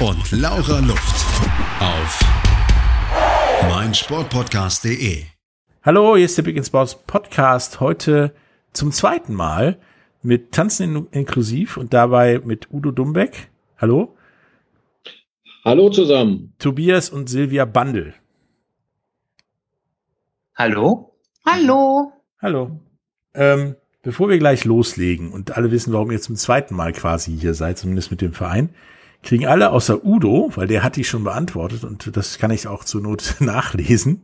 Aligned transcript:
und 0.00 0.30
Laura 0.30 0.80
Luft. 0.80 1.24
Auf 1.80 2.20
meinsportpodcast.de. 3.62 5.22
Hallo, 5.82 6.16
hier 6.16 6.26
ist 6.26 6.36
der 6.36 6.42
Big 6.42 6.56
in 6.56 6.64
Sports 6.64 6.96
Podcast. 7.06 7.80
Heute 7.80 8.34
zum 8.74 8.92
zweiten 8.92 9.32
Mal 9.32 9.78
mit 10.20 10.52
Tanzen 10.52 11.06
inklusiv 11.12 11.78
und 11.78 11.94
dabei 11.94 12.42
mit 12.44 12.70
Udo 12.70 12.90
Dumbeck. 12.90 13.48
Hallo. 13.78 14.14
Hallo 15.64 15.88
zusammen. 15.88 16.52
Tobias 16.58 17.08
und 17.08 17.30
Silvia 17.30 17.64
Bandel. 17.64 18.12
Hallo. 20.54 21.14
Hallo. 21.46 22.12
Hallo. 22.42 22.80
Ähm, 23.32 23.76
bevor 24.02 24.28
wir 24.28 24.38
gleich 24.38 24.66
loslegen 24.66 25.32
und 25.32 25.56
alle 25.56 25.70
wissen, 25.70 25.94
warum 25.94 26.10
ihr 26.10 26.20
zum 26.20 26.36
zweiten 26.36 26.74
Mal 26.74 26.92
quasi 26.92 27.34
hier 27.38 27.54
seid, 27.54 27.78
zumindest 27.78 28.10
mit 28.10 28.20
dem 28.20 28.34
Verein, 28.34 28.74
kriegen 29.26 29.46
alle 29.46 29.70
außer 29.70 30.04
Udo, 30.04 30.50
weil 30.54 30.68
der 30.68 30.82
hat 30.82 30.96
die 30.96 31.04
schon 31.04 31.24
beantwortet 31.24 31.84
und 31.84 32.16
das 32.16 32.38
kann 32.38 32.50
ich 32.50 32.68
auch 32.68 32.84
zur 32.84 33.02
Not 33.02 33.36
nachlesen, 33.40 34.22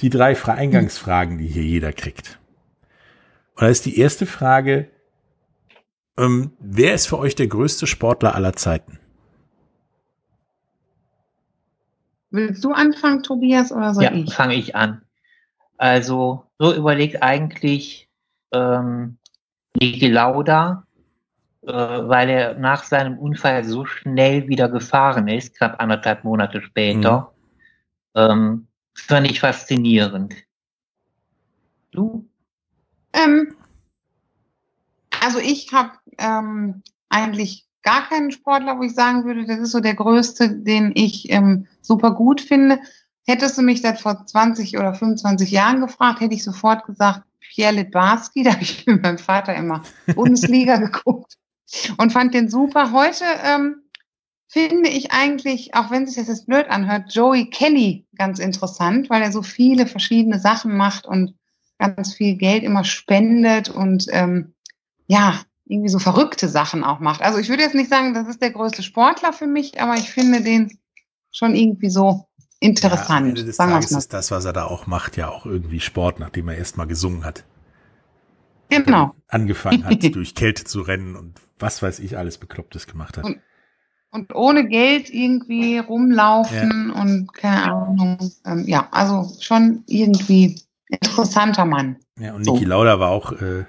die 0.00 0.08
drei 0.08 0.36
Eingangsfragen, 0.46 1.38
die 1.38 1.48
hier 1.48 1.64
jeder 1.64 1.92
kriegt. 1.92 2.38
Und 3.56 3.62
da 3.62 3.68
ist 3.68 3.84
die 3.84 3.98
erste 3.98 4.24
Frage, 4.24 4.88
ähm, 6.16 6.52
wer 6.60 6.94
ist 6.94 7.06
für 7.06 7.18
euch 7.18 7.34
der 7.34 7.48
größte 7.48 7.86
Sportler 7.86 8.34
aller 8.34 8.54
Zeiten? 8.54 8.98
Willst 12.30 12.64
du 12.64 12.72
anfangen, 12.72 13.22
Tobias, 13.22 13.72
oder 13.72 13.92
soll 13.92 14.04
ja, 14.04 14.12
ich? 14.12 14.32
fange 14.32 14.54
ich 14.54 14.76
an. 14.76 15.02
Also, 15.76 16.44
so 16.58 16.72
überlegt 16.72 17.22
eigentlich 17.22 18.08
ähm, 18.52 19.18
Niki 19.74 20.06
Lauda, 20.06 20.86
weil 21.62 22.30
er 22.30 22.54
nach 22.54 22.84
seinem 22.84 23.18
Unfall 23.18 23.64
so 23.64 23.84
schnell 23.84 24.48
wieder 24.48 24.68
gefahren 24.68 25.28
ist, 25.28 25.56
knapp 25.56 25.80
anderthalb 25.80 26.24
Monate 26.24 26.62
später. 26.62 27.32
Mhm. 28.14 28.20
Ähm, 28.20 28.66
fand 28.94 29.30
ich 29.30 29.40
faszinierend. 29.40 30.34
Du? 31.90 32.26
Ähm, 33.12 33.54
also 35.22 35.38
ich 35.38 35.72
habe 35.72 35.92
ähm, 36.18 36.82
eigentlich 37.08 37.66
gar 37.82 38.08
keinen 38.08 38.30
Sportler, 38.30 38.78
wo 38.78 38.82
ich 38.82 38.94
sagen 38.94 39.24
würde, 39.24 39.44
das 39.44 39.58
ist 39.58 39.72
so 39.72 39.80
der 39.80 39.94
größte, 39.94 40.50
den 40.50 40.92
ich 40.94 41.30
ähm, 41.30 41.66
super 41.82 42.12
gut 42.12 42.40
finde. 42.40 42.78
Hättest 43.26 43.58
du 43.58 43.62
mich 43.62 43.82
das 43.82 44.00
vor 44.00 44.26
20 44.26 44.78
oder 44.78 44.94
25 44.94 45.50
Jahren 45.50 45.80
gefragt, 45.80 46.20
hätte 46.20 46.34
ich 46.34 46.44
sofort 46.44 46.84
gesagt, 46.86 47.22
Pierre 47.40 47.74
Litbarski, 47.74 48.42
da 48.44 48.52
habe 48.52 48.62
ich 48.62 48.86
mit 48.86 49.02
meinem 49.02 49.18
Vater 49.18 49.54
immer 49.54 49.82
Bundesliga 50.14 50.76
geguckt 50.76 51.36
und 51.98 52.12
fand 52.12 52.34
den 52.34 52.48
super. 52.48 52.92
Heute 52.92 53.24
ähm, 53.44 53.82
finde 54.48 54.88
ich 54.88 55.12
eigentlich, 55.12 55.74
auch 55.74 55.90
wenn 55.90 56.06
sich 56.06 56.16
das 56.16 56.28
jetzt 56.28 56.46
blöd 56.46 56.68
anhört, 56.68 57.14
Joey 57.14 57.50
Kelly 57.50 58.06
ganz 58.16 58.38
interessant, 58.38 59.08
weil 59.10 59.22
er 59.22 59.32
so 59.32 59.42
viele 59.42 59.86
verschiedene 59.86 60.38
Sachen 60.40 60.76
macht 60.76 61.06
und 61.06 61.34
ganz 61.78 62.14
viel 62.14 62.36
Geld 62.36 62.62
immer 62.62 62.84
spendet 62.84 63.68
und 63.68 64.06
ähm, 64.10 64.54
ja, 65.06 65.40
irgendwie 65.66 65.88
so 65.88 66.00
verrückte 66.00 66.48
Sachen 66.48 66.82
auch 66.82 66.98
macht. 66.98 67.22
Also 67.22 67.38
ich 67.38 67.48
würde 67.48 67.62
jetzt 67.62 67.76
nicht 67.76 67.88
sagen, 67.88 68.12
das 68.12 68.28
ist 68.28 68.42
der 68.42 68.50
größte 68.50 68.82
Sportler 68.82 69.32
für 69.32 69.46
mich, 69.46 69.80
aber 69.80 69.94
ich 69.94 70.10
finde 70.10 70.42
den 70.42 70.78
schon 71.30 71.54
irgendwie 71.54 71.90
so 71.90 72.26
interessant. 72.58 73.08
Ja, 73.08 73.16
am 73.16 73.28
Ende 73.28 73.44
des 73.44 73.56
sagen 73.56 73.72
Tages 73.72 73.92
ist 73.92 74.12
das, 74.12 74.30
was 74.32 74.44
er 74.44 74.52
da 74.52 74.64
auch 74.64 74.88
macht, 74.88 75.16
ja 75.16 75.28
auch 75.28 75.46
irgendwie 75.46 75.80
Sport, 75.80 76.18
nachdem 76.18 76.48
er 76.48 76.56
erst 76.56 76.76
mal 76.76 76.86
gesungen 76.86 77.24
hat. 77.24 77.44
Genau. 78.68 79.14
Angefangen 79.28 79.84
hat, 79.84 80.02
durch 80.14 80.34
Kälte 80.34 80.64
zu 80.64 80.82
rennen 80.82 81.14
und 81.14 81.40
was 81.60 81.82
weiß 81.82 82.00
ich 82.00 82.16
alles 82.16 82.38
Beklopptes 82.38 82.86
gemacht 82.86 83.16
hat. 83.16 83.24
Und, 83.24 83.40
und 84.10 84.34
ohne 84.34 84.66
Geld 84.68 85.10
irgendwie 85.10 85.78
rumlaufen 85.78 86.92
ja. 86.94 87.00
und 87.00 87.32
keine 87.34 87.72
Ahnung. 87.72 88.32
Ähm, 88.44 88.64
ja, 88.66 88.88
also 88.90 89.30
schon 89.40 89.84
irgendwie 89.86 90.60
interessanter 90.88 91.64
Mann. 91.64 91.96
Ja, 92.18 92.34
und 92.34 92.42
Niki 92.42 92.64
so. 92.64 92.70
Lauda 92.70 92.98
war 92.98 93.10
auch 93.10 93.32
äh, 93.32 93.64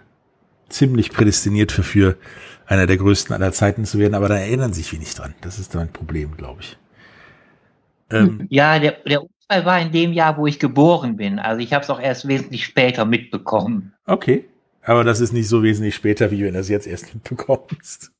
ziemlich 0.69 1.12
prädestiniert 1.12 1.72
für, 1.72 1.84
für 1.84 2.18
einer 2.66 2.88
der 2.88 2.97
größten 2.97 3.35
aller 3.35 3.51
Zeiten 3.51 3.85
zu 3.85 4.00
werden, 4.00 4.16
aber 4.16 4.30
da 4.30 4.38
erinnern 4.38 4.74
sich 4.74 4.91
wenig 4.94 5.13
dran. 5.13 5.35
Das 5.41 5.59
ist 5.59 5.75
mein 5.75 5.91
Problem, 5.91 6.38
glaube 6.38 6.62
ich. 6.62 6.78
Ähm, 8.09 8.47
ja, 8.50 8.80
der, 8.80 8.97
der 9.06 9.22
Unfall 9.22 9.66
war 9.66 9.80
in 9.80 9.91
dem 9.91 10.13
Jahr, 10.13 10.38
wo 10.38 10.47
ich 10.47 10.59
geboren 10.59 11.18
bin. 11.18 11.40
Also 11.40 11.62
ich 11.62 11.74
habe 11.74 11.84
es 11.84 11.90
auch 11.90 12.00
erst 12.00 12.28
wesentlich 12.28 12.66
später 12.66 13.06
mitbekommen. 13.06 13.94
Okay, 14.06 14.46
aber 14.84 15.03
das 15.03 15.19
ist 15.19 15.34
nicht 15.34 15.47
so 15.47 15.64
wesentlich 15.64 15.96
später, 15.96 16.31
wie 16.31 16.44
wenn 16.44 16.53
du 16.53 16.59
es 16.59 16.69
jetzt 16.69 16.88
erst 16.88 17.14
mitbekommst. 17.14 18.12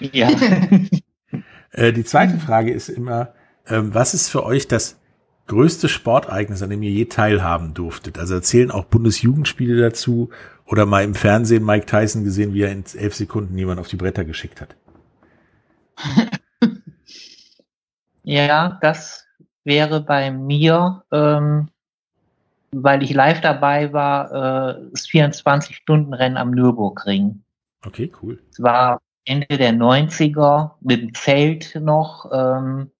Ja. 0.00 0.30
äh, 1.72 1.92
die 1.92 2.04
zweite 2.04 2.38
Frage 2.38 2.72
ist 2.72 2.88
immer, 2.88 3.34
ähm, 3.66 3.94
was 3.94 4.14
ist 4.14 4.28
für 4.28 4.44
euch 4.44 4.66
das 4.68 4.98
größte 5.46 5.88
Sportereignis, 5.88 6.62
an 6.62 6.70
dem 6.70 6.82
ihr 6.82 6.90
je 6.90 7.04
teilhaben 7.06 7.74
durftet? 7.74 8.18
Also 8.18 8.34
erzählen 8.34 8.70
auch 8.70 8.84
Bundesjugendspiele 8.84 9.80
dazu 9.80 10.30
oder 10.66 10.86
mal 10.86 11.04
im 11.04 11.14
Fernsehen 11.14 11.64
Mike 11.64 11.86
Tyson 11.86 12.24
gesehen, 12.24 12.54
wie 12.54 12.62
er 12.62 12.72
in 12.72 12.84
elf 12.94 13.14
Sekunden 13.14 13.56
jemand 13.58 13.80
auf 13.80 13.88
die 13.88 13.96
Bretter 13.96 14.24
geschickt 14.24 14.60
hat? 14.60 14.76
ja, 18.22 18.78
das 18.80 19.26
wäre 19.64 20.02
bei 20.02 20.30
mir, 20.30 21.02
ähm, 21.12 21.68
weil 22.72 23.02
ich 23.02 23.12
live 23.12 23.40
dabei 23.40 23.92
war, 23.92 24.30
äh, 24.30 24.88
das 24.92 25.06
24-Stunden-Rennen 25.08 26.36
am 26.36 26.52
Nürburgring. 26.52 27.42
Okay, 27.84 28.12
cool. 28.22 28.38
Es 28.50 28.62
war 28.62 29.00
Ende 29.24 29.58
der 29.58 29.72
90er 29.72 30.72
mit 30.80 31.02
dem 31.02 31.14
Zelt 31.14 31.74
noch. 31.80 32.30
Ähm, 32.32 32.90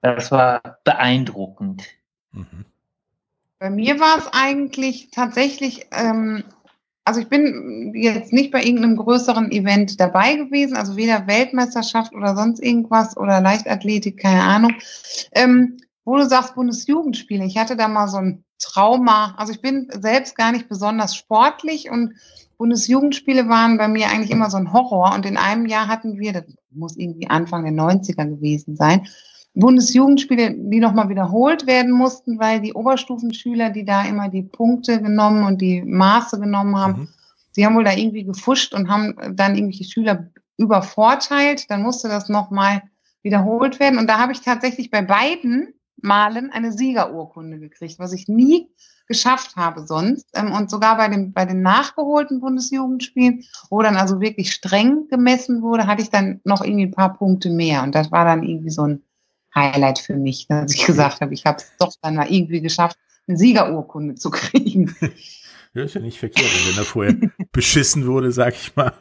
das 0.00 0.30
war 0.30 0.60
beeindruckend. 0.84 1.84
Mhm. 2.32 2.64
Bei 3.58 3.70
mir 3.70 4.00
war 4.00 4.18
es 4.18 4.28
eigentlich 4.32 5.10
tatsächlich, 5.12 5.86
ähm, 5.92 6.42
also 7.04 7.20
ich 7.20 7.28
bin 7.28 7.92
jetzt 7.94 8.32
nicht 8.32 8.50
bei 8.50 8.62
irgendeinem 8.62 8.96
größeren 8.96 9.52
Event 9.52 10.00
dabei 10.00 10.34
gewesen, 10.34 10.76
also 10.76 10.96
weder 10.96 11.28
Weltmeisterschaft 11.28 12.12
oder 12.12 12.34
sonst 12.34 12.60
irgendwas 12.60 13.16
oder 13.16 13.40
Leichtathletik, 13.40 14.18
keine 14.18 14.42
Ahnung. 14.42 14.74
Ähm, 15.32 15.76
wo 16.04 16.16
du 16.16 16.28
sagst 16.28 16.56
Bundesjugendspiele, 16.56 17.44
ich 17.44 17.56
hatte 17.56 17.76
da 17.76 17.86
mal 17.86 18.08
so 18.08 18.16
ein 18.16 18.44
Trauma. 18.62 19.34
Also 19.36 19.52
ich 19.52 19.60
bin 19.60 19.88
selbst 19.90 20.36
gar 20.36 20.52
nicht 20.52 20.68
besonders 20.68 21.14
sportlich 21.14 21.90
und 21.90 22.14
Bundesjugendspiele 22.58 23.48
waren 23.48 23.76
bei 23.76 23.88
mir 23.88 24.08
eigentlich 24.08 24.30
immer 24.30 24.48
so 24.48 24.56
ein 24.56 24.72
Horror. 24.72 25.12
Und 25.14 25.26
in 25.26 25.36
einem 25.36 25.66
Jahr 25.66 25.88
hatten 25.88 26.18
wir, 26.18 26.32
das 26.32 26.44
muss 26.70 26.96
irgendwie 26.96 27.28
Anfang 27.28 27.64
der 27.64 27.72
90er 27.72 28.24
gewesen 28.28 28.76
sein, 28.76 29.06
Bundesjugendspiele, 29.54 30.54
die 30.56 30.80
nochmal 30.80 31.08
wiederholt 31.08 31.66
werden 31.66 31.92
mussten, 31.92 32.38
weil 32.38 32.60
die 32.60 32.72
Oberstufenschüler, 32.72 33.70
die 33.70 33.84
da 33.84 34.04
immer 34.04 34.28
die 34.28 34.42
Punkte 34.42 35.02
genommen 35.02 35.44
und 35.44 35.60
die 35.60 35.82
Maße 35.82 36.40
genommen 36.40 36.76
haben, 36.76 36.92
mhm. 36.92 37.08
sie 37.50 37.66
haben 37.66 37.74
wohl 37.74 37.84
da 37.84 37.92
irgendwie 37.92 38.24
gefuscht 38.24 38.72
und 38.72 38.88
haben 38.88 39.14
dann 39.36 39.56
irgendwelche 39.56 39.84
Schüler 39.84 40.30
übervorteilt. 40.56 41.70
Dann 41.70 41.82
musste 41.82 42.08
das 42.08 42.28
nochmal 42.28 42.82
wiederholt 43.22 43.78
werden. 43.80 43.98
Und 43.98 44.08
da 44.08 44.18
habe 44.18 44.32
ich 44.32 44.40
tatsächlich 44.40 44.90
bei 44.90 45.02
beiden 45.02 45.74
Malen 46.02 46.50
eine 46.50 46.72
Siegerurkunde 46.72 47.58
gekriegt, 47.58 47.98
was 47.98 48.12
ich 48.12 48.28
nie 48.28 48.68
geschafft 49.06 49.56
habe 49.56 49.86
sonst. 49.86 50.26
Ähm, 50.34 50.52
und 50.52 50.70
sogar 50.70 50.96
bei, 50.96 51.08
dem, 51.08 51.32
bei 51.32 51.44
den 51.44 51.62
nachgeholten 51.62 52.40
Bundesjugendspielen, 52.40 53.44
wo 53.70 53.82
dann 53.82 53.96
also 53.96 54.20
wirklich 54.20 54.52
streng 54.52 55.08
gemessen 55.08 55.62
wurde, 55.62 55.86
hatte 55.86 56.02
ich 56.02 56.10
dann 56.10 56.40
noch 56.44 56.62
irgendwie 56.62 56.86
ein 56.86 56.92
paar 56.92 57.14
Punkte 57.14 57.50
mehr. 57.50 57.82
Und 57.82 57.94
das 57.94 58.10
war 58.10 58.24
dann 58.24 58.42
irgendwie 58.42 58.70
so 58.70 58.86
ein 58.86 59.02
Highlight 59.54 59.98
für 59.98 60.16
mich, 60.16 60.46
dass 60.48 60.74
ich 60.74 60.86
gesagt 60.86 61.20
habe, 61.20 61.34
ich 61.34 61.44
habe 61.44 61.58
es 61.58 61.70
doch 61.78 61.92
dann 62.00 62.16
mal 62.16 62.30
irgendwie 62.30 62.60
geschafft, 62.60 62.96
eine 63.28 63.36
Siegerurkunde 63.36 64.14
zu 64.14 64.30
kriegen. 64.30 64.94
Ja, 65.74 65.84
ist 65.84 65.94
ja 65.94 66.02
nicht 66.02 66.18
verkehrt. 66.18 66.52
Und 66.52 66.68
wenn 66.68 66.76
er 66.76 66.84
vorher 66.84 67.14
beschissen 67.50 68.06
wurde, 68.06 68.30
sag 68.30 68.52
ich 68.52 68.76
mal, 68.76 68.92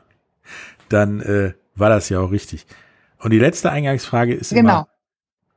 dann 0.88 1.20
äh, 1.20 1.54
war 1.76 1.90
das 1.90 2.08
ja 2.08 2.22
auch 2.22 2.32
richtig. 2.32 2.66
Und 3.20 3.32
die 3.32 3.40
letzte 3.40 3.72
Eingangsfrage 3.72 4.34
ist 4.34 4.54
genau. 4.54 4.70
immer, 4.70 4.88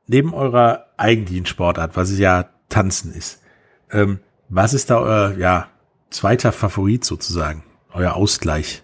neben 0.07 0.33
eurer 0.33 0.84
eigentlichen 0.97 1.45
Sportart, 1.45 1.95
was 1.95 2.09
es 2.09 2.19
ja 2.19 2.49
Tanzen 2.69 3.13
ist, 3.13 3.41
ähm, 3.91 4.19
was 4.49 4.73
ist 4.73 4.89
da 4.89 4.99
euer 4.99 5.37
ja, 5.37 5.67
zweiter 6.09 6.51
Favorit 6.51 7.03
sozusagen, 7.03 7.63
euer 7.93 8.15
Ausgleich? 8.15 8.83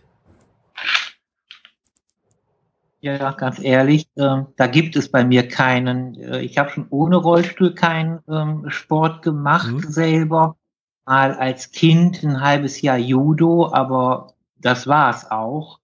Ja, 3.03 3.31
ganz 3.31 3.59
ehrlich, 3.59 4.07
äh, 4.15 4.43
da 4.55 4.67
gibt 4.67 4.95
es 4.95 5.09
bei 5.09 5.25
mir 5.25 5.47
keinen. 5.47 6.15
Äh, 6.15 6.41
ich 6.41 6.59
habe 6.59 6.69
schon 6.69 6.85
ohne 6.91 7.15
Rollstuhl 7.15 7.73
keinen 7.73 8.19
ähm, 8.29 8.69
Sport 8.69 9.23
gemacht 9.23 9.71
mhm. 9.71 9.91
selber. 9.91 10.55
Mal 11.07 11.33
als 11.33 11.71
Kind 11.71 12.23
ein 12.23 12.41
halbes 12.41 12.79
Jahr 12.81 12.99
Judo, 12.99 13.73
aber 13.73 14.35
das 14.57 14.85
war 14.85 15.09
es 15.09 15.29
auch. 15.31 15.79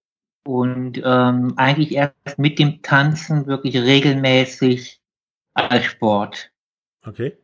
Und 0.46 1.02
ähm, 1.04 1.54
eigentlich 1.56 1.92
erst 1.92 2.38
mit 2.38 2.60
dem 2.60 2.82
Tanzen 2.82 3.46
wirklich 3.46 3.76
regelmäßig 3.76 4.97
als 5.58 5.84
Sport. 5.84 6.50
Okay. 7.04 7.36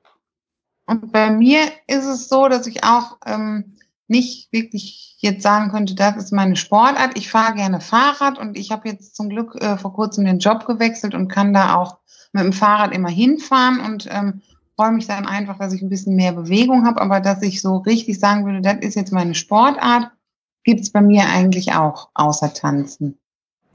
Und 0.87 1.13
bei 1.13 1.31
mir 1.31 1.61
ist 1.87 2.05
es 2.05 2.29
so, 2.29 2.49
dass 2.49 2.67
ich 2.67 2.85
auch 2.85 3.19
ähm, 3.27 3.77
nicht 4.07 4.53
wirklich 4.53 5.17
jetzt 5.19 5.43
sagen 5.43 5.71
könnte, 5.71 5.95
das 5.95 6.17
ist 6.17 6.33
meine 6.33 6.57
Sportart. 6.57 7.17
Ich 7.17 7.31
fahre 7.31 7.55
gerne 7.55 7.81
Fahrrad 7.81 8.39
und 8.39 8.59
ich 8.59 8.71
habe 8.71 8.89
jetzt 8.89 9.17
zum 9.17 9.31
Glück 9.31 9.55
äh, 9.61 9.79
vor 9.79 9.95
kurzem 9.95 10.25
den 10.27 10.39
Job 10.39 10.67
gewechselt 10.67 11.15
und 11.15 11.29
kann 11.29 11.55
da 11.55 11.77
auch 11.77 11.99
mit 12.33 12.45
dem 12.45 12.53
Fahrrad 12.53 12.93
immer 12.93 13.09
hinfahren 13.09 13.81
und 13.81 14.07
ähm, 14.11 14.43
freue 14.77 14.93
mich 14.93 15.07
dann 15.07 15.27
einfach, 15.27 15.59
dass 15.59 15.73
ich 15.73 15.83
ein 15.83 15.89
bisschen 15.89 16.17
mehr 16.17 16.33
Bewegung 16.33 16.85
habe, 16.85 17.01
aber 17.01 17.21
dass 17.21 17.43
ich 17.43 17.63
so 17.63 17.77
richtig 17.79 18.19
sagen 18.19 18.45
würde, 18.45 18.61
das 18.61 18.79
ist 18.81 18.97
jetzt 18.97 19.13
meine 19.13 19.35
Sportart, 19.35 20.11
gibt's 20.65 20.91
bei 20.91 21.01
mir 21.01 21.27
eigentlich 21.27 21.73
auch, 21.73 22.11
außer 22.15 22.53
Tanzen. 22.53 23.19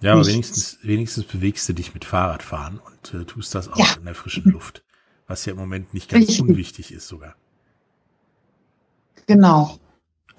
Ja, 0.01 0.13
aber 0.13 0.25
wenigstens, 0.25 0.79
wenigstens 0.81 1.25
bewegst 1.25 1.67
du 1.67 1.73
dich 1.73 1.93
mit 1.93 2.05
Fahrradfahren 2.05 2.79
und 2.79 3.13
äh, 3.13 3.25
tust 3.25 3.53
das 3.53 3.67
auch 3.67 3.77
ja. 3.77 3.95
in 3.97 4.05
der 4.05 4.15
frischen 4.15 4.43
Luft, 4.51 4.83
was 5.27 5.45
ja 5.45 5.51
im 5.51 5.59
Moment 5.59 5.93
nicht 5.93 6.09
ganz 6.09 6.27
richtig. 6.27 6.41
unwichtig 6.41 6.93
ist 6.93 7.07
sogar. 7.07 7.35
Genau. 9.27 9.77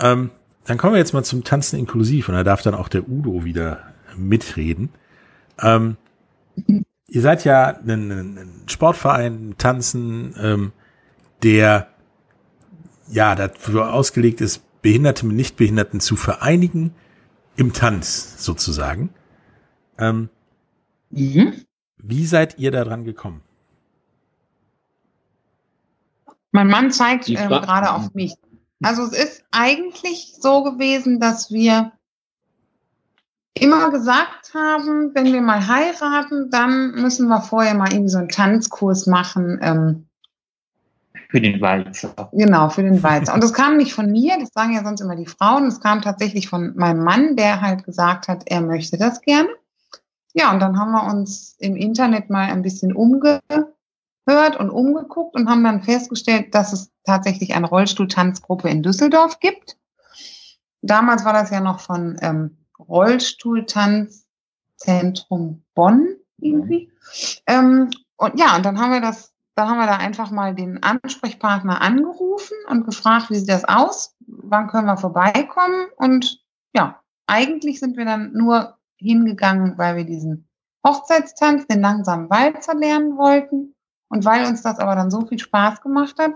Ähm, 0.00 0.30
dann 0.64 0.78
kommen 0.78 0.94
wir 0.94 0.98
jetzt 0.98 1.12
mal 1.12 1.24
zum 1.24 1.44
Tanzen 1.44 1.78
inklusiv 1.78 2.28
und 2.28 2.34
da 2.34 2.44
darf 2.44 2.62
dann 2.62 2.74
auch 2.74 2.88
der 2.88 3.08
Udo 3.08 3.44
wieder 3.44 3.92
mitreden. 4.16 4.90
Ähm, 5.60 5.96
ihr 7.06 7.20
seid 7.20 7.44
ja 7.44 7.78
ein, 7.86 8.10
ein 8.10 8.62
Sportverein, 8.66 9.54
Tanzen, 9.58 10.34
ähm, 10.40 10.72
der 11.42 11.88
ja 13.08 13.34
dafür 13.34 13.92
ausgelegt 13.92 14.40
ist, 14.40 14.62
Behinderte 14.82 15.26
mit 15.26 15.36
Nichtbehinderten 15.36 16.00
zu 16.00 16.16
vereinigen 16.16 16.94
im 17.56 17.72
Tanz 17.72 18.42
sozusagen. 18.42 19.10
Ähm, 20.00 20.29
mhm. 21.11 21.64
Wie 21.99 22.26
seid 22.26 22.58
ihr 22.58 22.70
da 22.70 22.85
dran 22.85 23.05
gekommen? 23.05 23.43
Mein 26.52 26.69
Mann 26.69 26.91
zeigt 26.91 27.29
ähm, 27.29 27.49
gerade 27.49 27.93
auf 27.93 28.14
mich. 28.14 28.35
Also 28.82 29.02
es 29.02 29.12
ist 29.12 29.44
eigentlich 29.50 30.35
so 30.41 30.64
gewesen, 30.64 31.20
dass 31.20 31.52
wir 31.52 31.93
immer 33.55 33.91
gesagt 33.91 34.55
haben, 34.55 35.14
wenn 35.14 35.32
wir 35.32 35.43
mal 35.43 35.67
heiraten, 35.67 36.50
dann 36.50 36.93
müssen 36.93 37.29
wir 37.29 37.43
vorher 37.43 37.75
mal 37.75 37.93
irgendwie 37.93 38.11
so 38.11 38.19
einen 38.19 38.29
Tanzkurs 38.29 39.06
machen. 39.06 39.58
Ähm, 39.62 40.06
für 41.29 41.41
den 41.41 41.61
Walzer. 41.61 42.31
Genau, 42.32 42.70
für 42.70 42.82
den 42.82 43.02
Walzer. 43.02 43.35
Und 43.35 43.44
das 43.44 43.52
kam 43.52 43.76
nicht 43.76 43.93
von 43.93 44.11
mir, 44.11 44.37
das 44.41 44.50
sagen 44.52 44.75
ja 44.75 44.82
sonst 44.82 45.00
immer 45.00 45.14
die 45.14 45.26
Frauen, 45.26 45.67
das 45.67 45.81
kam 45.81 46.02
tatsächlich 46.02 46.49
von 46.49 46.75
meinem 46.75 47.05
Mann, 47.05 47.37
der 47.37 47.61
halt 47.61 47.85
gesagt 47.85 48.26
hat, 48.26 48.43
er 48.47 48.62
möchte 48.62 48.99
das 48.99 49.20
gerne. 49.20 49.49
Ja, 50.32 50.52
und 50.52 50.60
dann 50.60 50.78
haben 50.78 50.92
wir 50.92 51.04
uns 51.04 51.56
im 51.58 51.76
Internet 51.76 52.30
mal 52.30 52.50
ein 52.50 52.62
bisschen 52.62 52.94
umge 52.94 53.40
gehört 54.26 54.58
und 54.58 54.70
umgeguckt 54.70 55.34
und 55.34 55.48
haben 55.48 55.64
dann 55.64 55.82
festgestellt, 55.82 56.54
dass 56.54 56.72
es 56.72 56.92
tatsächlich 57.04 57.54
eine 57.54 57.68
Rollstuhltanzgruppe 57.68 58.68
in 58.68 58.82
Düsseldorf 58.82 59.40
gibt. 59.40 59.76
Damals 60.82 61.24
war 61.24 61.32
das 61.32 61.50
ja 61.50 61.60
noch 61.60 61.80
von 61.80 62.16
ähm, 62.20 62.58
Rollstuhltanzzentrum 62.78 65.62
Bonn 65.74 66.16
irgendwie. 66.38 66.92
Ähm, 67.46 67.90
und 68.16 68.38
ja, 68.38 68.56
und 68.56 68.64
dann 68.64 68.78
haben 68.78 68.92
wir 68.92 69.00
das, 69.00 69.32
dann 69.54 69.68
haben 69.68 69.78
wir 69.78 69.86
da 69.86 69.96
einfach 69.96 70.30
mal 70.30 70.54
den 70.54 70.82
Ansprechpartner 70.82 71.80
angerufen 71.80 72.56
und 72.68 72.84
gefragt, 72.84 73.30
wie 73.30 73.36
sieht 73.36 73.48
das 73.48 73.64
aus? 73.64 74.14
Wann 74.26 74.68
können 74.68 74.86
wir 74.86 74.96
vorbeikommen? 74.96 75.86
Und 75.96 76.40
ja, 76.72 77.00
eigentlich 77.26 77.80
sind 77.80 77.96
wir 77.96 78.04
dann 78.04 78.32
nur 78.32 78.76
hingegangen, 79.00 79.76
weil 79.79 79.97
wir 79.97 80.05
diesen 80.05 80.49
Hochzeitstanz, 80.87 81.67
den 81.67 81.81
langsamen 81.81 82.31
Walzer 82.31 82.75
lernen 82.75 83.17
wollten. 83.17 83.75
Und 84.08 84.25
weil 84.25 84.47
uns 84.47 84.62
das 84.62 84.79
aber 84.79 84.94
dann 84.94 85.11
so 85.11 85.26
viel 85.26 85.38
Spaß 85.38 85.82
gemacht 85.82 86.17
hat, 86.19 86.32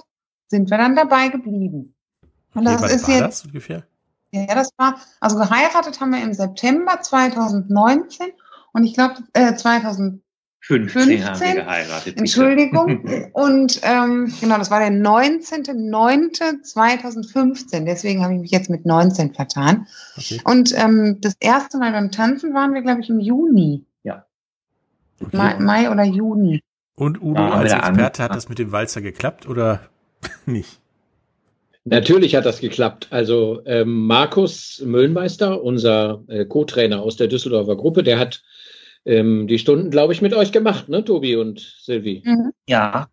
sind 0.49 0.71
wir 0.71 0.79
dann 0.79 0.97
dabei 0.97 1.29
geblieben. 1.29 1.95
Und 2.55 2.67
okay, 2.67 2.79
das 2.81 2.93
ist 2.93 3.09
jetzt 3.09 3.23
das 3.23 3.45
ungefähr? 3.45 3.85
Ja, 4.31 4.55
das 4.55 4.71
war, 4.77 5.01
also 5.21 5.39
geheiratet 5.39 6.01
haben 6.01 6.13
wir 6.13 6.23
im 6.23 6.35
September 6.35 7.01
2019 7.01 8.33
und 8.73 8.85
ich 8.85 8.95
glaube 8.95 9.23
äh, 9.33 9.55
2015 9.55 10.24
15 10.67 11.25
haben 11.25 11.41
wir 11.41 11.55
geheiratet. 11.57 12.19
Entschuldigung. 12.19 13.31
und 13.33 13.81
ähm, 13.83 14.33
genau, 14.41 14.57
das 14.57 14.71
war 14.71 14.81
der 14.81 14.89
19.09.2015. 14.91 17.85
Deswegen 17.85 18.23
habe 18.23 18.33
ich 18.35 18.41
mich 18.41 18.51
jetzt 18.51 18.71
mit 18.71 18.87
19 18.87 19.35
vertan. 19.35 19.87
Okay. 20.17 20.41
Und 20.45 20.73
ähm, 20.77 21.19
das 21.21 21.37
erste 21.39 21.77
Mal 21.77 21.93
beim 21.93 22.11
Tanzen 22.11 22.55
waren 22.55 22.73
wir, 22.73 22.81
glaube 22.81 23.03
ich, 23.03 23.11
im 23.11 23.21
Juni. 23.21 23.85
Ja. 24.05 24.25
Okay. 25.21 25.37
Mai, 25.37 25.59
Mai 25.59 25.91
oder 25.91 26.05
Juni. 26.05 26.63
Und 26.97 27.21
Udo 27.21 27.43
ja, 27.43 27.51
als 27.51 27.73
Experte 27.73 28.23
hat 28.23 28.35
das 28.35 28.49
mit 28.49 28.59
dem 28.59 28.73
Walzer 28.73 29.03
geklappt 29.03 29.47
oder 29.47 29.81
nicht? 30.47 30.81
Natürlich 31.85 32.35
hat 32.35 32.47
das 32.47 32.61
geklappt. 32.61 33.09
Also 33.11 33.61
ähm, 33.67 34.07
Markus 34.07 34.81
Müllenmeister, 34.83 35.63
unser 35.63 36.25
äh, 36.29 36.47
Co-Trainer 36.47 37.03
aus 37.03 37.17
der 37.17 37.27
Düsseldorfer 37.27 37.77
Gruppe, 37.77 38.03
der 38.03 38.19
hat 38.19 38.43
ähm, 39.05 39.47
die 39.47 39.59
Stunden, 39.59 39.91
glaube 39.91 40.13
ich, 40.13 40.23
mit 40.23 40.35
euch 40.35 40.53
gemacht, 40.53 40.89
ne, 40.89 41.05
Tobi 41.05 41.37
und 41.37 41.61
Silvi? 41.83 42.23
Mhm. 42.25 42.53
Ja, 42.69 43.09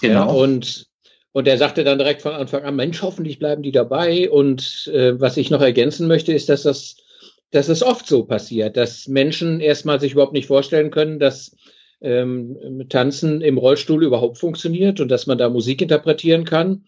genau. 0.00 0.26
Ja, 0.26 0.32
und, 0.32 0.86
und 1.32 1.48
er 1.48 1.58
sagte 1.58 1.84
dann 1.84 1.98
direkt 1.98 2.22
von 2.22 2.32
Anfang 2.32 2.64
an, 2.64 2.76
Mensch, 2.76 3.02
hoffentlich 3.02 3.38
bleiben 3.38 3.62
die 3.62 3.72
dabei. 3.72 4.30
Und 4.30 4.90
äh, 4.92 5.18
was 5.20 5.36
ich 5.36 5.50
noch 5.50 5.62
ergänzen 5.62 6.08
möchte, 6.08 6.32
ist, 6.32 6.48
dass 6.48 6.62
das, 6.62 6.96
dass 7.50 7.68
es 7.68 7.82
oft 7.82 8.06
so 8.06 8.24
passiert, 8.24 8.76
dass 8.76 9.08
Menschen 9.08 9.60
erstmal 9.60 10.00
sich 10.00 10.12
überhaupt 10.12 10.34
nicht 10.34 10.46
vorstellen 10.46 10.90
können, 10.90 11.18
dass 11.18 11.56
ähm, 12.02 12.86
Tanzen 12.88 13.40
im 13.40 13.58
Rollstuhl 13.58 14.02
überhaupt 14.04 14.38
funktioniert 14.38 15.00
und 15.00 15.08
dass 15.08 15.26
man 15.26 15.38
da 15.38 15.48
Musik 15.48 15.80
interpretieren 15.80 16.44
kann. 16.44 16.84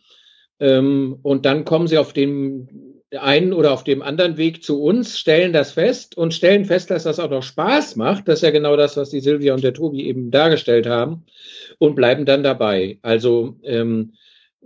Ähm, 0.61 1.19
und 1.23 1.47
dann 1.47 1.65
kommen 1.65 1.87
sie 1.87 1.99
auf 1.99 2.13
dem 2.13 2.69
einen 3.17 3.53
oder 3.53 3.73
auf 3.73 3.85
dem 3.85 4.03
anderen 4.03 4.37
Weg 4.37 4.63
zu 4.63 4.83
uns, 4.83 5.19
stellen 5.19 5.53
das 5.53 5.73
fest 5.73 6.17
und 6.17 6.35
stellen 6.35 6.65
fest, 6.65 6.91
dass 6.91 7.05
das 7.05 7.21
auch 7.21 7.31
noch 7.31 7.43
Spaß 7.43 7.97
macht. 7.97 8.29
Das 8.29 8.39
ist 8.39 8.43
ja 8.43 8.51
genau 8.51 8.77
das, 8.77 8.97
was 8.97 9.11
die 9.11 9.21
Silvia 9.21 9.55
und 9.55 9.65
der 9.65 9.75
Tobi 9.75 10.07
eben 10.07 10.31
dargestellt 10.31 10.87
haben 10.87 11.25
und 11.79 11.95
bleiben 11.95 12.25
dann 12.25 12.43
dabei. 12.43 12.99
Also 13.03 13.57
ähm, 13.63 14.15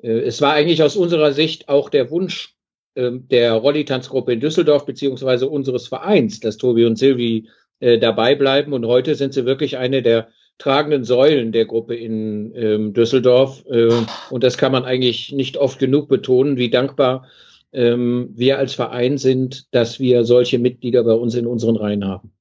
äh, 0.02 0.20
es 0.20 0.40
war 0.40 0.52
eigentlich 0.52 0.82
aus 0.82 0.96
unserer 0.96 1.32
Sicht 1.32 1.68
auch 1.68 1.90
der 1.90 2.10
Wunsch 2.10 2.54
äh, 2.94 3.10
der 3.12 3.52
Rolli-Tanzgruppe 3.54 4.32
in 4.32 4.40
Düsseldorf 4.40 4.86
beziehungsweise 4.86 5.48
unseres 5.48 5.88
Vereins, 5.88 6.40
dass 6.40 6.56
Tobi 6.56 6.84
und 6.84 6.96
Silvi 6.96 7.48
äh, 7.80 7.98
dabei 7.98 8.34
bleiben. 8.34 8.72
Und 8.72 8.86
heute 8.86 9.14
sind 9.14 9.34
sie 9.34 9.46
wirklich 9.46 9.78
eine 9.78 10.02
der 10.02 10.28
tragenden 10.58 11.04
Säulen 11.04 11.52
der 11.52 11.66
Gruppe 11.66 11.94
in 11.94 12.52
ähm, 12.54 12.92
Düsseldorf. 12.92 13.64
Äh, 13.70 13.90
und 14.30 14.42
das 14.44 14.58
kann 14.58 14.72
man 14.72 14.84
eigentlich 14.84 15.32
nicht 15.32 15.56
oft 15.56 15.78
genug 15.78 16.08
betonen, 16.08 16.56
wie 16.56 16.70
dankbar 16.70 17.26
ähm, 17.72 18.30
wir 18.34 18.58
als 18.58 18.74
Verein 18.74 19.18
sind, 19.18 19.72
dass 19.74 20.00
wir 20.00 20.24
solche 20.24 20.58
Mitglieder 20.58 21.04
bei 21.04 21.12
uns 21.12 21.34
in 21.34 21.46
unseren 21.46 21.76
Reihen 21.76 22.04
haben. 22.04 22.32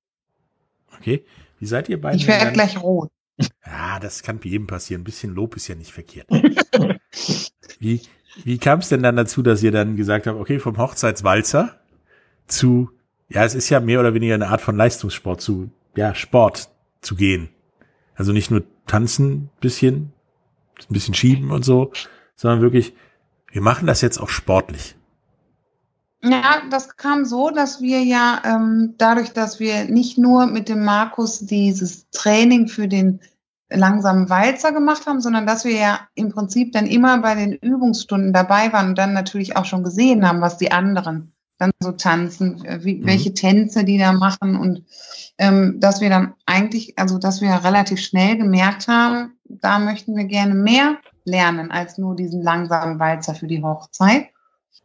Okay. 0.97 1.23
Wie 1.59 1.65
seid 1.65 1.89
ihr 1.89 1.99
beiden? 1.99 2.19
Ich 2.19 2.27
werde 2.27 2.51
gleich 2.51 2.81
rot. 2.81 3.09
Ja, 3.65 3.99
das 3.99 4.23
kann 4.23 4.39
jedem 4.43 4.67
passieren. 4.67 5.01
Ein 5.01 5.05
bisschen 5.05 5.33
Lob 5.33 5.55
ist 5.55 5.67
ja 5.67 5.75
nicht 5.75 5.91
verkehrt. 5.91 6.27
wie 7.79 8.01
wie 8.43 8.57
kam 8.57 8.79
es 8.79 8.89
denn 8.89 9.03
dann 9.03 9.15
dazu, 9.15 9.41
dass 9.41 9.63
ihr 9.63 9.71
dann 9.71 9.95
gesagt 9.95 10.27
habt, 10.27 10.39
okay, 10.39 10.59
vom 10.59 10.77
Hochzeitswalzer 10.77 11.79
zu, 12.47 12.91
ja, 13.29 13.43
es 13.43 13.55
ist 13.55 13.69
ja 13.69 13.79
mehr 13.79 13.99
oder 13.99 14.13
weniger 14.13 14.35
eine 14.35 14.49
Art 14.49 14.61
von 14.61 14.77
Leistungssport 14.77 15.41
zu, 15.41 15.71
ja, 15.95 16.13
Sport 16.15 16.69
zu 17.01 17.15
gehen? 17.15 17.49
Also 18.15 18.33
nicht 18.33 18.51
nur 18.51 18.63
tanzen, 18.85 19.49
bisschen, 19.59 20.13
ein 20.79 20.93
bisschen 20.93 21.13
schieben 21.13 21.51
und 21.51 21.65
so, 21.65 21.91
sondern 22.35 22.61
wirklich, 22.61 22.93
wir 23.51 23.61
machen 23.61 23.87
das 23.87 24.01
jetzt 24.01 24.19
auch 24.19 24.29
sportlich. 24.29 24.95
Ja, 26.31 26.61
das 26.69 26.95
kam 26.97 27.25
so, 27.25 27.49
dass 27.49 27.81
wir 27.81 28.03
ja 28.03 28.41
ähm, 28.45 28.95
dadurch, 28.97 29.33
dass 29.33 29.59
wir 29.59 29.85
nicht 29.85 30.17
nur 30.17 30.47
mit 30.47 30.69
dem 30.69 30.83
Markus 30.83 31.39
dieses 31.39 32.09
Training 32.11 32.67
für 32.67 32.87
den 32.87 33.19
langsamen 33.69 34.29
Walzer 34.29 34.71
gemacht 34.71 35.05
haben, 35.07 35.21
sondern 35.21 35.45
dass 35.45 35.65
wir 35.65 35.75
ja 35.75 35.99
im 36.15 36.29
Prinzip 36.29 36.71
dann 36.71 36.85
immer 36.85 37.17
bei 37.19 37.35
den 37.35 37.53
Übungsstunden 37.53 38.33
dabei 38.33 38.71
waren 38.71 38.89
und 38.89 38.97
dann 38.97 39.13
natürlich 39.13 39.57
auch 39.57 39.65
schon 39.65 39.83
gesehen 39.83 40.27
haben, 40.27 40.41
was 40.41 40.57
die 40.57 40.71
anderen 40.71 41.33
dann 41.57 41.71
so 41.79 41.91
tanzen, 41.91 42.63
wie, 42.83 42.95
mhm. 42.95 43.05
welche 43.05 43.33
Tänze 43.33 43.83
die 43.83 43.97
da 43.97 44.13
machen 44.13 44.55
und 44.55 44.83
ähm, 45.39 45.79
dass 45.79 46.01
wir 46.01 46.09
dann 46.09 46.33
eigentlich, 46.45 46.97
also 46.97 47.17
dass 47.17 47.41
wir 47.41 47.63
relativ 47.63 47.99
schnell 47.99 48.37
gemerkt 48.37 48.87
haben, 48.87 49.33
da 49.43 49.79
möchten 49.79 50.15
wir 50.15 50.25
gerne 50.25 50.53
mehr 50.53 50.97
lernen 51.25 51.71
als 51.71 51.97
nur 51.97 52.15
diesen 52.15 52.41
langsamen 52.41 52.99
Walzer 52.99 53.35
für 53.35 53.47
die 53.47 53.63
Hochzeit. 53.63 54.27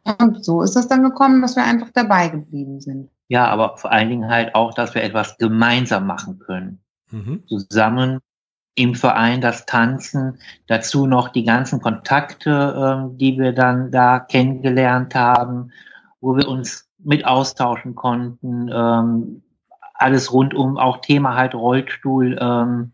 Und 0.03 0.43
so 0.43 0.61
ist 0.61 0.75
es 0.75 0.87
dann 0.87 1.03
gekommen, 1.03 1.41
dass 1.41 1.55
wir 1.55 1.63
einfach 1.63 1.89
dabei 1.93 2.27
geblieben 2.27 2.81
sind. 2.81 3.09
Ja, 3.29 3.47
aber 3.47 3.77
vor 3.77 3.91
allen 3.91 4.09
Dingen 4.09 4.29
halt 4.29 4.53
auch, 4.53 4.73
dass 4.73 4.93
wir 4.95 5.03
etwas 5.03 5.37
gemeinsam 5.37 6.05
machen 6.05 6.39
können. 6.39 6.79
Mhm. 7.09 7.43
Zusammen 7.47 8.19
im 8.75 8.95
Verein 8.95 9.39
das 9.39 9.65
Tanzen, 9.65 10.39
dazu 10.67 11.05
noch 11.05 11.29
die 11.29 11.43
ganzen 11.43 11.79
Kontakte, 11.79 13.09
äh, 13.11 13.17
die 13.17 13.37
wir 13.37 13.53
dann 13.53 13.91
da 13.91 14.19
kennengelernt 14.19 15.15
haben, 15.15 15.71
wo 16.21 16.35
wir 16.35 16.47
uns 16.47 16.89
mit 16.97 17.25
austauschen 17.25 17.95
konnten, 17.95 18.69
ähm, 18.73 19.43
alles 19.93 20.33
rundum, 20.33 20.77
auch 20.77 20.97
Thema 21.01 21.35
halt 21.35 21.53
Rollstuhl. 21.53 22.37
Ähm, 22.39 22.93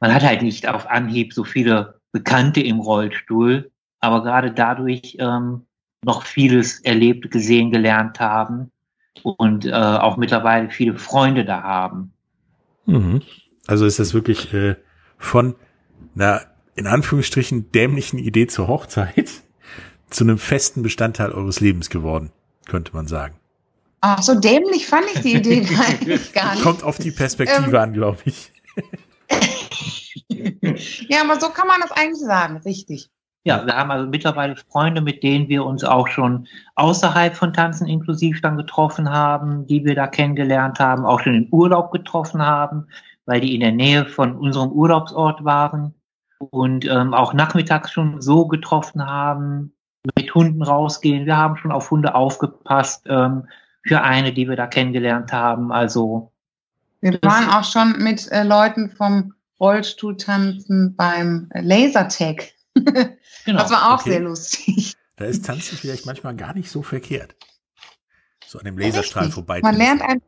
man 0.00 0.14
hat 0.14 0.22
halt 0.22 0.42
nicht 0.42 0.68
auf 0.68 0.88
Anhieb 0.88 1.34
so 1.34 1.44
viele 1.44 2.00
Bekannte 2.12 2.60
im 2.60 2.80
Rollstuhl, 2.80 3.70
aber 4.00 4.22
gerade 4.22 4.52
dadurch 4.52 5.16
ähm, 5.18 5.66
noch 6.02 6.24
vieles 6.24 6.80
erlebt, 6.80 7.30
gesehen, 7.30 7.70
gelernt 7.70 8.20
haben 8.20 8.70
und 9.22 9.66
äh, 9.66 9.72
auch 9.72 10.16
mittlerweile 10.16 10.70
viele 10.70 10.96
Freunde 10.96 11.44
da 11.44 11.62
haben. 11.62 12.12
Mhm. 12.86 13.22
Also 13.66 13.86
ist 13.86 13.98
das 13.98 14.14
wirklich 14.14 14.52
äh, 14.54 14.76
von 15.18 15.54
einer 16.14 16.42
in 16.74 16.86
Anführungsstrichen 16.86 17.70
dämlichen 17.72 18.18
Idee 18.18 18.46
zur 18.46 18.68
Hochzeit 18.68 19.30
zu 20.10 20.24
einem 20.24 20.38
festen 20.38 20.82
Bestandteil 20.82 21.32
eures 21.32 21.60
Lebens 21.60 21.90
geworden, 21.90 22.32
könnte 22.66 22.92
man 22.94 23.06
sagen. 23.06 23.36
Ach, 24.00 24.22
so 24.22 24.34
dämlich 24.34 24.86
fand 24.86 25.04
ich 25.14 25.20
die 25.20 25.34
Idee 25.34 25.66
eigentlich 25.86 26.32
gar 26.32 26.54
nicht. 26.54 26.62
Kommt 26.62 26.82
auf 26.82 26.98
die 26.98 27.10
Perspektive 27.10 27.68
ähm, 27.68 27.76
an, 27.76 27.92
glaube 27.92 28.18
ich. 28.24 28.50
ja, 31.08 31.22
aber 31.22 31.38
so 31.38 31.50
kann 31.50 31.68
man 31.68 31.80
das 31.82 31.92
eigentlich 31.92 32.24
sagen, 32.24 32.56
richtig. 32.64 33.10
Ja, 33.44 33.64
wir 33.64 33.74
haben 33.74 33.90
also 33.90 34.06
mittlerweile 34.06 34.54
Freunde, 34.56 35.00
mit 35.00 35.22
denen 35.22 35.48
wir 35.48 35.64
uns 35.64 35.82
auch 35.82 36.08
schon 36.08 36.46
außerhalb 36.74 37.34
von 37.34 37.54
Tanzen 37.54 37.86
inklusiv 37.86 38.42
dann 38.42 38.58
getroffen 38.58 39.08
haben, 39.10 39.66
die 39.66 39.84
wir 39.84 39.94
da 39.94 40.06
kennengelernt 40.06 40.78
haben, 40.78 41.06
auch 41.06 41.20
schon 41.20 41.34
im 41.34 41.48
Urlaub 41.50 41.90
getroffen 41.90 42.42
haben, 42.42 42.86
weil 43.24 43.40
die 43.40 43.54
in 43.54 43.60
der 43.60 43.72
Nähe 43.72 44.04
von 44.04 44.36
unserem 44.36 44.70
Urlaubsort 44.72 45.42
waren 45.42 45.94
und 46.38 46.84
ähm, 46.84 47.14
auch 47.14 47.32
nachmittags 47.32 47.92
schon 47.92 48.20
so 48.20 48.46
getroffen 48.46 49.06
haben, 49.06 49.72
mit 50.16 50.34
Hunden 50.34 50.62
rausgehen. 50.62 51.24
Wir 51.24 51.36
haben 51.36 51.56
schon 51.56 51.72
auf 51.72 51.90
Hunde 51.90 52.14
aufgepasst 52.14 53.06
ähm, 53.08 53.46
für 53.86 54.02
eine, 54.02 54.32
die 54.32 54.48
wir 54.48 54.56
da 54.56 54.66
kennengelernt 54.66 55.32
haben. 55.32 55.72
Also 55.72 56.30
wir 57.00 57.18
waren 57.22 57.48
auch 57.48 57.64
schon 57.64 58.02
mit 58.02 58.30
äh, 58.30 58.42
Leuten 58.42 58.90
vom 58.90 59.32
Rollstuhltanzen 59.58 60.94
beim 60.96 61.48
Lasertag. 61.54 62.52
genau. 63.44 63.62
Das 63.62 63.70
war 63.70 63.94
auch 63.94 64.00
okay. 64.00 64.10
sehr 64.10 64.20
lustig. 64.20 64.94
Da 65.16 65.26
ist 65.26 65.44
Tanzen 65.44 65.76
vielleicht 65.76 66.06
manchmal 66.06 66.34
gar 66.34 66.54
nicht 66.54 66.70
so 66.70 66.82
verkehrt. 66.82 67.36
So 68.46 68.58
an 68.58 68.64
dem 68.64 68.78
Laserstrahl 68.78 69.24
Richtig. 69.24 69.34
vorbei. 69.34 69.60
Man 69.62 69.76
lernt 69.76 70.02
einfach, 70.02 70.26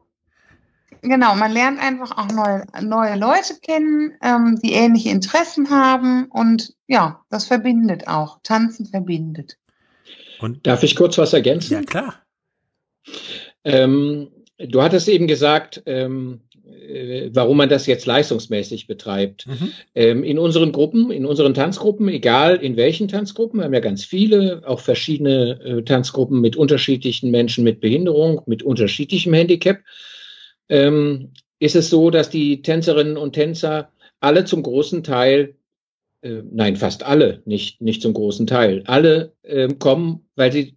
genau, 1.00 1.34
man 1.34 1.50
lernt 1.50 1.80
einfach 1.80 2.16
auch 2.16 2.28
neue, 2.28 2.64
neue 2.82 3.16
Leute 3.16 3.58
kennen, 3.60 4.12
ähm, 4.22 4.60
die 4.62 4.72
ähnliche 4.72 5.08
Interessen 5.08 5.70
haben 5.70 6.26
und 6.26 6.74
ja, 6.86 7.24
das 7.30 7.46
verbindet 7.46 8.06
auch. 8.06 8.40
Tanzen 8.42 8.86
verbindet. 8.86 9.58
Und 10.40 10.66
Darf 10.66 10.82
ich 10.82 10.94
kurz 10.94 11.18
was 11.18 11.32
ergänzen? 11.32 11.72
Ja, 11.72 11.82
klar. 11.82 12.22
Ähm, 13.64 14.30
du 14.58 14.82
hattest 14.82 15.08
eben 15.08 15.26
gesagt, 15.26 15.82
ähm, 15.86 16.42
äh, 16.51 16.51
warum 17.32 17.56
man 17.56 17.68
das 17.68 17.86
jetzt 17.86 18.06
leistungsmäßig 18.06 18.86
betreibt. 18.86 19.46
Mhm. 19.46 19.72
Ähm, 19.94 20.24
in 20.24 20.38
unseren 20.38 20.72
Gruppen, 20.72 21.10
in 21.10 21.26
unseren 21.26 21.54
Tanzgruppen, 21.54 22.08
egal 22.08 22.56
in 22.56 22.76
welchen 22.76 23.08
Tanzgruppen, 23.08 23.60
wir 23.60 23.64
haben 23.64 23.74
ja 23.74 23.80
ganz 23.80 24.04
viele, 24.04 24.62
auch 24.66 24.80
verschiedene 24.80 25.60
äh, 25.62 25.82
Tanzgruppen 25.82 26.40
mit 26.40 26.56
unterschiedlichen 26.56 27.30
Menschen 27.30 27.64
mit 27.64 27.80
Behinderung, 27.80 28.42
mit 28.46 28.62
unterschiedlichem 28.62 29.32
Handicap, 29.34 29.80
ähm, 30.68 31.32
ist 31.58 31.76
es 31.76 31.90
so, 31.90 32.10
dass 32.10 32.30
die 32.30 32.62
Tänzerinnen 32.62 33.16
und 33.16 33.34
Tänzer 33.34 33.90
alle 34.20 34.44
zum 34.44 34.62
großen 34.62 35.04
Teil 35.04 35.54
äh, 36.22 36.42
nein, 36.50 36.76
fast 36.76 37.02
alle, 37.02 37.42
nicht, 37.44 37.80
nicht 37.80 38.00
zum 38.00 38.14
großen 38.14 38.46
Teil. 38.46 38.82
Alle 38.86 39.32
äh, 39.42 39.68
kommen, 39.68 40.26
weil 40.36 40.52
sie 40.52 40.76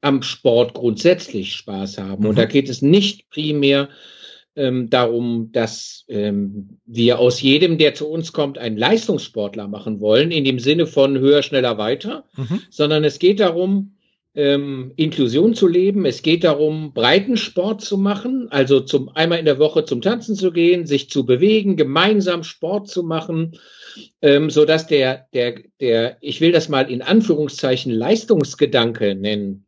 am 0.00 0.22
Sport 0.22 0.74
grundsätzlich 0.74 1.54
Spaß 1.54 1.98
haben. 1.98 2.22
Mhm. 2.22 2.28
Und 2.30 2.38
da 2.38 2.44
geht 2.44 2.68
es 2.68 2.82
nicht 2.82 3.28
primär 3.30 3.88
ähm, 4.56 4.90
darum, 4.90 5.50
dass 5.52 6.04
ähm, 6.08 6.78
wir 6.86 7.18
aus 7.18 7.40
jedem, 7.40 7.78
der 7.78 7.94
zu 7.94 8.08
uns 8.08 8.32
kommt, 8.32 8.58
einen 8.58 8.76
Leistungssportler 8.76 9.68
machen 9.68 10.00
wollen, 10.00 10.30
in 10.30 10.44
dem 10.44 10.58
Sinne 10.58 10.86
von 10.86 11.18
höher, 11.18 11.42
schneller, 11.42 11.78
weiter, 11.78 12.24
mhm. 12.36 12.60
sondern 12.70 13.04
es 13.04 13.18
geht 13.18 13.40
darum, 13.40 13.94
ähm, 14.34 14.92
Inklusion 14.96 15.54
zu 15.54 15.68
leben. 15.68 16.04
Es 16.06 16.22
geht 16.22 16.44
darum, 16.44 16.92
Breitensport 16.92 17.80
zu 17.80 17.96
machen, 17.96 18.48
also 18.50 18.80
zum 18.80 19.08
einmal 19.10 19.38
in 19.38 19.44
der 19.44 19.58
Woche 19.58 19.84
zum 19.84 20.02
Tanzen 20.02 20.34
zu 20.34 20.50
gehen, 20.50 20.86
sich 20.86 21.08
zu 21.08 21.24
bewegen, 21.24 21.76
gemeinsam 21.76 22.42
Sport 22.42 22.88
zu 22.88 23.04
machen, 23.04 23.56
ähm, 24.22 24.50
so 24.50 24.64
dass 24.64 24.88
der 24.88 25.26
der 25.34 25.60
der 25.80 26.16
ich 26.20 26.40
will 26.40 26.50
das 26.50 26.68
mal 26.68 26.90
in 26.90 27.02
Anführungszeichen 27.02 27.92
Leistungsgedanke 27.92 29.14
nennen, 29.14 29.66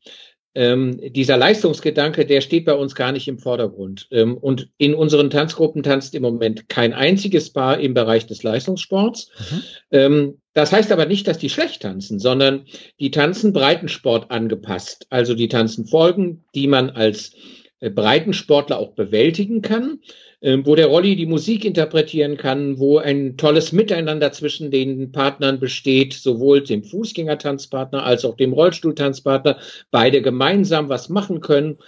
ähm, 0.56 0.98
dieser 1.12 1.36
Leistungsgedanke, 1.36 2.24
der 2.24 2.40
steht 2.40 2.64
bei 2.64 2.72
uns 2.72 2.94
gar 2.94 3.12
nicht 3.12 3.28
im 3.28 3.38
Vordergrund. 3.38 4.08
Ähm, 4.10 4.38
und 4.38 4.70
in 4.78 4.94
unseren 4.94 5.28
Tanzgruppen 5.28 5.82
tanzt 5.82 6.14
im 6.14 6.22
Moment 6.22 6.70
kein 6.70 6.94
einziges 6.94 7.52
Paar 7.52 7.78
im 7.78 7.92
Bereich 7.92 8.26
des 8.26 8.42
Leistungssports. 8.42 9.30
Mhm. 9.38 9.62
Ähm, 9.90 10.38
das 10.54 10.72
heißt 10.72 10.90
aber 10.92 11.04
nicht, 11.04 11.28
dass 11.28 11.36
die 11.36 11.50
schlecht 11.50 11.82
tanzen, 11.82 12.18
sondern 12.18 12.64
die 12.98 13.10
tanzen 13.10 13.52
Breitensport 13.52 14.30
angepasst. 14.30 15.06
Also 15.10 15.34
die 15.34 15.48
tanzen 15.48 15.86
Folgen, 15.86 16.46
die 16.54 16.68
man 16.68 16.88
als 16.88 17.32
Breitensportler 17.80 18.78
auch 18.78 18.92
bewältigen 18.92 19.62
kann. 19.62 20.00
Ähm, 20.42 20.66
wo 20.66 20.74
der 20.74 20.88
Rolli 20.88 21.16
die 21.16 21.24
Musik 21.24 21.64
interpretieren 21.64 22.36
kann, 22.36 22.78
wo 22.78 22.98
ein 22.98 23.38
tolles 23.38 23.72
Miteinander 23.72 24.32
zwischen 24.32 24.70
den 24.70 25.10
Partnern 25.10 25.58
besteht, 25.58 26.12
sowohl 26.12 26.60
dem 26.60 26.84
Fußgängertanzpartner 26.84 28.04
als 28.04 28.24
auch 28.26 28.36
dem 28.36 28.52
Rollstuhltanzpartner, 28.52 29.58
beide 29.90 30.20
gemeinsam 30.20 30.90
was 30.90 31.08
machen 31.08 31.40
können. 31.40 31.78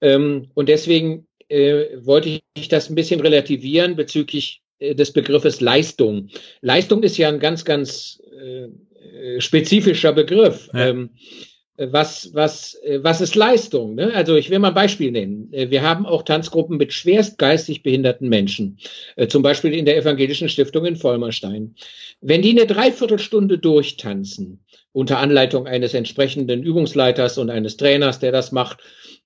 Ähm, 0.00 0.48
und 0.54 0.68
deswegen 0.68 1.28
äh, 1.48 1.84
wollte 2.00 2.40
ich 2.54 2.68
das 2.68 2.90
ein 2.90 2.96
bisschen 2.96 3.20
relativieren 3.20 3.94
bezüglich 3.94 4.62
äh, 4.80 4.96
des 4.96 5.12
Begriffes 5.12 5.60
Leistung. 5.60 6.28
Leistung 6.60 7.04
ist 7.04 7.18
ja 7.18 7.28
ein 7.28 7.38
ganz, 7.38 7.64
ganz 7.64 8.20
äh, 8.36 9.40
spezifischer 9.40 10.12
Begriff. 10.12 10.68
Ja. 10.74 10.88
Ähm, 10.88 11.10
was, 11.90 12.34
was, 12.34 12.78
was 12.98 13.20
ist 13.20 13.34
Leistung? 13.34 13.94
Ne? 13.94 14.12
Also 14.14 14.36
ich 14.36 14.50
will 14.50 14.58
mal 14.58 14.68
ein 14.68 14.74
Beispiel 14.74 15.10
nennen. 15.10 15.48
Wir 15.50 15.82
haben 15.82 16.06
auch 16.06 16.22
Tanzgruppen 16.22 16.76
mit 16.76 16.92
schwerst 16.92 17.38
geistig 17.38 17.82
behinderten 17.82 18.28
Menschen, 18.28 18.78
äh, 19.16 19.26
zum 19.26 19.42
Beispiel 19.42 19.72
in 19.74 19.84
der 19.84 19.96
Evangelischen 19.96 20.48
Stiftung 20.48 20.84
in 20.84 20.96
Vollmerstein. 20.96 21.74
Wenn 22.20 22.42
die 22.42 22.50
eine 22.50 22.66
Dreiviertelstunde 22.66 23.58
durchtanzen, 23.58 24.64
unter 24.92 25.18
Anleitung 25.18 25.66
eines 25.66 25.94
entsprechenden 25.94 26.62
Übungsleiters 26.62 27.38
und 27.38 27.50
eines 27.50 27.76
Trainers, 27.76 28.18
der 28.18 28.32
das 28.32 28.52
macht, 28.52 28.80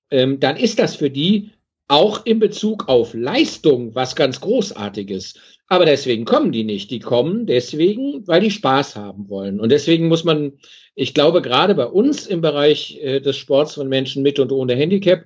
ähm, 0.09 0.39
dann 0.39 0.55
ist 0.55 0.79
das 0.79 0.95
für 0.95 1.09
die 1.09 1.51
auch 1.87 2.25
in 2.25 2.39
Bezug 2.39 2.87
auf 2.87 3.13
Leistung 3.13 3.95
was 3.95 4.15
ganz 4.15 4.41
Großartiges. 4.41 5.35
Aber 5.67 5.85
deswegen 5.85 6.25
kommen 6.25 6.51
die 6.51 6.63
nicht. 6.63 6.91
Die 6.91 6.99
kommen 6.99 7.45
deswegen, 7.45 8.25
weil 8.27 8.41
die 8.41 8.51
Spaß 8.51 8.95
haben 8.95 9.29
wollen. 9.29 9.59
Und 9.59 9.71
deswegen 9.71 10.07
muss 10.07 10.23
man, 10.23 10.53
ich 10.95 11.13
glaube, 11.13 11.41
gerade 11.41 11.75
bei 11.75 11.85
uns 11.85 12.25
im 12.27 12.41
Bereich 12.41 12.97
äh, 13.01 13.19
des 13.19 13.37
Sports 13.37 13.75
von 13.75 13.89
Menschen 13.89 14.23
mit 14.23 14.39
und 14.39 14.51
ohne 14.51 14.75
Handicap 14.75 15.25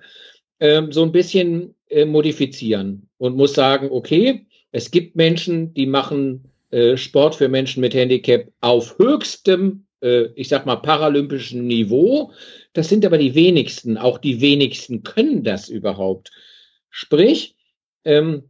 äh, 0.59 0.81
so 0.89 1.03
ein 1.03 1.11
bisschen 1.11 1.75
äh, 1.89 2.05
modifizieren 2.05 3.09
und 3.17 3.37
muss 3.37 3.53
sagen, 3.53 3.89
okay, 3.91 4.47
es 4.71 4.89
gibt 4.89 5.15
Menschen, 5.15 5.73
die 5.73 5.85
machen 5.85 6.51
äh, 6.71 6.97
Sport 6.97 7.35
für 7.35 7.49
Menschen 7.49 7.81
mit 7.81 7.93
Handicap 7.93 8.47
auf 8.61 8.97
höchstem, 8.97 9.85
äh, 10.01 10.27
ich 10.35 10.47
sag 10.47 10.65
mal, 10.65 10.77
paralympischen 10.77 11.67
Niveau. 11.67 12.31
Das 12.73 12.89
sind 12.89 13.05
aber 13.05 13.17
die 13.17 13.35
wenigsten. 13.35 13.97
Auch 13.97 14.17
die 14.17 14.41
wenigsten 14.41 15.03
können 15.03 15.43
das 15.43 15.69
überhaupt. 15.69 16.31
Sprich, 16.91 17.55
ähm, 18.05 18.43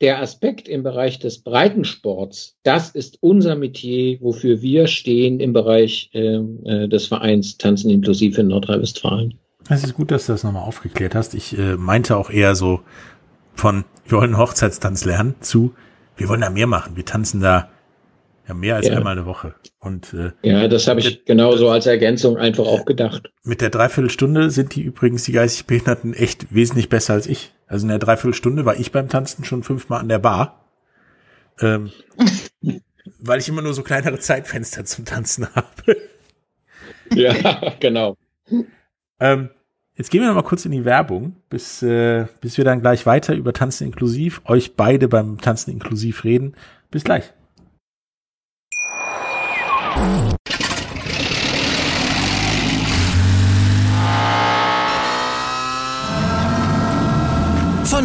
der 0.00 0.20
Aspekt 0.20 0.68
im 0.68 0.82
Bereich 0.82 1.18
des 1.18 1.42
Breitensports, 1.42 2.56
das 2.64 2.90
ist 2.90 3.18
unser 3.20 3.54
Metier, 3.54 4.20
wofür 4.20 4.60
wir 4.60 4.86
stehen 4.88 5.40
im 5.40 5.52
Bereich 5.52 6.10
äh, 6.12 6.36
äh 6.36 6.88
des 6.88 7.06
Vereins 7.06 7.56
Tanzen 7.56 7.90
inklusiv 7.90 8.36
in 8.36 8.48
Nordrhein-Westfalen. 8.48 9.38
Es 9.70 9.84
ist 9.84 9.94
gut, 9.94 10.10
dass 10.10 10.26
du 10.26 10.32
das 10.32 10.44
nochmal 10.44 10.64
aufgeklärt 10.64 11.14
hast. 11.14 11.34
Ich 11.34 11.56
äh, 11.56 11.76
meinte 11.76 12.16
auch 12.16 12.28
eher 12.28 12.54
so 12.54 12.80
von, 13.54 13.84
wir 14.06 14.18
wollen 14.18 14.36
Hochzeitstanz 14.36 15.04
lernen 15.04 15.36
zu, 15.40 15.72
wir 16.16 16.28
wollen 16.28 16.42
da 16.42 16.50
mehr 16.50 16.66
machen. 16.66 16.96
Wir 16.96 17.04
tanzen 17.04 17.40
da 17.40 17.70
ja, 18.46 18.54
mehr 18.54 18.76
als 18.76 18.88
ja. 18.88 18.96
einmal 18.96 19.16
eine 19.16 19.26
Woche. 19.26 19.54
Und, 19.78 20.12
äh, 20.12 20.32
ja, 20.42 20.68
das 20.68 20.86
habe 20.86 21.00
ich 21.00 21.24
genauso 21.24 21.70
als 21.70 21.86
Ergänzung 21.86 22.36
einfach 22.36 22.66
auch 22.66 22.84
gedacht. 22.84 23.32
Mit 23.42 23.62
der 23.62 23.70
Dreiviertelstunde 23.70 24.50
sind 24.50 24.74
die 24.74 24.82
übrigens, 24.82 25.24
die 25.24 25.32
geistig 25.32 25.66
Behinderten, 25.66 26.12
echt 26.12 26.54
wesentlich 26.54 26.90
besser 26.90 27.14
als 27.14 27.26
ich. 27.26 27.53
Also 27.66 27.84
in 27.84 27.88
der 27.90 27.98
Dreiviertelstunde 27.98 28.64
war 28.64 28.76
ich 28.76 28.92
beim 28.92 29.08
Tanzen 29.08 29.44
schon 29.44 29.62
fünfmal 29.62 30.00
an 30.00 30.08
der 30.08 30.18
Bar. 30.18 30.64
Ähm, 31.60 31.90
weil 33.20 33.38
ich 33.38 33.48
immer 33.48 33.62
nur 33.62 33.74
so 33.74 33.82
kleinere 33.82 34.18
Zeitfenster 34.18 34.84
zum 34.84 35.04
Tanzen 35.04 35.48
habe. 35.54 35.96
ja, 37.10 37.74
genau. 37.80 38.16
Ähm, 39.20 39.50
Jetzt 39.96 40.10
gehen 40.10 40.22
wir 40.22 40.28
noch 40.28 40.34
mal 40.34 40.42
kurz 40.42 40.64
in 40.64 40.72
die 40.72 40.84
Werbung, 40.84 41.36
bis, 41.48 41.80
äh, 41.80 42.26
bis 42.40 42.58
wir 42.58 42.64
dann 42.64 42.80
gleich 42.80 43.06
weiter 43.06 43.32
über 43.34 43.52
Tanzen 43.52 43.84
inklusiv, 43.84 44.42
euch 44.44 44.74
beide 44.74 45.06
beim 45.06 45.40
Tanzen 45.40 45.70
inklusiv 45.70 46.24
reden. 46.24 46.56
Bis 46.90 47.04
gleich. 47.04 47.32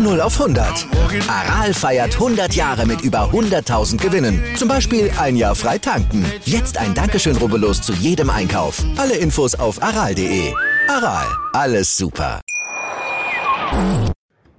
0 0.10 0.22
auf 0.22 0.42
100. 0.42 0.88
Aral 1.30 1.72
feiert 1.72 2.16
100 2.16 2.56
Jahre 2.56 2.88
mit 2.88 3.02
über 3.02 3.30
100.000 3.32 4.02
Gewinnen. 4.02 4.42
Zum 4.56 4.68
Beispiel 4.68 5.12
ein 5.20 5.36
Jahr 5.36 5.54
frei 5.54 5.78
tanken. 5.78 6.26
Jetzt 6.46 6.80
ein 6.80 6.96
Dankeschön, 6.96 7.38
rubbellos 7.38 7.80
zu 7.84 7.94
jedem 7.94 8.32
Einkauf. 8.32 8.84
Alle 8.98 9.16
Infos 9.18 9.54
auf 9.54 9.84
aral.de. 9.84 10.52
Aral, 10.88 11.28
alles 11.54 11.96
super. 11.96 12.42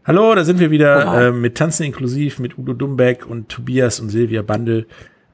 Hallo, 0.04 0.36
da 0.36 0.44
sind 0.44 0.60
wir 0.60 0.70
wieder 0.70 1.26
äh, 1.26 1.32
mit 1.32 1.56
Tanzen 1.56 1.82
inklusiv, 1.82 2.38
mit 2.38 2.56
Udo 2.56 2.72
Dumbeck 2.72 3.26
und 3.26 3.48
Tobias 3.48 3.98
und 3.98 4.10
Silvia 4.10 4.42
Bandel. 4.42 4.86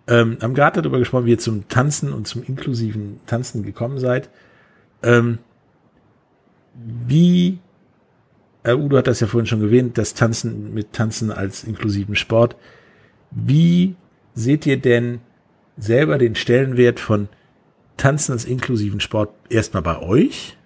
Ähm, 0.09 0.39
haben 0.41 0.55
gerade 0.55 0.81
darüber 0.81 0.99
gesprochen, 0.99 1.27
wie 1.27 1.33
ihr 1.33 1.39
zum 1.39 1.69
Tanzen 1.69 2.15
und 2.15 2.27
zum 2.27 2.43
inklusiven 2.43 3.21
Tanzen 3.27 3.63
gekommen 3.63 3.99
seid. 3.99 4.31
Ähm, 5.03 5.41
wie 6.75 7.59
äh, 8.67 8.75
Udo 8.75 8.99
hat 8.99 9.07
das 9.07 9.21
ja 9.21 9.27
vorhin 9.27 9.47
schon 9.47 9.63
erwähnt, 9.63 9.97
das 9.97 10.15
Tanzen 10.15 10.75
mit 10.75 10.93
Tanzen 10.93 11.31
als 11.31 11.65
inklusiven 11.65 12.17
Sport. 12.17 12.57
Wie 13.31 13.97
seht 14.35 14.67
ihr 14.67 14.81
denn 14.81 15.21
selber 15.77 16.19
den 16.19 16.35
Stellenwert 16.35 16.99
von 16.99 17.29
Tanzen 17.97 18.33
als 18.33 18.45
inklusiven 18.45 19.01
Sport 19.01 19.31
erstmal 19.49 19.83
bei 19.83 20.01
euch, 20.01 20.57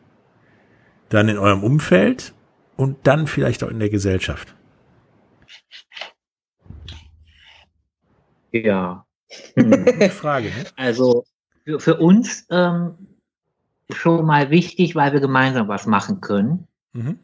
dann 1.11 1.29
in 1.29 1.39
eurem 1.39 1.63
Umfeld 1.63 2.33
und 2.77 3.07
dann 3.07 3.27
vielleicht 3.27 3.63
auch 3.63 3.71
in 3.71 3.79
der 3.79 3.91
Gesellschaft? 3.91 4.55
Ja. 8.53 9.05
Frage, 10.11 10.49
ne? 10.49 10.65
Also 10.77 11.25
für, 11.65 11.79
für 11.79 11.97
uns 11.99 12.47
ähm, 12.51 12.95
schon 13.91 14.25
mal 14.25 14.51
wichtig, 14.51 14.95
weil 14.95 15.13
wir 15.13 15.21
gemeinsam 15.21 15.69
was 15.69 15.87
machen 15.87 16.21
können. 16.21 16.67
Mhm. 16.93 17.19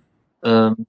Ähm, 0.46 0.86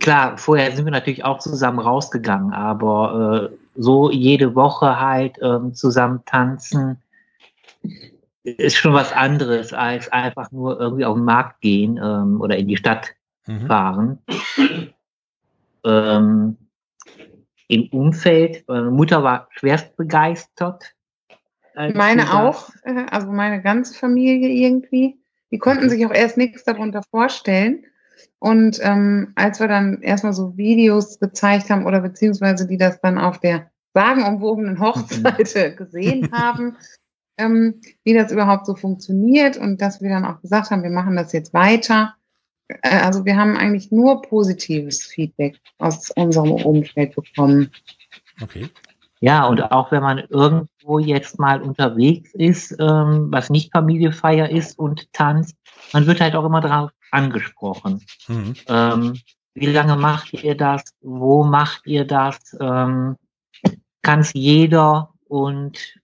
klar, 0.00 0.36
vorher 0.36 0.72
sind 0.72 0.84
wir 0.84 0.92
natürlich 0.92 1.24
auch 1.24 1.38
zusammen 1.38 1.78
rausgegangen, 1.78 2.52
aber 2.52 3.50
äh, 3.52 3.56
so 3.76 4.10
jede 4.10 4.54
Woche 4.54 5.00
halt 5.00 5.36
ähm, 5.40 5.74
zusammen 5.74 6.22
tanzen 6.26 7.00
ist 8.42 8.76
schon 8.76 8.92
was 8.92 9.12
anderes 9.12 9.72
als 9.72 10.12
einfach 10.12 10.50
nur 10.52 10.78
irgendwie 10.78 11.04
auf 11.04 11.16
den 11.16 11.24
Markt 11.24 11.60
gehen 11.60 11.98
ähm, 12.02 12.40
oder 12.40 12.56
in 12.56 12.68
die 12.68 12.76
Stadt 12.76 13.14
mhm. 13.46 13.66
fahren. 13.66 14.18
Ähm, 15.84 16.56
Im 17.68 17.88
Umfeld, 17.88 18.64
meine 18.68 18.90
Mutter 18.90 19.22
war 19.22 19.48
schwerst 19.50 19.96
begeistert. 19.96 20.94
Meine 21.74 22.32
auch, 22.34 22.70
äh, 22.84 23.06
also 23.10 23.32
meine 23.32 23.60
ganze 23.60 23.98
Familie 23.98 24.48
irgendwie. 24.48 25.18
Die 25.50 25.58
konnten 25.58 25.88
sich 25.88 26.04
auch 26.06 26.12
erst 26.12 26.36
nichts 26.36 26.64
darunter 26.64 27.02
vorstellen. 27.10 27.84
Und 28.38 28.78
ähm, 28.82 29.32
als 29.36 29.60
wir 29.60 29.68
dann 29.68 30.02
erstmal 30.02 30.32
so 30.32 30.56
Videos 30.56 31.18
gezeigt 31.18 31.70
haben 31.70 31.86
oder 31.86 32.00
beziehungsweise 32.00 32.66
die 32.66 32.76
das 32.76 33.00
dann 33.00 33.18
auf 33.18 33.38
der 33.38 33.70
sagenumwobenen 33.94 34.80
Hochseite 34.80 35.70
mhm. 35.70 35.76
gesehen 35.76 36.32
haben, 36.32 36.76
ähm, 37.38 37.80
wie 38.04 38.14
das 38.14 38.30
überhaupt 38.32 38.66
so 38.66 38.74
funktioniert 38.74 39.56
und 39.56 39.80
dass 39.80 40.00
wir 40.00 40.10
dann 40.10 40.24
auch 40.24 40.40
gesagt 40.40 40.70
haben, 40.70 40.82
wir 40.82 40.90
machen 40.90 41.16
das 41.16 41.32
jetzt 41.32 41.54
weiter. 41.54 42.14
Äh, 42.68 42.98
also 42.98 43.24
wir 43.24 43.36
haben 43.36 43.56
eigentlich 43.56 43.90
nur 43.90 44.22
positives 44.22 45.02
Feedback 45.02 45.58
aus 45.78 46.10
unserem 46.10 46.52
Umfeld 46.52 47.14
bekommen. 47.14 47.70
Okay. 48.40 48.68
Ja, 49.20 49.46
und 49.46 49.72
auch 49.72 49.90
wenn 49.90 50.02
man 50.02 50.18
irgendwo 50.28 50.98
jetzt 50.98 51.38
mal 51.38 51.62
unterwegs 51.62 52.34
ist, 52.34 52.76
ähm, 52.78 53.28
was 53.30 53.48
nicht 53.48 53.72
Familiefeier 53.72 54.50
ist 54.50 54.78
und 54.78 55.12
tanzt, 55.12 55.56
man 55.92 56.06
wird 56.06 56.20
halt 56.20 56.34
auch 56.34 56.44
immer 56.44 56.60
darauf 56.60 56.90
angesprochen. 57.10 58.04
Mhm. 58.28 58.54
Ähm, 58.66 59.20
wie 59.54 59.66
lange 59.66 59.96
macht 59.96 60.32
ihr 60.32 60.56
das? 60.56 60.82
Wo 61.00 61.44
macht 61.44 61.86
ihr 61.86 62.04
das? 62.04 62.38
Ähm, 62.60 63.16
Kann 64.02 64.20
es 64.20 64.32
jeder? 64.34 65.14
Und 65.28 65.94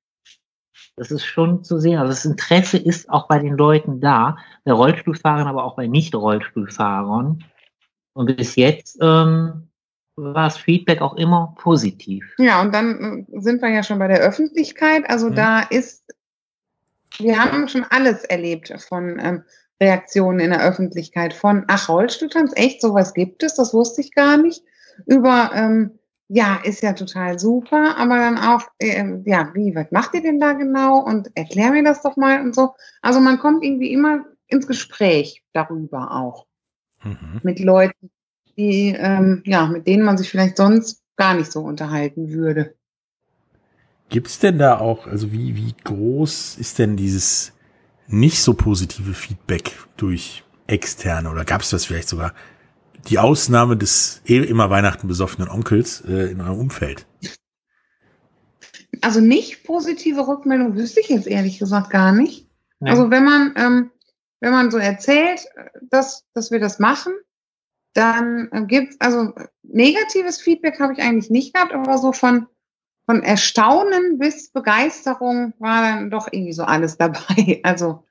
das 0.96 1.10
ist 1.10 1.24
schon 1.24 1.64
zu 1.64 1.78
sehen. 1.78 1.98
Also 1.98 2.10
das 2.10 2.24
Interesse 2.24 2.78
ist 2.78 3.10
auch 3.10 3.26
bei 3.26 3.38
den 3.38 3.56
Leuten 3.56 4.00
da, 4.00 4.36
bei 4.64 4.72
Rollstuhlfahrern, 4.72 5.48
aber 5.48 5.64
auch 5.64 5.74
bei 5.74 5.86
Nicht-Rollstuhlfahrern. 5.86 7.44
Und 8.12 8.36
bis 8.36 8.56
jetzt 8.56 8.98
ähm, 9.00 9.69
war 10.22 10.44
das 10.44 10.58
Feedback 10.58 11.00
auch 11.00 11.16
immer 11.16 11.54
positiv. 11.58 12.24
Ja, 12.38 12.60
und 12.60 12.74
dann 12.74 13.26
äh, 13.30 13.40
sind 13.40 13.62
wir 13.62 13.70
ja 13.70 13.82
schon 13.82 13.98
bei 13.98 14.08
der 14.08 14.20
Öffentlichkeit. 14.20 15.08
Also 15.08 15.28
mhm. 15.28 15.34
da 15.34 15.60
ist, 15.60 16.04
wir 17.18 17.38
haben 17.38 17.68
schon 17.68 17.84
alles 17.90 18.24
erlebt 18.24 18.72
von 18.88 19.18
ähm, 19.18 19.42
Reaktionen 19.80 20.40
in 20.40 20.50
der 20.50 20.62
Öffentlichkeit 20.62 21.32
von, 21.32 21.64
ach, 21.68 21.88
Rollstuhltanz, 21.88 22.52
echt, 22.54 22.82
sowas 22.82 23.14
gibt 23.14 23.42
es, 23.42 23.54
das 23.54 23.72
wusste 23.72 24.02
ich 24.02 24.14
gar 24.14 24.36
nicht, 24.36 24.62
über, 25.06 25.50
ähm, 25.54 25.98
ja, 26.28 26.60
ist 26.62 26.82
ja 26.82 26.92
total 26.92 27.38
super, 27.38 27.96
aber 27.96 28.16
dann 28.18 28.38
auch, 28.38 28.62
äh, 28.78 29.04
ja, 29.24 29.50
wie, 29.54 29.74
was 29.74 29.90
macht 29.90 30.14
ihr 30.14 30.22
denn 30.22 30.38
da 30.38 30.52
genau 30.52 30.98
und 30.98 31.30
erklär 31.34 31.72
mir 31.72 31.82
das 31.82 32.02
doch 32.02 32.16
mal 32.16 32.40
und 32.40 32.54
so. 32.54 32.74
Also 33.00 33.20
man 33.20 33.38
kommt 33.38 33.64
irgendwie 33.64 33.92
immer 33.92 34.24
ins 34.46 34.66
Gespräch 34.66 35.42
darüber 35.52 36.12
auch 36.12 36.46
mhm. 37.02 37.40
mit 37.42 37.58
Leuten, 37.58 38.10
die, 38.60 38.94
ähm, 38.96 39.42
ja, 39.46 39.66
mit 39.66 39.86
denen 39.86 40.04
man 40.04 40.18
sich 40.18 40.28
vielleicht 40.28 40.56
sonst 40.56 41.02
gar 41.16 41.34
nicht 41.34 41.50
so 41.50 41.60
unterhalten 41.60 42.30
würde. 42.30 42.74
Gibt's 44.10 44.38
denn 44.38 44.58
da 44.58 44.78
auch, 44.78 45.06
also 45.06 45.32
wie, 45.32 45.56
wie 45.56 45.74
groß 45.84 46.56
ist 46.58 46.78
denn 46.78 46.96
dieses 46.96 47.52
nicht 48.06 48.42
so 48.42 48.54
positive 48.54 49.14
Feedback 49.14 49.72
durch 49.96 50.44
externe 50.66 51.30
oder 51.30 51.44
gab 51.44 51.62
es 51.62 51.70
das 51.70 51.84
vielleicht 51.84 52.08
sogar 52.08 52.34
die 53.08 53.18
Ausnahme 53.18 53.76
des 53.76 54.20
eh 54.26 54.38
immer 54.38 54.68
Weihnachten 54.68 55.08
besoffenen 55.08 55.48
Onkels 55.48 56.02
äh, 56.06 56.30
in 56.30 56.40
eurem 56.40 56.58
Umfeld? 56.58 57.06
Also 59.00 59.20
nicht 59.20 59.64
positive 59.64 60.26
Rückmeldung 60.26 60.74
wüsste 60.76 61.00
ich 61.00 61.08
jetzt 61.08 61.26
ehrlich 61.26 61.58
gesagt 61.58 61.90
gar 61.90 62.12
nicht. 62.12 62.48
Nee. 62.80 62.90
Also 62.90 63.10
wenn 63.10 63.24
man 63.24 63.54
ähm, 63.56 63.90
wenn 64.40 64.52
man 64.52 64.70
so 64.70 64.78
erzählt, 64.78 65.46
dass 65.90 66.24
dass 66.34 66.50
wir 66.50 66.60
das 66.60 66.78
machen, 66.78 67.12
dann 67.94 68.48
äh, 68.52 68.64
gibt's 68.66 68.96
also 69.00 69.32
negatives 69.62 70.40
Feedback 70.40 70.78
habe 70.80 70.92
ich 70.92 71.00
eigentlich 71.00 71.30
nicht 71.30 71.54
gehabt, 71.54 71.72
aber 71.72 71.98
so 71.98 72.12
von 72.12 72.46
von 73.10 73.24
Erstaunen 73.24 74.20
bis 74.20 74.52
Begeisterung 74.52 75.52
war 75.58 75.82
dann 75.82 76.10
doch 76.10 76.28
irgendwie 76.30 76.52
so 76.52 76.62
alles 76.62 76.96
dabei. 76.98 77.60
Also. 77.64 78.04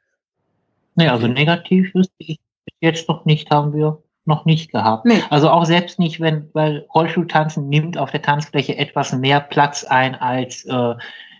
Nee, 0.95 1.07
also 1.07 1.27
negativ 1.27 1.93
wüsste 1.95 2.13
ich 2.17 2.39
jetzt 2.81 3.07
noch 3.07 3.23
nicht, 3.23 3.49
haben 3.49 3.73
wir 3.73 4.03
noch 4.25 4.43
nicht 4.43 4.71
gehabt. 4.71 5.05
Nee. 5.05 5.23
Also 5.29 5.49
auch 5.49 5.63
selbst 5.63 5.99
nicht, 5.99 6.19
wenn, 6.19 6.49
weil 6.53 6.85
Rollstuhltanzen 6.93 7.69
nimmt 7.69 7.97
auf 7.97 8.11
der 8.11 8.21
Tanzfläche 8.21 8.77
etwas 8.77 9.13
mehr 9.13 9.39
Platz 9.39 9.85
ein 9.85 10.15
als 10.15 10.65
äh, 10.65 10.95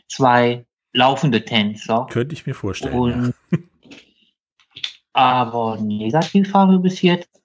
zwei 0.08 0.65
laufende 0.93 1.43
Tänzer. 1.43 2.08
Könnte 2.10 2.34
ich 2.34 2.47
mir 2.47 2.56
vorstellen. 2.56 2.97
Und, 2.97 3.34
ja. 3.52 3.58
aber 5.13 5.78
negativ 5.82 6.54
haben 6.54 6.71
wir 6.71 6.80
bis 6.80 7.02
jetzt 7.02 7.38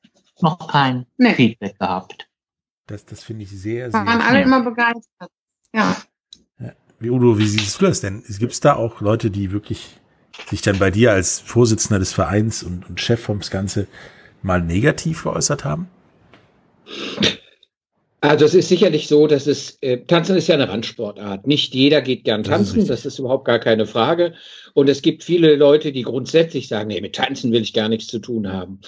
noch 0.44 0.68
kein 0.68 1.06
nee. 1.16 1.34
Feedback 1.34 1.78
gehabt. 1.78 2.28
Das, 2.86 3.04
das 3.04 3.24
finde 3.24 3.42
ich 3.42 3.50
sehr, 3.50 3.90
sehr. 3.90 4.06
Waren 4.06 4.20
alle 4.20 4.42
immer 4.42 4.62
begeistert. 4.62 5.30
Ja. 5.72 5.96
Wie 7.00 7.10
Udo, 7.10 7.38
wie 7.38 7.46
siehst 7.46 7.80
du 7.80 7.86
das 7.86 8.00
denn? 8.00 8.22
Gibt 8.38 8.52
es 8.52 8.60
da 8.60 8.76
auch 8.76 9.00
Leute, 9.00 9.30
die 9.30 9.50
wirklich 9.50 10.00
sich 10.48 10.62
dann 10.62 10.78
bei 10.78 10.90
dir 10.90 11.12
als 11.12 11.40
Vorsitzender 11.40 11.98
des 11.98 12.12
Vereins 12.12 12.62
und, 12.62 12.88
und 12.88 13.00
Chef 13.00 13.22
vom 13.22 13.40
Ganze 13.40 13.88
mal 14.42 14.62
negativ 14.62 15.24
geäußert 15.24 15.64
haben? 15.64 15.88
Also 18.24 18.46
es 18.46 18.54
ist 18.54 18.68
sicherlich 18.68 19.06
so, 19.06 19.26
dass 19.26 19.46
es, 19.46 19.76
äh, 19.82 19.98
Tanzen 19.98 20.36
ist 20.36 20.48
ja 20.48 20.54
eine 20.54 20.68
Randsportart. 20.68 21.46
Nicht 21.46 21.74
jeder 21.74 22.00
geht 22.00 22.24
gern 22.24 22.42
tanzen, 22.42 22.76
das 22.76 22.84
ist, 22.84 22.90
das 22.90 23.06
ist, 23.06 23.18
überhaupt 23.18 23.44
gar 23.44 23.58
keine 23.58 23.86
Frage. 23.86 24.32
Und 24.72 24.88
es 24.88 25.02
gibt 25.02 25.22
viele 25.22 25.56
Leute, 25.56 25.92
die 25.92 26.02
grundsätzlich 26.02 26.68
sagen, 26.68 26.88
nee, 26.88 27.02
mit 27.02 27.14
Tanzen 27.14 27.52
will 27.52 27.60
ich 27.60 27.74
gar 27.74 27.90
nichts 27.90 28.06
zu 28.06 28.20
tun 28.20 28.50
haben. 28.50 28.80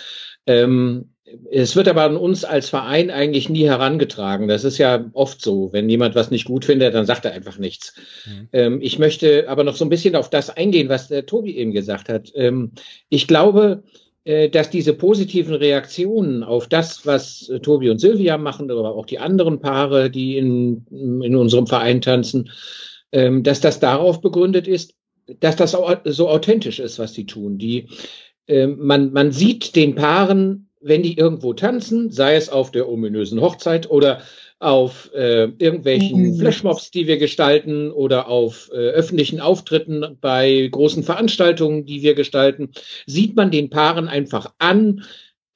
Ähm, 0.47 1.11
es 1.51 1.77
wird 1.77 1.89
aber 1.89 2.05
an 2.05 2.17
uns 2.17 2.45
als 2.45 2.71
Verein 2.71 3.11
eigentlich 3.11 3.51
nie 3.51 3.67
herangetragen. 3.67 4.49
Das 4.49 4.65
ist 4.65 4.79
ja 4.79 5.05
oft 5.13 5.43
so. 5.43 5.71
Wenn 5.73 5.91
jemand 5.91 6.15
was 6.15 6.31
nicht 6.31 6.47
gut 6.47 6.65
findet, 6.65 6.95
dann 6.95 7.05
sagt 7.05 7.27
er 7.27 7.33
einfach 7.33 7.59
nichts. 7.59 7.95
Mhm. 8.25 8.49
Ähm, 8.53 8.79
ich 8.81 8.99
möchte 8.99 9.49
aber 9.49 9.65
noch 9.65 9.77
so 9.77 9.85
ein 9.85 9.91
bisschen 9.91 10.17
auf 10.17 10.31
das 10.31 10.49
eingehen, 10.49 10.89
was 10.89 11.09
der 11.09 11.27
Tobi 11.27 11.57
eben 11.57 11.73
gesagt 11.73 12.09
hat. 12.09 12.33
Ähm, 12.35 12.73
ich 13.11 13.27
glaube, 13.27 13.83
dass 14.51 14.71
diese 14.71 14.93
positiven 14.93 15.55
Reaktionen 15.55 16.43
auf 16.43 16.67
das, 16.67 17.07
was 17.07 17.49
äh, 17.49 17.61
Tobi 17.61 17.91
und 17.91 18.01
Silvia 18.01 18.39
machen, 18.39 18.71
aber 18.71 18.95
auch 18.95 19.07
die 19.07 19.19
anderen 19.19 19.61
Paare, 19.61 20.11
die 20.11 20.37
in, 20.37 20.85
in 20.91 21.37
unserem 21.37 21.67
Verein 21.67 22.01
tanzen, 22.01 22.51
ähm, 23.13 23.43
dass 23.43 23.61
das 23.61 23.79
darauf 23.79 24.21
begründet 24.21 24.67
ist, 24.67 24.95
dass 25.41 25.57
das 25.57 25.77
so 26.05 26.29
authentisch 26.29 26.79
ist, 26.79 26.99
was 26.99 27.15
sie 27.15 27.27
tun. 27.27 27.59
Die 27.59 27.89
äh, 28.47 28.67
man, 28.67 29.13
man 29.13 29.33
sieht 29.33 29.77
den 29.77 29.95
Paaren, 29.95 30.66
wenn 30.87 31.03
die 31.03 31.19
irgendwo 31.19 31.53
tanzen, 31.53 32.11
sei 32.11 32.37
es 32.37 32.49
auf 32.49 32.71
der 32.71 32.89
ominösen 32.89 33.41
Hochzeit 33.41 33.91
oder 33.91 34.23
auf 34.59 35.11
äh, 35.15 35.49
irgendwelchen 35.59 36.23
mhm. 36.23 36.39
Flashmobs, 36.39 36.91
die 36.91 37.07
wir 37.07 37.19
gestalten 37.19 37.91
oder 37.91 38.29
auf 38.29 38.71
äh, 38.73 38.77
öffentlichen 38.77 39.41
Auftritten 39.41 40.17
bei 40.21 40.69
großen 40.71 41.03
Veranstaltungen, 41.03 41.85
die 41.85 42.03
wir 42.03 42.15
gestalten, 42.15 42.71
sieht 43.07 43.37
man 43.37 43.51
den 43.51 43.69
Paaren 43.69 44.09
einfach 44.09 44.55
an, 44.59 45.03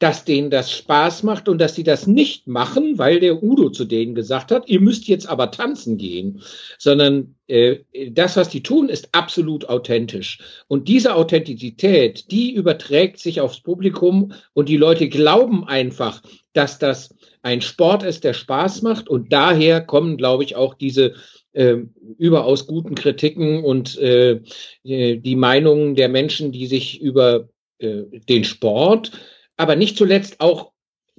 dass 0.01 0.25
denen 0.25 0.51
das 0.51 0.73
Spaß 0.73 1.23
macht 1.25 1.49
und 1.49 1.61
dass 1.61 1.75
sie 1.75 1.85
das 1.85 2.07
nicht 2.07 2.49
machen, 2.49 2.99
weil 2.99 3.21
der 3.21 3.43
Udo 3.43 3.69
zu 3.69 3.85
denen 3.85 4.15
gesagt 4.15 4.51
hat, 4.51 4.67
ihr 4.67 4.81
müsst 4.81 5.07
jetzt 5.07 5.29
aber 5.29 5.51
tanzen 5.51 5.99
gehen, 5.99 6.43
sondern 6.79 7.37
äh, 7.47 7.81
das, 8.11 8.37
was 8.37 8.49
die 8.49 8.63
tun, 8.63 8.89
ist 8.89 9.11
absolut 9.13 9.69
authentisch. 9.69 10.39
Und 10.69 10.89
diese 10.89 11.15
Authentizität, 11.15 12.31
die 12.31 12.53
überträgt 12.55 13.19
sich 13.19 13.43
aufs 13.43 13.61
Publikum 13.61 14.33
und 14.55 14.71
die 14.71 14.79
Leute 14.79 15.11
glauben 15.11 15.69
einfach, 15.69 16.23
dass 16.55 16.79
das 16.79 17.15
ein 17.43 17.61
Sport 17.61 18.03
ist, 18.03 18.25
der 18.25 18.35
Spaß 18.35 18.81
macht 18.81 19.07
und 19.07 19.33
daher 19.35 19.83
kommen, 19.83 20.17
glaube 20.17 20.45
ich, 20.45 20.57
auch 20.57 20.73
diese 20.73 21.13
äh, 21.53 21.77
überaus 22.17 22.67
guten 22.67 22.95
Kritiken 22.95 23.63
und 23.63 23.99
äh, 23.99 24.41
die 24.83 25.37
Meinungen 25.37 25.95
der 25.95 26.09
Menschen, 26.09 26.53
die 26.53 26.67
sich 26.67 27.03
über 27.03 27.51
äh, 27.81 28.05
den 28.29 28.45
Sport 28.45 29.13
aber 29.61 29.77
nicht 29.77 29.99
zuletzt 29.99 30.41
auch 30.41 30.73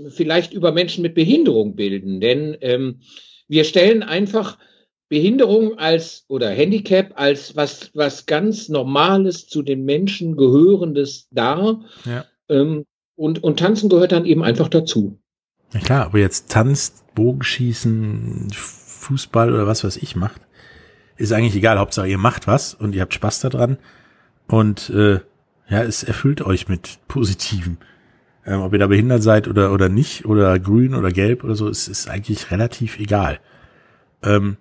vielleicht 0.10 0.52
über 0.52 0.72
Menschen 0.72 1.04
mit 1.04 1.14
Behinderung 1.14 1.76
bilden. 1.76 2.20
Denn 2.20 2.58
ähm, 2.62 3.02
wir 3.48 3.66
stellen 3.66 4.02
einfach 4.02 4.58
Behinderung 5.10 5.78
als 5.78 6.26
oder 6.28 6.50
Handicap 6.50 7.12
als 7.20 7.56
was, 7.56 7.92
was 7.94 8.26
ganz 8.26 8.68
Normales 8.68 9.48
zu 9.48 9.62
den 9.62 9.86
Menschen 9.86 10.38
gehörendes 10.38 11.28
dar. 11.30 11.82
Ja. 12.04 12.26
Ähm, 12.50 12.86
und, 13.16 13.44
und 13.44 13.60
Tanzen 13.60 13.90
gehört 13.90 14.12
dann 14.12 14.26
eben 14.26 14.42
einfach 14.44 14.70
dazu. 14.70 15.20
Ja 15.72 15.80
klar, 15.80 16.06
aber 16.08 16.18
jetzt 16.18 16.50
tanzt, 16.50 17.14
Bogenschießen, 17.14 18.48
Fußball 18.54 19.54
oder 19.54 19.68
was 19.68 19.84
weiß 19.84 19.98
ich 19.98 20.16
macht, 20.16 20.42
ist 21.16 21.32
eigentlich 21.32 21.56
egal. 21.56 21.78
Hauptsache 21.78 22.08
ihr 22.08 22.18
macht 22.18 22.48
was 22.48 22.74
und 22.74 22.96
ihr 22.96 23.02
habt 23.02 23.14
Spaß 23.14 23.42
daran. 23.42 23.78
Und 24.48 24.90
äh, 24.90 25.20
ja, 25.70 25.84
es 25.84 26.02
erfüllt 26.02 26.42
euch 26.42 26.68
mit 26.68 26.98
Positiven 27.08 27.78
ähm, 28.46 28.62
ob 28.62 28.74
ihr 28.74 28.80
da 28.80 28.88
behindert 28.88 29.24
seid 29.24 29.48
oder, 29.48 29.72
oder 29.72 29.90
nicht, 29.90 30.26
oder 30.26 30.58
grün 30.60 30.96
oder 30.96 31.12
gelb 31.12 31.44
oder 31.44 31.56
so, 31.56 31.68
ist, 31.68 31.88
ist 31.88 32.10
eigentlich 32.10 32.52
relativ 32.52 33.00
egal. 33.00 33.40
Ähm, 34.24 34.58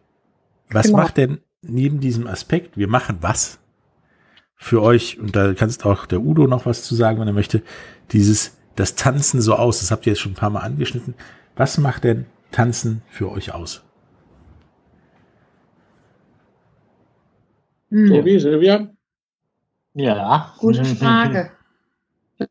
was 0.70 0.86
genau. 0.86 0.98
macht 0.98 1.16
denn 1.16 1.38
neben 1.62 2.00
diesem 2.00 2.26
Aspekt, 2.26 2.76
wir 2.76 2.88
machen 2.88 3.18
was 3.20 3.58
für 4.54 4.82
euch, 4.82 5.18
und 5.18 5.34
da 5.34 5.54
kannst 5.54 5.86
auch 5.86 6.06
der 6.06 6.20
Udo 6.20 6.46
noch 6.46 6.66
was 6.66 6.84
zu 6.84 6.94
sagen, 6.94 7.18
wenn 7.20 7.28
er 7.28 7.34
möchte, 7.34 7.62
dieses, 8.12 8.58
das 8.76 8.94
Tanzen 8.94 9.40
so 9.40 9.54
aus, 9.54 9.80
das 9.80 9.90
habt 9.90 10.06
ihr 10.06 10.12
jetzt 10.12 10.20
schon 10.20 10.32
ein 10.32 10.36
paar 10.36 10.50
Mal 10.50 10.60
angeschnitten. 10.60 11.14
Was 11.56 11.78
macht 11.78 12.04
denn 12.04 12.26
Tanzen 12.50 13.02
für 13.08 13.30
euch 13.30 13.54
aus? 13.54 13.82
Tobi, 17.90 18.38
Silvia? 18.38 18.88
Ja. 19.94 20.54
Gute 20.58 20.84
Frage. 20.96 21.50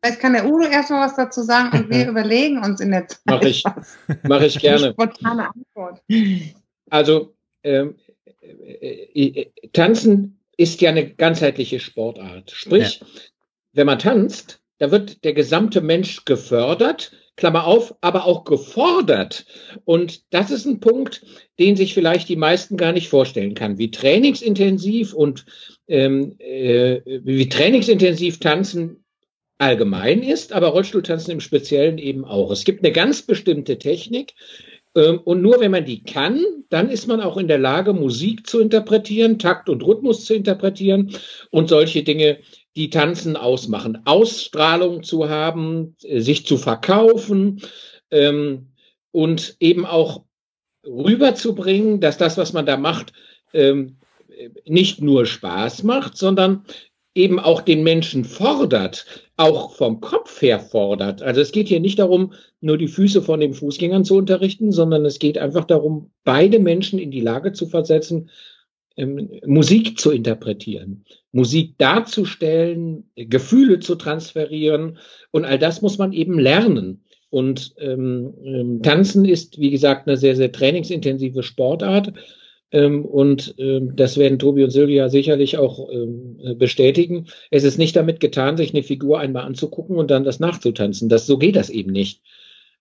Vielleicht 0.02 0.20
kann 0.20 0.34
der 0.34 0.46
Udo 0.46 0.66
erstmal 0.66 1.06
was 1.06 1.16
dazu 1.16 1.42
sagen 1.42 1.76
und 1.76 1.90
wir 1.90 2.08
überlegen 2.08 2.62
uns 2.62 2.80
in 2.80 2.90
der 2.92 3.08
Zeit. 3.08 3.20
Mache 3.24 3.48
ich, 3.48 3.64
mach 4.22 4.40
ich 4.40 4.58
gerne. 4.58 4.92
Spontane 4.92 5.48
Antwort. 5.48 6.02
Also, 6.90 7.34
ähm, 7.62 7.96
äh, 8.40 9.04
äh, 9.14 9.50
Tanzen 9.72 10.40
ist 10.56 10.80
ja 10.80 10.90
eine 10.90 11.08
ganzheitliche 11.08 11.80
Sportart. 11.80 12.50
Sprich, 12.50 13.00
ja. 13.00 13.06
wenn 13.72 13.86
man 13.86 13.98
tanzt, 13.98 14.60
da 14.78 14.90
wird 14.90 15.24
der 15.24 15.34
gesamte 15.34 15.80
Mensch 15.80 16.24
gefördert, 16.24 17.12
Klammer 17.36 17.66
auf, 17.66 17.94
aber 18.02 18.26
auch 18.26 18.44
gefordert. 18.44 19.46
Und 19.84 20.32
das 20.32 20.50
ist 20.50 20.66
ein 20.66 20.80
Punkt, 20.80 21.24
den 21.58 21.76
sich 21.76 21.94
vielleicht 21.94 22.28
die 22.28 22.36
meisten 22.36 22.76
gar 22.76 22.92
nicht 22.92 23.08
vorstellen 23.08 23.54
kann, 23.54 23.78
wie 23.78 23.90
trainingsintensiv 23.90 25.14
und 25.14 25.46
ähm, 25.88 26.34
äh, 26.38 27.00
wie 27.04 27.48
trainingsintensiv 27.48 28.40
Tanzen 28.40 28.99
allgemein 29.60 30.22
ist, 30.22 30.52
aber 30.52 30.68
Rollstuhltanzen 30.68 31.32
im 31.32 31.40
Speziellen 31.40 31.98
eben 31.98 32.24
auch. 32.24 32.50
Es 32.50 32.64
gibt 32.64 32.82
eine 32.82 32.92
ganz 32.92 33.22
bestimmte 33.22 33.78
Technik, 33.78 34.34
ähm, 34.94 35.20
und 35.24 35.42
nur 35.42 35.60
wenn 35.60 35.70
man 35.70 35.84
die 35.84 36.02
kann, 36.02 36.44
dann 36.68 36.88
ist 36.88 37.06
man 37.06 37.20
auch 37.20 37.36
in 37.36 37.48
der 37.48 37.58
Lage, 37.58 37.92
Musik 37.92 38.46
zu 38.46 38.60
interpretieren, 38.60 39.38
Takt 39.38 39.68
und 39.68 39.84
Rhythmus 39.84 40.24
zu 40.24 40.34
interpretieren 40.34 41.14
und 41.50 41.68
solche 41.68 42.02
Dinge, 42.02 42.38
die 42.76 42.90
Tanzen 42.90 43.36
ausmachen. 43.36 44.02
Ausstrahlung 44.04 45.02
zu 45.02 45.28
haben, 45.28 45.96
äh, 46.02 46.20
sich 46.20 46.46
zu 46.46 46.56
verkaufen 46.56 47.62
ähm, 48.10 48.68
und 49.12 49.56
eben 49.60 49.86
auch 49.86 50.24
rüberzubringen, 50.84 52.00
dass 52.00 52.16
das, 52.16 52.38
was 52.38 52.52
man 52.52 52.66
da 52.66 52.76
macht, 52.76 53.12
ähm, 53.52 53.96
nicht 54.64 55.02
nur 55.02 55.26
Spaß 55.26 55.82
macht, 55.82 56.16
sondern 56.16 56.64
eben 57.14 57.40
auch 57.40 57.60
den 57.60 57.82
Menschen 57.82 58.24
fordert, 58.24 59.06
auch 59.36 59.74
vom 59.74 60.00
Kopf 60.00 60.40
her 60.42 60.60
fordert. 60.60 61.22
Also 61.22 61.40
es 61.40 61.52
geht 61.52 61.68
hier 61.68 61.80
nicht 61.80 61.98
darum, 61.98 62.34
nur 62.60 62.78
die 62.78 62.88
Füße 62.88 63.22
von 63.22 63.40
den 63.40 63.54
Fußgängern 63.54 64.04
zu 64.04 64.16
unterrichten, 64.16 64.70
sondern 64.70 65.04
es 65.04 65.18
geht 65.18 65.38
einfach 65.38 65.64
darum, 65.64 66.10
beide 66.24 66.58
Menschen 66.60 66.98
in 66.98 67.10
die 67.10 67.20
Lage 67.20 67.52
zu 67.52 67.66
versetzen, 67.66 68.30
ähm, 68.96 69.30
Musik 69.46 69.98
zu 69.98 70.10
interpretieren, 70.10 71.04
Musik 71.32 71.78
darzustellen, 71.78 73.10
Gefühle 73.16 73.80
zu 73.80 73.96
transferieren 73.96 74.98
und 75.30 75.44
all 75.44 75.58
das 75.58 75.82
muss 75.82 75.98
man 75.98 76.12
eben 76.12 76.38
lernen. 76.38 77.04
Und 77.30 77.74
ähm, 77.78 78.34
ähm 78.44 78.82
Tanzen 78.82 79.24
ist, 79.24 79.58
wie 79.58 79.70
gesagt, 79.70 80.06
eine 80.06 80.16
sehr, 80.16 80.34
sehr 80.34 80.50
trainingsintensive 80.50 81.44
Sportart. 81.44 82.12
Ähm, 82.72 83.04
und 83.04 83.54
ähm, 83.58 83.94
das 83.96 84.16
werden 84.16 84.38
Tobi 84.38 84.64
und 84.64 84.70
Silvia 84.70 85.08
sicherlich 85.08 85.58
auch 85.58 85.90
ähm, 85.90 86.56
bestätigen. 86.56 87.26
Es 87.50 87.64
ist 87.64 87.78
nicht 87.78 87.96
damit 87.96 88.20
getan, 88.20 88.56
sich 88.56 88.72
eine 88.72 88.82
Figur 88.82 89.18
einmal 89.18 89.44
anzugucken 89.44 89.96
und 89.96 90.10
dann 90.10 90.24
das 90.24 90.40
nachzutanzen. 90.40 91.08
Das, 91.08 91.26
so 91.26 91.38
geht 91.38 91.56
das 91.56 91.70
eben 91.70 91.90
nicht. 91.90 92.22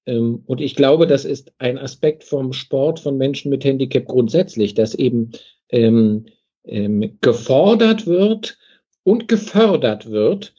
Ähm, 0.05 0.43
und 0.45 0.61
ich 0.61 0.75
glaube, 0.75 1.07
das 1.07 1.25
ist 1.25 1.51
ein 1.57 1.77
Aspekt 1.77 2.23
vom 2.23 2.53
Sport 2.53 2.99
von 2.99 3.17
Menschen 3.17 3.49
mit 3.49 3.63
Handicap 3.63 4.05
grundsätzlich, 4.05 4.73
dass 4.73 4.93
eben 4.93 5.31
ähm, 5.69 6.25
ähm, 6.65 7.17
gefordert 7.21 8.05
wird 8.05 8.57
und 9.03 9.27
gefördert 9.27 10.11
wird 10.11 10.53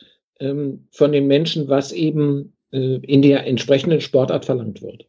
von 0.90 1.12
den 1.12 1.26
Menschen, 1.26 1.68
was 1.68 1.92
eben 1.92 2.54
äh, 2.72 2.96
in 3.02 3.22
der 3.22 3.46
entsprechenden 3.46 4.00
Sportart 4.00 4.44
verlangt 4.44 4.80
wird. 4.82 5.06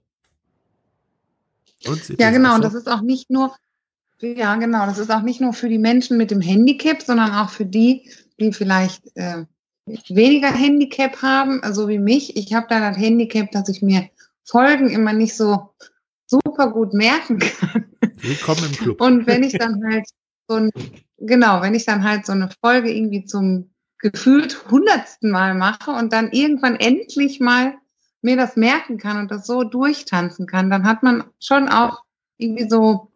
Ja, 2.20 2.32
genau. 2.32 2.56
Und 2.56 2.64
das 2.64 2.74
ist 2.74 2.90
auch 2.90 3.02
nicht 3.02 3.30
nur 3.30 3.52
ja, 4.22 4.56
genau. 4.56 4.86
Das 4.86 5.00
ist 5.00 5.12
auch 5.12 5.22
nicht 5.22 5.42
nur 5.42 5.54
für 5.54 5.70
die 5.70 5.78
Menschen 5.78 6.18
mit 6.18 6.32
dem 6.32 6.42
Handicap, 6.42 7.02
sondern 7.02 7.32
auch 7.32 7.50
für 7.50 7.66
die, 7.66 8.10
die 8.40 8.54
vielleicht 8.54 9.16
äh, 9.16 9.46
weniger 9.86 10.52
Handicap 10.52 11.22
haben, 11.22 11.64
also 11.64 11.88
wie 11.88 12.00
mich. 12.00 12.38
Ich 12.38 12.54
habe 12.54 12.68
da 12.70 12.80
das 12.80 12.98
Handicap, 12.98 13.52
dass 13.52 13.70
ich 13.70 13.82
mir 13.82 14.10
Folgen 14.44 14.90
immer 14.90 15.14
nicht 15.14 15.36
so 15.36 15.74
super 16.28 16.72
gut 16.72 16.94
merken 16.94 17.40
kann. 17.40 17.86
Willkommen 18.18 18.66
im 18.66 18.72
Club. 18.72 19.02
Und 19.02 19.28
wenn 19.28 19.44
ich 19.44 19.58
dann 19.58 19.84
halt 19.84 20.08
so 20.48 20.56
ein, 20.56 20.72
genau, 21.18 21.62
wenn 21.62 21.76
ich 21.76 21.86
dann 21.86 22.04
halt 22.04 22.26
so 22.26 22.32
eine 22.32 22.50
Folge 22.64 22.92
irgendwie 22.92 23.26
zum 23.26 23.72
gefühlt 24.00 24.70
hundertsten 24.70 25.30
Mal 25.30 25.54
mache 25.54 25.92
und 25.92 26.12
dann 26.12 26.32
irgendwann 26.32 26.76
endlich 26.76 27.40
mal 27.40 27.76
mir 28.22 28.36
das 28.36 28.56
merken 28.56 28.98
kann 28.98 29.18
und 29.18 29.32
das 29.32 29.46
so 29.46 29.64
durchtanzen 29.64 30.48
kann, 30.48 30.70
dann 30.70 30.86
hat 30.86 31.04
man 31.04 31.24
schon 31.40 31.70
auch 31.70 32.04
irgendwie 32.38 32.70
so 32.70 33.11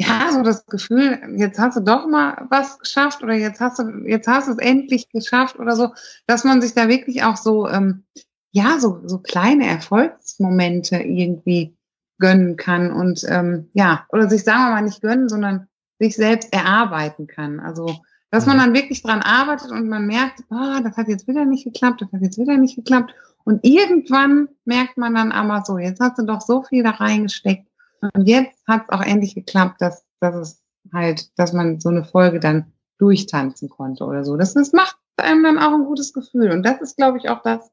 ja, 0.00 0.30
so 0.32 0.42
das 0.42 0.64
Gefühl, 0.66 1.18
jetzt 1.36 1.58
hast 1.58 1.76
du 1.76 1.80
doch 1.80 2.06
mal 2.06 2.46
was 2.50 2.78
geschafft 2.78 3.22
oder 3.22 3.34
jetzt 3.34 3.60
hast 3.60 3.80
du, 3.80 4.06
jetzt 4.06 4.28
hast 4.28 4.46
du 4.46 4.52
es 4.52 4.58
endlich 4.58 5.10
geschafft 5.10 5.58
oder 5.58 5.74
so, 5.74 5.92
dass 6.26 6.44
man 6.44 6.62
sich 6.62 6.72
da 6.72 6.88
wirklich 6.88 7.24
auch 7.24 7.36
so, 7.36 7.68
ähm, 7.68 8.04
ja, 8.52 8.78
so, 8.78 9.00
so 9.04 9.18
kleine 9.18 9.66
Erfolgsmomente 9.66 10.96
irgendwie 10.98 11.76
gönnen 12.18 12.56
kann 12.56 12.92
und 12.92 13.24
ähm, 13.28 13.70
ja, 13.72 14.06
oder 14.10 14.28
sich 14.30 14.44
sagen 14.44 14.66
wir 14.66 14.70
mal 14.70 14.82
nicht 14.82 15.02
gönnen, 15.02 15.28
sondern 15.28 15.66
sich 15.98 16.14
selbst 16.14 16.52
erarbeiten 16.52 17.26
kann. 17.26 17.58
Also, 17.58 17.96
dass 18.30 18.46
man 18.46 18.58
dann 18.58 18.74
wirklich 18.74 19.02
dran 19.02 19.20
arbeitet 19.20 19.72
und 19.72 19.88
man 19.88 20.06
merkt, 20.06 20.44
oh, 20.50 20.80
das 20.82 20.96
hat 20.96 21.08
jetzt 21.08 21.26
wieder 21.26 21.44
nicht 21.44 21.64
geklappt, 21.64 22.02
das 22.02 22.12
hat 22.12 22.22
jetzt 22.22 22.38
wieder 22.38 22.56
nicht 22.56 22.76
geklappt. 22.76 23.14
Und 23.44 23.64
irgendwann 23.64 24.48
merkt 24.64 24.96
man 24.96 25.14
dann 25.14 25.32
aber 25.32 25.64
so, 25.64 25.78
jetzt 25.78 26.00
hast 26.00 26.18
du 26.18 26.22
doch 26.24 26.40
so 26.40 26.62
viel 26.62 26.84
da 26.84 26.90
reingesteckt 26.90 27.67
und 28.14 28.26
jetzt 28.26 28.66
hat 28.66 28.82
es 28.88 28.88
auch 28.90 29.02
endlich 29.02 29.34
geklappt, 29.34 29.80
dass, 29.80 30.04
dass 30.20 30.34
es 30.34 30.62
halt, 30.92 31.38
dass 31.38 31.52
man 31.52 31.80
so 31.80 31.88
eine 31.88 32.04
Folge 32.04 32.40
dann 32.40 32.72
durchtanzen 32.98 33.68
konnte 33.68 34.04
oder 34.04 34.24
so. 34.24 34.36
Das, 34.36 34.54
das 34.54 34.72
macht 34.72 34.96
einem 35.16 35.42
dann 35.42 35.58
auch 35.58 35.72
ein 35.72 35.84
gutes 35.84 36.12
Gefühl. 36.12 36.50
Und 36.50 36.64
das 36.64 36.80
ist, 36.80 36.96
glaube 36.96 37.18
ich, 37.18 37.28
auch 37.28 37.42
das, 37.42 37.70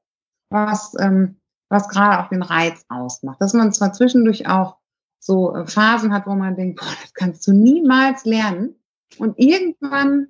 was, 0.50 0.96
ähm, 1.00 1.38
was 1.70 1.90
gerade 1.90 2.24
auch 2.24 2.30
den 2.30 2.44
Reiz 2.44 2.86
ausmacht. 2.90 3.42
Dass 3.42 3.54
man 3.54 3.74
zwar 3.74 3.94
zwischendurch 3.94 4.48
auch 4.48 4.78
so 5.20 5.56
äh, 5.56 5.66
Phasen 5.66 6.14
hat, 6.14 6.28
wo 6.28 6.36
man 6.36 6.56
denkt, 6.56 6.80
boah, 6.80 6.94
das 7.02 7.14
kannst 7.14 7.48
du 7.48 7.54
niemals 7.54 8.26
lernen. 8.26 8.76
Und 9.18 9.40
irgendwann 9.40 10.28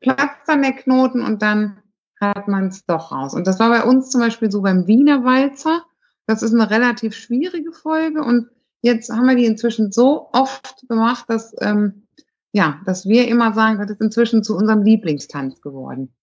platzt 0.00 0.46
dann 0.46 0.62
der 0.62 0.72
Knoten 0.72 1.22
und 1.22 1.42
dann 1.42 1.82
hat 2.20 2.48
man 2.48 2.68
es 2.68 2.86
doch 2.86 3.12
raus. 3.12 3.34
Und 3.34 3.46
das 3.46 3.58
war 3.58 3.68
bei 3.68 3.82
uns 3.82 4.10
zum 4.10 4.20
Beispiel 4.20 4.50
so 4.50 4.62
beim 4.62 4.86
Wiener 4.86 5.24
Walzer. 5.24 5.82
Das 6.26 6.42
ist 6.42 6.54
eine 6.54 6.70
relativ 6.70 7.14
schwierige 7.14 7.72
Folge 7.72 8.22
und 8.22 8.48
jetzt 8.86 9.10
haben 9.10 9.26
wir 9.26 9.36
die 9.36 9.44
inzwischen 9.44 9.92
so 9.92 10.30
oft 10.32 10.88
gemacht, 10.88 11.26
dass, 11.28 11.54
ähm, 11.60 12.06
ja, 12.52 12.80
dass 12.86 13.06
wir 13.06 13.28
immer 13.28 13.52
sagen, 13.52 13.78
das 13.78 13.90
ist 13.90 14.00
inzwischen 14.00 14.42
zu 14.42 14.56
unserem 14.56 14.82
Lieblingstanz 14.82 15.60
geworden. 15.60 16.14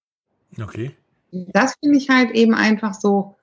Okay. 0.59 0.95
Das 1.31 1.75
finde 1.79 1.97
ich 1.97 2.09
halt 2.09 2.31
eben 2.31 2.55
einfach 2.55 2.93
so 2.93 3.35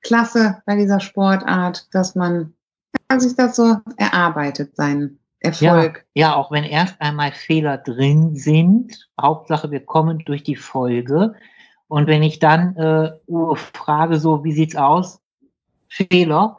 klasse 0.00 0.62
bei 0.66 0.76
dieser 0.76 1.00
Sportart, 1.00 1.86
dass 1.92 2.14
man 2.14 2.54
sich 3.16 3.36
das 3.36 3.56
so 3.56 3.76
erarbeitet, 3.96 4.74
seinen 4.74 5.18
Erfolg. 5.40 6.06
Ja, 6.14 6.28
ja, 6.28 6.36
auch 6.36 6.50
wenn 6.50 6.64
erst 6.64 7.00
einmal 7.00 7.32
Fehler 7.32 7.78
drin 7.78 8.36
sind, 8.36 9.08
Hauptsache 9.20 9.70
wir 9.70 9.84
kommen 9.84 10.20
durch 10.20 10.42
die 10.42 10.56
Folge. 10.56 11.34
Und 11.88 12.06
wenn 12.06 12.22
ich 12.22 12.38
dann 12.38 12.76
äh, 12.76 13.12
frage, 13.54 14.18
so, 14.18 14.44
wie 14.44 14.52
sieht's 14.52 14.76
aus? 14.76 15.20
Fehler. 15.88 16.58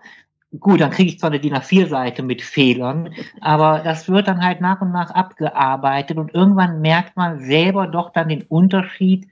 Gut, 0.60 0.82
dann 0.82 0.92
kriege 0.92 1.10
ich 1.10 1.20
zwar 1.20 1.32
eine 1.32 1.39
DIN 1.39 1.56
A4-Seite 1.56 2.22
mit 2.22 2.44
Fehlern, 2.44 3.13
aber 3.42 3.80
das 3.84 4.08
wird 4.08 4.28
dann 4.28 4.44
halt 4.44 4.62
nach 4.62 4.82
und 4.82 4.92
nach 4.92 5.10
abgearbeitet 5.10 6.18
und 6.18 6.34
irgendwann 6.34 6.80
merkt 6.82 7.18
man 7.18 7.39
selber 7.39 7.88
doch 7.88 8.12
dann 8.12 8.30
den 8.30 8.44
Unterschied, 8.44 9.28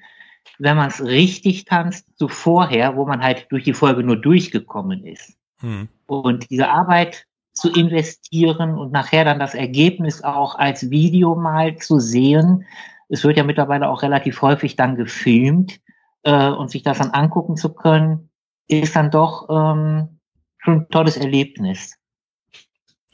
wenn 0.58 0.78
man 0.78 0.88
es 0.88 1.04
richtig 1.04 1.66
tanzt, 1.66 2.08
zu 2.18 2.28
vorher, 2.28 2.96
wo 2.96 3.06
man 3.06 3.22
halt 3.22 3.48
durch 3.52 3.64
die 3.64 3.74
Folge 3.74 4.04
nur 4.04 4.18
durchgekommen 4.18 5.06
ist. 5.06 5.38
Hm. 5.60 5.90
Und 6.08 6.50
diese 6.50 6.70
Arbeit 6.70 7.28
zu 7.54 7.72
investieren 7.72 8.78
und 8.78 8.92
nachher 8.92 9.26
dann 9.26 9.40
das 9.40 9.54
Ergebnis 9.54 10.24
auch 10.24 10.56
als 10.56 10.90
Video 10.90 11.36
mal 11.36 11.76
zu 11.78 12.00
sehen. 12.00 12.66
Es 13.10 13.24
wird 13.24 13.38
ja 13.38 13.44
mittlerweile 13.44 13.90
auch 13.90 14.02
relativ 14.02 14.42
häufig 14.42 14.76
dann 14.76 14.96
gefilmt 14.96 15.80
äh, 16.24 16.50
und 16.50 16.72
sich 16.72 16.82
das 16.82 17.00
dann 17.00 17.12
angucken 17.12 17.58
zu 17.58 17.74
können, 17.74 18.30
ist 18.68 18.96
dann 18.96 19.12
doch 19.12 19.50
ähm, 19.50 20.21
schon 20.63 20.82
ein 20.82 20.89
tolles 20.89 21.17
Erlebnis. 21.17 21.97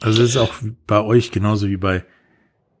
Also 0.00 0.22
es 0.22 0.30
ist 0.30 0.36
auch 0.36 0.54
bei 0.86 1.00
euch 1.00 1.32
genauso 1.32 1.68
wie 1.68 1.76
bei 1.76 2.04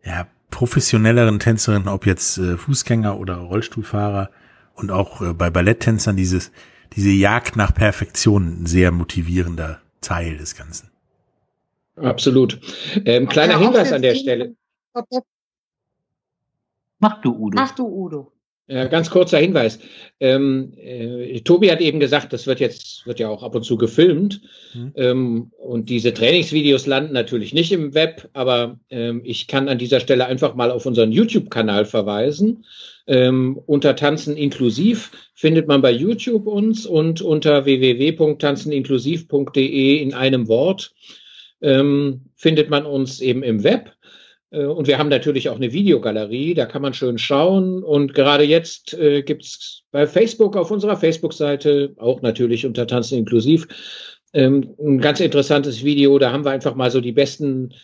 ja, 0.04 0.28
professionelleren 0.50 1.40
Tänzerinnen, 1.40 1.88
ob 1.88 2.06
jetzt 2.06 2.38
äh, 2.38 2.56
Fußgänger 2.56 3.18
oder 3.18 3.36
Rollstuhlfahrer 3.36 4.30
und 4.74 4.90
auch 4.90 5.20
äh, 5.20 5.34
bei 5.34 5.50
Balletttänzern 5.50 6.16
dieses 6.16 6.52
diese 6.94 7.10
Jagd 7.10 7.56
nach 7.56 7.74
Perfektion 7.74 8.62
ein 8.62 8.66
sehr 8.66 8.92
motivierender 8.92 9.80
Teil 10.00 10.38
des 10.38 10.56
Ganzen. 10.56 10.90
Absolut. 11.96 12.60
Ähm, 13.04 13.28
kleiner 13.28 13.58
Hinweis 13.58 13.92
an 13.92 14.02
der 14.02 14.14
Stelle. 14.14 14.54
Mach 17.00 17.20
du, 17.20 17.36
Udo. 17.36 17.56
Mach 17.56 17.72
du, 17.72 17.86
Udo. 17.86 18.32
Ja, 18.70 18.86
ganz 18.86 19.08
kurzer 19.08 19.38
Hinweis. 19.38 19.78
Ähm, 20.20 20.74
äh, 20.76 21.40
Tobi 21.40 21.70
hat 21.70 21.80
eben 21.80 22.00
gesagt, 22.00 22.34
das 22.34 22.46
wird 22.46 22.60
jetzt, 22.60 23.06
wird 23.06 23.18
ja 23.18 23.30
auch 23.30 23.42
ab 23.42 23.54
und 23.54 23.62
zu 23.62 23.78
gefilmt. 23.78 24.42
Mhm. 24.74 24.92
Ähm, 24.94 25.52
und 25.56 25.88
diese 25.88 26.12
Trainingsvideos 26.12 26.86
landen 26.86 27.14
natürlich 27.14 27.54
nicht 27.54 27.72
im 27.72 27.94
Web, 27.94 28.28
aber 28.34 28.78
ähm, 28.90 29.22
ich 29.24 29.46
kann 29.46 29.70
an 29.70 29.78
dieser 29.78 30.00
Stelle 30.00 30.26
einfach 30.26 30.54
mal 30.54 30.70
auf 30.70 30.84
unseren 30.84 31.12
YouTube-Kanal 31.12 31.86
verweisen. 31.86 32.66
Ähm, 33.06 33.58
unter 33.64 33.96
Tanzen 33.96 34.36
inklusiv 34.36 35.12
findet 35.32 35.66
man 35.66 35.80
bei 35.80 35.90
YouTube 35.90 36.46
uns 36.46 36.84
und 36.84 37.22
unter 37.22 37.64
www.tanzeninklusiv.de 37.64 39.96
in 39.96 40.12
einem 40.12 40.46
Wort 40.46 40.92
ähm, 41.62 42.26
findet 42.36 42.68
man 42.68 42.84
uns 42.84 43.20
eben 43.20 43.42
im 43.42 43.64
Web. 43.64 43.92
Äh, 44.50 44.64
und 44.64 44.86
wir 44.86 44.98
haben 44.98 45.08
natürlich 45.08 45.48
auch 45.48 45.56
eine 45.56 45.72
Videogalerie, 45.72 46.54
da 46.54 46.66
kann 46.66 46.82
man 46.82 46.94
schön 46.94 47.18
schauen. 47.18 47.82
Und 47.82 48.14
gerade 48.14 48.44
jetzt 48.44 48.94
äh, 48.94 49.22
gibt's 49.22 49.82
bei 49.90 50.06
Facebook 50.06 50.56
auf 50.56 50.70
unserer 50.70 50.96
Facebook-Seite, 50.96 51.94
auch 51.98 52.22
natürlich 52.22 52.66
unter 52.66 52.86
Tanzen 52.86 53.18
inklusiv, 53.18 53.66
ähm, 54.34 54.74
ein 54.78 55.00
ganz 55.00 55.20
interessantes 55.20 55.84
Video. 55.84 56.18
Da 56.18 56.32
haben 56.32 56.44
wir 56.44 56.50
einfach 56.50 56.74
mal 56.74 56.90
so 56.90 57.00
die 57.00 57.12
besten 57.12 57.74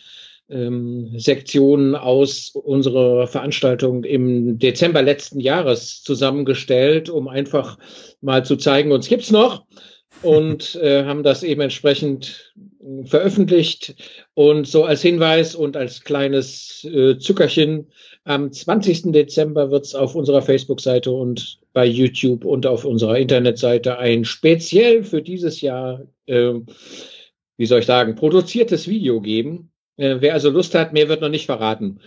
ähm, 0.49 1.13
Sektionen 1.17 1.95
aus 1.95 2.51
unserer 2.53 3.27
Veranstaltung 3.27 4.03
im 4.03 4.59
Dezember 4.59 5.01
letzten 5.01 5.39
Jahres 5.39 6.03
zusammengestellt, 6.03 7.09
um 7.09 7.27
einfach 7.27 7.77
mal 8.21 8.45
zu 8.45 8.55
zeigen, 8.55 8.91
uns 8.91 9.07
gibt's 9.07 9.31
noch 9.31 9.65
und 10.21 10.75
äh, 10.75 11.05
haben 11.05 11.23
das 11.23 11.43
eben 11.43 11.61
entsprechend 11.61 12.53
veröffentlicht. 13.05 13.95
Und 14.33 14.67
so 14.67 14.83
als 14.83 15.01
Hinweis 15.01 15.55
und 15.55 15.77
als 15.77 16.03
kleines 16.03 16.83
äh, 16.85 17.17
Zuckerchen, 17.17 17.87
am 18.23 18.51
20. 18.51 19.11
Dezember 19.11 19.69
wird 19.69 19.85
es 19.85 19.95
auf 19.95 20.15
unserer 20.15 20.41
Facebook-Seite 20.41 21.11
und 21.11 21.59
bei 21.73 21.85
YouTube 21.85 22.43
und 22.43 22.65
auf 22.65 22.83
unserer 22.83 23.19
Internetseite 23.19 23.99
ein 23.99 24.25
speziell 24.25 25.03
für 25.03 25.21
dieses 25.21 25.61
Jahr, 25.61 26.01
äh, 26.25 26.53
wie 27.57 27.65
soll 27.65 27.79
ich 27.79 27.85
sagen, 27.85 28.15
produziertes 28.15 28.87
Video 28.87 29.21
geben. 29.21 29.71
Äh, 29.97 30.17
wer 30.19 30.33
also 30.33 30.49
Lust 30.49 30.73
hat, 30.73 30.91
mehr 30.93 31.07
wird 31.07 31.21
noch 31.21 31.29
nicht 31.29 31.45
verraten. 31.45 31.99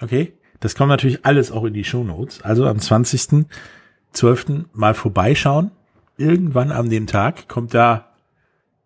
Okay, 0.00 0.32
das 0.60 0.74
kommt 0.76 0.90
natürlich 0.90 1.24
alles 1.24 1.50
auch 1.50 1.64
in 1.64 1.74
die 1.74 1.84
Show 1.84 2.04
Notes. 2.04 2.40
Also 2.42 2.66
am 2.66 2.78
20.12. 2.78 4.64
mal 4.72 4.94
vorbeischauen. 4.94 5.72
Irgendwann 6.20 6.70
an 6.70 6.90
dem 6.90 7.06
Tag 7.06 7.48
kommt 7.48 7.72
da 7.72 8.12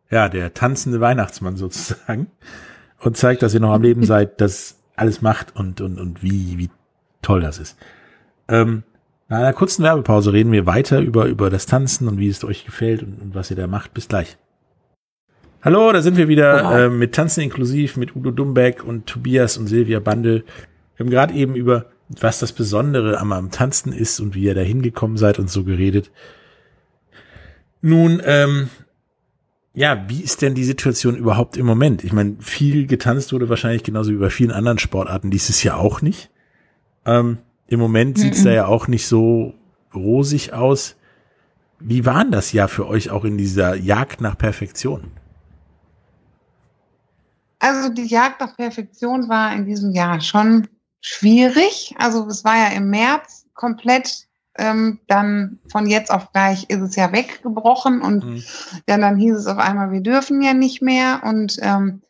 ja, 0.08 0.28
der 0.28 0.54
tanzende 0.54 1.00
Weihnachtsmann 1.00 1.56
sozusagen 1.56 2.28
und 3.00 3.16
zeigt, 3.16 3.42
dass 3.42 3.54
ihr 3.54 3.60
noch 3.60 3.72
am 3.72 3.82
Leben 3.82 4.04
seid, 4.04 4.40
das 4.40 4.78
alles 4.94 5.20
macht 5.20 5.56
und, 5.56 5.80
und, 5.80 5.98
und 5.98 6.22
wie, 6.22 6.58
wie 6.58 6.70
toll 7.22 7.40
das 7.40 7.58
ist. 7.58 7.76
Ähm, 8.46 8.84
nach 9.28 9.38
einer 9.38 9.52
kurzen 9.52 9.82
Werbepause 9.82 10.32
reden 10.32 10.52
wir 10.52 10.66
weiter 10.66 11.00
über, 11.00 11.24
über 11.24 11.50
das 11.50 11.66
Tanzen 11.66 12.06
und 12.06 12.18
wie 12.18 12.28
es 12.28 12.44
euch 12.44 12.64
gefällt 12.64 13.02
und, 13.02 13.20
und 13.20 13.34
was 13.34 13.50
ihr 13.50 13.56
da 13.56 13.66
macht. 13.66 13.94
Bis 13.94 14.06
gleich. 14.06 14.36
Hallo, 15.60 15.90
da 15.90 16.02
sind 16.02 16.16
wir 16.16 16.28
wieder 16.28 16.84
äh, 16.84 16.88
mit 16.88 17.16
Tanzen 17.16 17.40
inklusiv, 17.40 17.96
mit 17.96 18.14
Udo 18.14 18.30
Dumbeck 18.30 18.84
und 18.84 19.06
Tobias 19.06 19.56
und 19.56 19.66
Silvia 19.66 19.98
Bandel. 19.98 20.44
Wir 20.94 21.04
haben 21.04 21.10
gerade 21.10 21.34
eben 21.34 21.56
über, 21.56 21.86
was 22.08 22.38
das 22.38 22.52
Besondere 22.52 23.18
am, 23.18 23.32
am 23.32 23.50
Tanzen 23.50 23.92
ist 23.92 24.20
und 24.20 24.36
wie 24.36 24.44
ihr 24.44 24.54
da 24.54 24.60
hingekommen 24.60 25.16
seid 25.16 25.40
und 25.40 25.50
so 25.50 25.64
geredet. 25.64 26.12
Nun, 27.86 28.22
ähm, 28.24 28.70
ja, 29.74 30.08
wie 30.08 30.22
ist 30.22 30.40
denn 30.40 30.54
die 30.54 30.64
Situation 30.64 31.16
überhaupt 31.16 31.58
im 31.58 31.66
Moment? 31.66 32.02
Ich 32.02 32.14
meine, 32.14 32.36
viel 32.40 32.86
getanzt 32.86 33.30
wurde 33.34 33.50
wahrscheinlich 33.50 33.82
genauso 33.82 34.10
wie 34.10 34.16
bei 34.16 34.30
vielen 34.30 34.52
anderen 34.52 34.78
Sportarten 34.78 35.30
dieses 35.30 35.62
Jahr 35.62 35.76
auch 35.76 36.00
nicht. 36.00 36.30
Ähm, 37.04 37.36
Im 37.66 37.80
Moment 37.80 38.16
sieht's 38.16 38.38
mm 38.38 38.40
-mm. 38.40 38.44
da 38.44 38.52
ja 38.52 38.66
auch 38.68 38.88
nicht 38.88 39.06
so 39.06 39.52
rosig 39.94 40.54
aus. 40.54 40.96
Wie 41.78 42.06
war 42.06 42.22
denn 42.22 42.32
das 42.32 42.52
Jahr 42.52 42.68
für 42.68 42.88
euch 42.88 43.10
auch 43.10 43.26
in 43.26 43.36
dieser 43.36 43.74
Jagd 43.74 44.22
nach 44.22 44.38
Perfektion? 44.38 45.10
Also 47.58 47.90
die 47.90 48.06
Jagd 48.06 48.40
nach 48.40 48.56
Perfektion 48.56 49.28
war 49.28 49.54
in 49.54 49.66
diesem 49.66 49.92
Jahr 49.92 50.22
schon 50.22 50.68
schwierig. 51.02 51.94
Also 51.98 52.26
es 52.28 52.44
war 52.44 52.56
ja 52.56 52.68
im 52.68 52.88
März 52.88 53.44
komplett 53.52 54.26
ähm, 54.56 55.00
dann 55.06 55.58
von 55.70 55.86
jetzt 55.86 56.10
auf 56.10 56.32
gleich 56.32 56.70
ist 56.70 56.80
es 56.80 56.96
ja 56.96 57.12
weggebrochen 57.12 58.00
und 58.00 58.24
mhm. 58.24 58.42
ja, 58.88 58.98
dann 58.98 59.16
hieß 59.16 59.34
es 59.34 59.46
auf 59.46 59.58
einmal, 59.58 59.90
wir 59.90 60.00
dürfen 60.00 60.42
ja 60.42 60.54
nicht 60.54 60.80
mehr 60.80 61.22
und 61.24 61.58
ähm, 61.60 62.02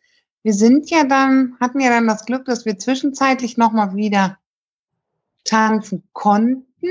wir 0.42 0.52
sind 0.52 0.90
ja 0.90 1.04
dann, 1.04 1.56
hatten 1.60 1.80
ja 1.80 1.88
dann 1.88 2.06
das 2.06 2.26
Glück, 2.26 2.44
dass 2.44 2.66
wir 2.66 2.78
zwischenzeitlich 2.78 3.56
nochmal 3.56 3.94
wieder 3.94 4.38
tanzen 5.44 6.02
konnten 6.12 6.88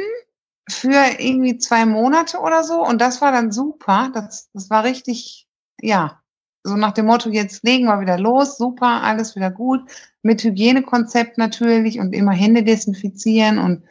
für 0.67 1.19
irgendwie 1.19 1.57
zwei 1.57 1.85
Monate 1.85 2.39
oder 2.39 2.63
so 2.63 2.83
und 2.83 2.99
das 2.99 3.21
war 3.21 3.31
dann 3.31 3.51
super, 3.51 4.09
das, 4.13 4.49
das 4.53 4.69
war 4.69 4.83
richtig, 4.83 5.47
ja, 5.79 6.22
so 6.63 6.75
nach 6.75 6.93
dem 6.93 7.05
Motto, 7.05 7.29
jetzt 7.29 7.63
legen 7.63 7.85
wir 7.85 7.99
wieder 7.99 8.17
los, 8.17 8.57
super, 8.57 9.03
alles 9.03 9.35
wieder 9.35 9.51
gut, 9.51 9.81
mit 10.21 10.43
Hygienekonzept 10.43 11.37
natürlich 11.37 11.99
und 11.99 12.13
immer 12.13 12.31
Hände 12.31 12.63
desinfizieren 12.63 13.57
und 13.57 13.83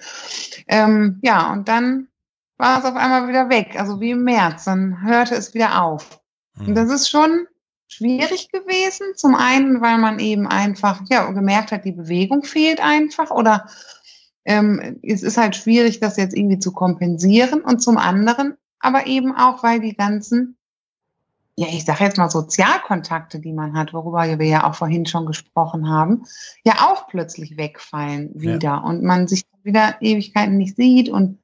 ähm, 0.68 1.18
ja, 1.22 1.52
und 1.52 1.68
dann 1.68 2.08
war 2.56 2.78
es 2.78 2.84
auf 2.84 2.96
einmal 2.96 3.28
wieder 3.28 3.50
weg, 3.50 3.74
also 3.78 4.00
wie 4.00 4.10
im 4.10 4.24
März, 4.24 4.64
dann 4.64 5.02
hörte 5.02 5.34
es 5.34 5.52
wieder 5.54 5.82
auf. 5.82 6.20
Mhm. 6.54 6.68
Und 6.68 6.74
das 6.74 6.90
ist 6.90 7.08
schon 7.08 7.46
schwierig 7.88 8.50
gewesen, 8.50 9.06
zum 9.16 9.34
einen, 9.34 9.82
weil 9.82 9.98
man 9.98 10.18
eben 10.18 10.46
einfach, 10.46 11.02
ja, 11.10 11.30
gemerkt 11.30 11.72
hat, 11.72 11.84
die 11.84 11.92
Bewegung 11.92 12.42
fehlt 12.42 12.80
einfach 12.80 13.30
oder 13.30 13.66
ähm, 14.44 14.98
es 15.02 15.22
ist 15.22 15.36
halt 15.36 15.56
schwierig, 15.56 16.00
das 16.00 16.16
jetzt 16.16 16.36
irgendwie 16.36 16.58
zu 16.58 16.72
kompensieren 16.72 17.60
und 17.60 17.82
zum 17.82 17.98
anderen 17.98 18.56
aber 18.82 19.06
eben 19.06 19.34
auch, 19.34 19.62
weil 19.62 19.80
die 19.80 19.94
ganzen 19.94 20.58
ja, 21.62 21.68
ich 21.68 21.84
sage 21.84 22.02
jetzt 22.02 22.18
mal 22.18 22.28
Sozialkontakte, 22.28 23.38
die 23.38 23.52
man 23.52 23.74
hat, 23.74 23.92
worüber 23.92 24.38
wir 24.38 24.46
ja 24.46 24.68
auch 24.68 24.74
vorhin 24.74 25.06
schon 25.06 25.26
gesprochen 25.26 25.88
haben, 25.88 26.24
ja 26.64 26.74
auch 26.90 27.06
plötzlich 27.06 27.56
wegfallen 27.56 28.30
wieder 28.34 28.60
ja. 28.62 28.76
und 28.78 29.04
man 29.04 29.28
sich 29.28 29.44
wieder 29.62 29.94
Ewigkeiten 30.00 30.56
nicht 30.56 30.74
sieht 30.74 31.08
und 31.08 31.38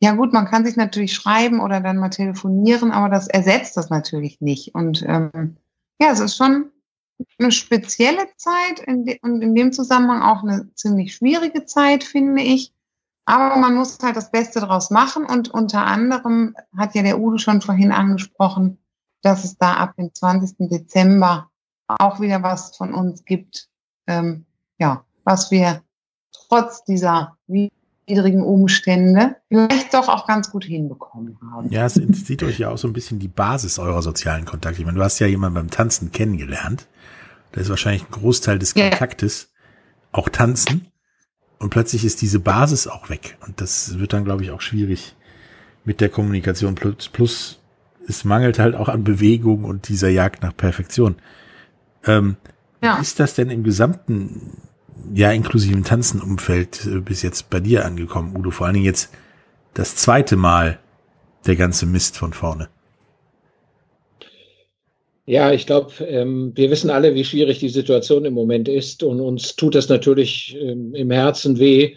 ja 0.00 0.12
gut, 0.12 0.34
man 0.34 0.44
kann 0.44 0.66
sich 0.66 0.76
natürlich 0.76 1.14
schreiben 1.14 1.60
oder 1.60 1.80
dann 1.80 1.96
mal 1.96 2.10
telefonieren, 2.10 2.92
aber 2.92 3.08
das 3.08 3.26
ersetzt 3.26 3.76
das 3.78 3.88
natürlich 3.88 4.42
nicht 4.42 4.74
und 4.74 5.02
ähm, 5.06 5.56
ja, 5.98 6.10
es 6.10 6.20
ist 6.20 6.36
schon 6.36 6.70
eine 7.38 7.50
spezielle 7.50 8.26
Zeit 8.36 8.80
in 8.80 9.06
und 9.22 9.40
in 9.40 9.54
dem 9.54 9.72
Zusammenhang 9.72 10.20
auch 10.20 10.42
eine 10.42 10.68
ziemlich 10.74 11.14
schwierige 11.14 11.64
Zeit, 11.64 12.04
finde 12.04 12.42
ich, 12.42 12.74
Aber 13.24 13.56
man 13.56 13.74
muss 13.74 13.98
halt 14.02 14.16
das 14.16 14.30
Beste 14.30 14.60
draus 14.60 14.90
machen 14.90 15.24
und 15.24 15.48
unter 15.48 15.86
anderem 15.86 16.54
hat 16.76 16.94
ja 16.94 17.02
der 17.02 17.18
Udo 17.18 17.38
schon 17.38 17.62
vorhin 17.62 17.92
angesprochen, 17.92 18.78
dass 19.24 19.44
es 19.44 19.56
da 19.56 19.74
ab 19.74 19.96
dem 19.96 20.14
20. 20.14 20.68
Dezember 20.68 21.50
auch 21.88 22.20
wieder 22.20 22.42
was 22.42 22.76
von 22.76 22.94
uns 22.94 23.24
gibt, 23.24 23.68
ähm, 24.06 24.44
ja, 24.78 25.04
was 25.24 25.50
wir 25.50 25.82
trotz 26.32 26.84
dieser 26.84 27.36
widrigen 27.46 28.42
Umstände 28.42 29.36
vielleicht 29.48 29.94
doch 29.94 30.08
auch 30.08 30.26
ganz 30.26 30.50
gut 30.50 30.64
hinbekommen 30.64 31.38
haben. 31.50 31.70
Ja, 31.70 31.86
es 31.86 31.94
sieht 31.94 32.42
euch 32.42 32.58
ja 32.58 32.68
auch 32.68 32.78
so 32.78 32.86
ein 32.86 32.92
bisschen 32.92 33.18
die 33.18 33.28
Basis 33.28 33.78
eurer 33.78 34.02
sozialen 34.02 34.44
Kontakte. 34.44 34.80
Ich 34.80 34.86
meine, 34.86 34.98
du 34.98 35.04
hast 35.04 35.18
ja 35.18 35.26
jemanden 35.26 35.54
beim 35.54 35.70
Tanzen 35.70 36.12
kennengelernt. 36.12 36.86
Da 37.52 37.60
ist 37.60 37.70
wahrscheinlich 37.70 38.02
ein 38.02 38.10
Großteil 38.10 38.58
des 38.58 38.74
Kontaktes 38.74 39.52
ja. 39.52 40.18
auch 40.18 40.28
Tanzen. 40.28 40.88
Und 41.58 41.70
plötzlich 41.70 42.04
ist 42.04 42.20
diese 42.20 42.40
Basis 42.40 42.88
auch 42.88 43.08
weg. 43.08 43.38
Und 43.46 43.60
das 43.62 43.98
wird 43.98 44.12
dann, 44.12 44.24
glaube 44.24 44.42
ich, 44.42 44.50
auch 44.50 44.60
schwierig 44.60 45.16
mit 45.84 46.00
der 46.02 46.10
Kommunikation. 46.10 46.74
Plus, 46.74 47.08
plus 47.08 47.60
es 48.08 48.24
mangelt 48.24 48.58
halt 48.58 48.74
auch 48.74 48.88
an 48.88 49.04
Bewegung 49.04 49.64
und 49.64 49.88
dieser 49.88 50.08
Jagd 50.08 50.42
nach 50.42 50.56
Perfektion. 50.56 51.16
Ähm, 52.06 52.36
ja. 52.82 52.98
Ist 52.98 53.20
das 53.20 53.34
denn 53.34 53.50
im 53.50 53.64
gesamten, 53.64 54.58
ja, 55.14 55.32
inklusiven 55.32 55.84
Tanzenumfeld 55.84 56.86
äh, 56.86 57.00
bis 57.00 57.22
jetzt 57.22 57.50
bei 57.50 57.60
dir 57.60 57.84
angekommen, 57.84 58.36
Udo? 58.36 58.50
Vor 58.50 58.66
allen 58.66 58.74
Dingen 58.74 58.86
jetzt 58.86 59.10
das 59.72 59.96
zweite 59.96 60.36
Mal 60.36 60.78
der 61.46 61.56
ganze 61.56 61.86
Mist 61.86 62.16
von 62.16 62.32
vorne. 62.32 62.68
Ja, 65.26 65.52
ich 65.52 65.66
glaube, 65.66 66.04
ähm, 66.04 66.52
wir 66.54 66.70
wissen 66.70 66.90
alle, 66.90 67.14
wie 67.14 67.24
schwierig 67.24 67.58
die 67.58 67.70
Situation 67.70 68.26
im 68.26 68.34
Moment 68.34 68.68
ist 68.68 69.02
und 69.02 69.20
uns 69.20 69.56
tut 69.56 69.74
das 69.74 69.88
natürlich 69.88 70.54
ähm, 70.60 70.94
im 70.94 71.10
Herzen 71.10 71.58
weh, 71.58 71.84
äh, 71.84 71.96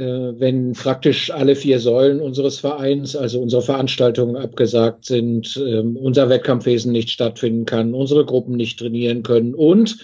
wenn 0.00 0.72
praktisch 0.74 1.30
alle 1.30 1.56
vier 1.56 1.80
Säulen 1.80 2.20
unseres 2.20 2.60
Vereins, 2.60 3.16
also 3.16 3.40
unsere 3.40 3.62
Veranstaltungen 3.62 4.36
abgesagt 4.36 5.04
sind, 5.04 5.56
ähm, 5.56 5.96
unser 5.96 6.28
Wettkampfwesen 6.28 6.92
nicht 6.92 7.10
stattfinden 7.10 7.64
kann, 7.64 7.94
unsere 7.94 8.24
Gruppen 8.24 8.56
nicht 8.56 8.78
trainieren 8.78 9.22
können 9.22 9.54
und 9.54 9.98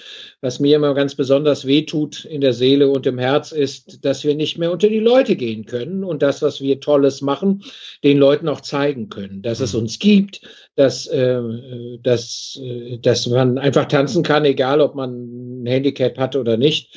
was 0.45 0.61
mir 0.61 0.77
immer 0.77 0.93
ganz 0.93 1.15
besonders 1.15 1.67
wehtut 1.67 2.27
in 2.27 2.43
der 2.43 2.53
Seele 2.53 2.91
und 2.91 3.07
im 3.07 3.19
Herz 3.19 3.51
ist, 3.51 4.05
dass 4.05 4.25
wir 4.25 4.35
nicht 4.35 4.59
mehr 4.59 4.71
unter 4.71 4.91
die 4.91 4.99
Leute 4.99 5.37
gehen 5.37 5.65
können 5.65 6.05
und 6.05 6.21
das, 6.21 6.43
was 6.43 6.61
wir 6.61 6.81
Tolles 6.81 7.23
machen, 7.23 7.65
den 8.05 8.19
Leuten 8.19 8.49
auch 8.49 8.61
zeigen 8.61 9.09
können, 9.09 9.41
dass 9.41 9.61
es 9.61 9.73
mhm. 9.73 9.81
uns 9.81 9.99
gibt, 9.99 10.43
dass, 10.77 11.07
äh, 11.07 11.41
dass, 12.03 12.61
äh, 12.63 12.99
dass 12.99 13.27
man 13.27 13.57
einfach 13.57 13.87
tanzen 13.87 14.23
kann, 14.23 14.45
egal 14.45 14.83
ob 14.83 14.95
man 14.95 15.63
ein 15.63 15.67
Handicap 15.67 16.19
hat 16.19 16.37
oder 16.37 16.59
nicht. 16.59 16.95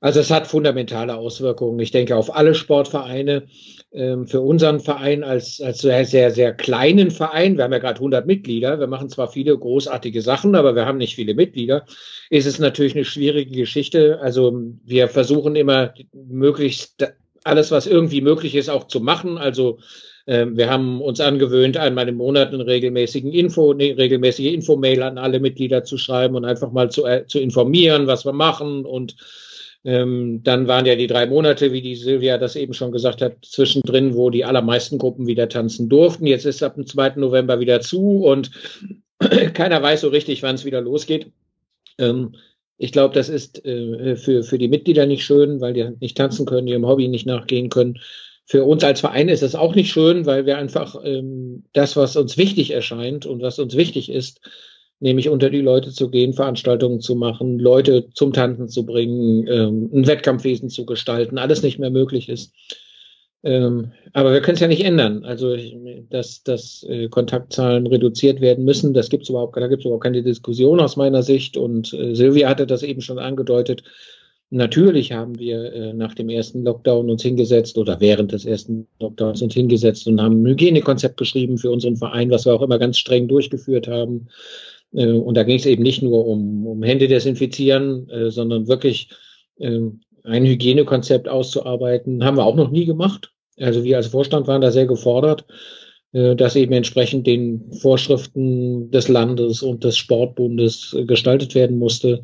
Also 0.00 0.20
es 0.20 0.30
hat 0.30 0.46
fundamentale 0.46 1.16
Auswirkungen, 1.16 1.78
ich 1.80 1.90
denke, 1.90 2.14
auf 2.16 2.36
alle 2.36 2.54
Sportvereine. 2.54 3.44
Ähm, 3.94 4.26
für 4.26 4.40
unseren 4.40 4.80
Verein 4.80 5.22
als, 5.22 5.60
als 5.60 5.78
sehr, 5.78 6.04
sehr, 6.04 6.32
sehr 6.32 6.52
kleinen 6.52 7.12
Verein, 7.12 7.56
wir 7.56 7.62
haben 7.62 7.72
ja 7.72 7.78
gerade 7.78 8.00
100 8.00 8.26
Mitglieder, 8.26 8.80
wir 8.80 8.88
machen 8.88 9.08
zwar 9.08 9.30
viele 9.30 9.56
großartige 9.56 10.20
Sachen, 10.20 10.56
aber 10.56 10.74
wir 10.74 10.84
haben 10.84 10.98
nicht 10.98 11.14
viele 11.14 11.34
Mitglieder, 11.34 11.86
ist 12.28 12.46
es 12.46 12.58
natürlich 12.58 12.73
eine 12.80 13.04
schwierige 13.04 13.56
Geschichte. 13.56 14.20
Also 14.20 14.62
wir 14.84 15.08
versuchen 15.08 15.56
immer 15.56 15.94
möglichst 16.12 17.04
alles, 17.44 17.70
was 17.70 17.86
irgendwie 17.86 18.20
möglich 18.20 18.54
ist, 18.54 18.68
auch 18.68 18.88
zu 18.88 19.00
machen. 19.00 19.38
Also 19.38 19.78
ähm, 20.26 20.56
wir 20.56 20.70
haben 20.70 21.00
uns 21.00 21.20
angewöhnt, 21.20 21.76
einmal 21.76 22.08
im 22.08 22.16
Monat 22.16 22.52
einen 22.52 22.62
regelmäßigen 22.62 23.32
Info, 23.32 23.72
eine 23.72 23.96
regelmäßige 23.96 24.52
Infomail 24.52 25.02
an 25.02 25.18
alle 25.18 25.40
Mitglieder 25.40 25.84
zu 25.84 25.98
schreiben 25.98 26.34
und 26.34 26.44
einfach 26.44 26.72
mal 26.72 26.90
zu, 26.90 27.04
äh, 27.04 27.26
zu 27.26 27.38
informieren, 27.38 28.06
was 28.06 28.24
wir 28.24 28.32
machen 28.32 28.86
und 28.86 29.16
ähm, 29.86 30.42
dann 30.42 30.66
waren 30.66 30.86
ja 30.86 30.96
die 30.96 31.06
drei 31.06 31.26
Monate, 31.26 31.72
wie 31.72 31.82
die 31.82 31.94
Silvia 31.94 32.38
das 32.38 32.56
eben 32.56 32.72
schon 32.72 32.90
gesagt 32.90 33.20
hat, 33.20 33.44
zwischendrin, 33.44 34.14
wo 34.14 34.30
die 34.30 34.46
allermeisten 34.46 34.96
Gruppen 34.96 35.26
wieder 35.26 35.50
tanzen 35.50 35.90
durften. 35.90 36.26
Jetzt 36.26 36.46
ist 36.46 36.62
ab 36.62 36.76
dem 36.76 36.86
2. 36.86 37.16
November 37.16 37.60
wieder 37.60 37.82
zu 37.82 38.24
und 38.24 38.50
keiner 39.52 39.82
weiß 39.82 40.00
so 40.00 40.08
richtig, 40.08 40.42
wann 40.42 40.54
es 40.54 40.64
wieder 40.64 40.80
losgeht. 40.80 41.30
Ähm, 41.98 42.34
ich 42.76 42.92
glaube, 42.92 43.14
das 43.14 43.28
ist 43.28 43.64
äh, 43.64 44.16
für, 44.16 44.42
für 44.42 44.58
die 44.58 44.68
Mitglieder 44.68 45.06
nicht 45.06 45.24
schön, 45.24 45.60
weil 45.60 45.74
die 45.74 45.88
nicht 46.00 46.16
tanzen 46.16 46.46
können, 46.46 46.66
ihrem 46.66 46.86
Hobby 46.86 47.08
nicht 47.08 47.26
nachgehen 47.26 47.70
können. 47.70 47.98
Für 48.46 48.64
uns 48.64 48.84
als 48.84 49.00
Verein 49.00 49.28
ist 49.28 49.42
es 49.42 49.54
auch 49.54 49.74
nicht 49.74 49.90
schön, 49.90 50.26
weil 50.26 50.44
wir 50.44 50.58
einfach 50.58 50.96
ähm, 51.02 51.64
das, 51.72 51.96
was 51.96 52.16
uns 52.16 52.36
wichtig 52.36 52.72
erscheint 52.72 53.26
und 53.26 53.40
was 53.40 53.58
uns 53.58 53.76
wichtig 53.76 54.10
ist, 54.10 54.40
nämlich 55.00 55.28
unter 55.28 55.50
die 55.50 55.60
Leute 55.60 55.92
zu 55.92 56.10
gehen, 56.10 56.34
Veranstaltungen 56.34 57.00
zu 57.00 57.14
machen, 57.14 57.58
Leute 57.58 58.10
zum 58.12 58.32
Tanzen 58.32 58.68
zu 58.68 58.84
bringen, 58.84 59.46
ähm, 59.48 59.90
ein 59.92 60.06
Wettkampfwesen 60.06 60.68
zu 60.68 60.84
gestalten, 60.84 61.38
alles 61.38 61.62
nicht 61.62 61.78
mehr 61.78 61.90
möglich 61.90 62.28
ist. 62.28 62.52
Ähm, 63.44 63.92
aber 64.14 64.32
wir 64.32 64.40
können 64.40 64.54
es 64.54 64.60
ja 64.60 64.68
nicht 64.68 64.84
ändern. 64.84 65.24
Also, 65.24 65.54
dass, 66.08 66.42
dass 66.42 66.82
äh, 66.88 67.08
Kontaktzahlen 67.08 67.86
reduziert 67.86 68.40
werden 68.40 68.64
müssen, 68.64 68.94
das 68.94 69.10
gibt 69.10 69.24
es 69.24 69.28
überhaupt, 69.28 69.56
da 69.56 69.68
gibt 69.68 69.80
es 69.80 69.84
überhaupt 69.84 70.04
keine 70.04 70.22
Diskussion 70.22 70.80
aus 70.80 70.96
meiner 70.96 71.22
Sicht. 71.22 71.58
Und 71.58 71.92
äh, 71.92 72.14
Silvia 72.14 72.48
hatte 72.48 72.66
das 72.66 72.82
eben 72.82 73.02
schon 73.02 73.18
angedeutet. 73.18 73.84
Natürlich 74.48 75.12
haben 75.12 75.38
wir 75.38 75.72
äh, 75.72 75.92
nach 75.92 76.14
dem 76.14 76.30
ersten 76.30 76.64
Lockdown 76.64 77.10
uns 77.10 77.22
hingesetzt 77.22 77.76
oder 77.76 78.00
während 78.00 78.32
des 78.32 78.46
ersten 78.46 78.86
Lockdowns 78.98 79.42
uns 79.42 79.52
hingesetzt 79.52 80.06
und 80.06 80.22
haben 80.22 80.42
ein 80.42 80.46
Hygienekonzept 80.46 81.18
geschrieben 81.18 81.58
für 81.58 81.70
unseren 81.70 81.96
Verein, 81.96 82.30
was 82.30 82.46
wir 82.46 82.54
auch 82.54 82.62
immer 82.62 82.78
ganz 82.78 82.96
streng 82.96 83.28
durchgeführt 83.28 83.88
haben. 83.88 84.28
Äh, 84.94 85.12
und 85.12 85.36
da 85.36 85.42
ging 85.42 85.56
es 85.56 85.66
eben 85.66 85.82
nicht 85.82 86.02
nur 86.02 86.26
um, 86.26 86.66
um 86.66 86.82
Hände 86.82 87.08
desinfizieren, 87.08 88.08
äh, 88.08 88.30
sondern 88.30 88.68
wirklich 88.68 89.10
äh, 89.58 89.80
ein 90.22 90.46
Hygienekonzept 90.46 91.28
auszuarbeiten. 91.28 92.24
Haben 92.24 92.38
wir 92.38 92.46
auch 92.46 92.56
noch 92.56 92.70
nie 92.70 92.86
gemacht. 92.86 93.33
Also 93.58 93.84
wir 93.84 93.96
als 93.96 94.08
Vorstand 94.08 94.46
waren 94.46 94.60
da 94.60 94.70
sehr 94.70 94.86
gefordert, 94.86 95.44
äh, 96.12 96.34
dass 96.36 96.56
eben 96.56 96.72
entsprechend 96.72 97.26
den 97.26 97.72
Vorschriften 97.80 98.90
des 98.90 99.08
Landes 99.08 99.62
und 99.62 99.84
des 99.84 99.96
Sportbundes 99.96 100.94
äh, 100.94 101.04
gestaltet 101.04 101.54
werden 101.54 101.78
musste. 101.78 102.22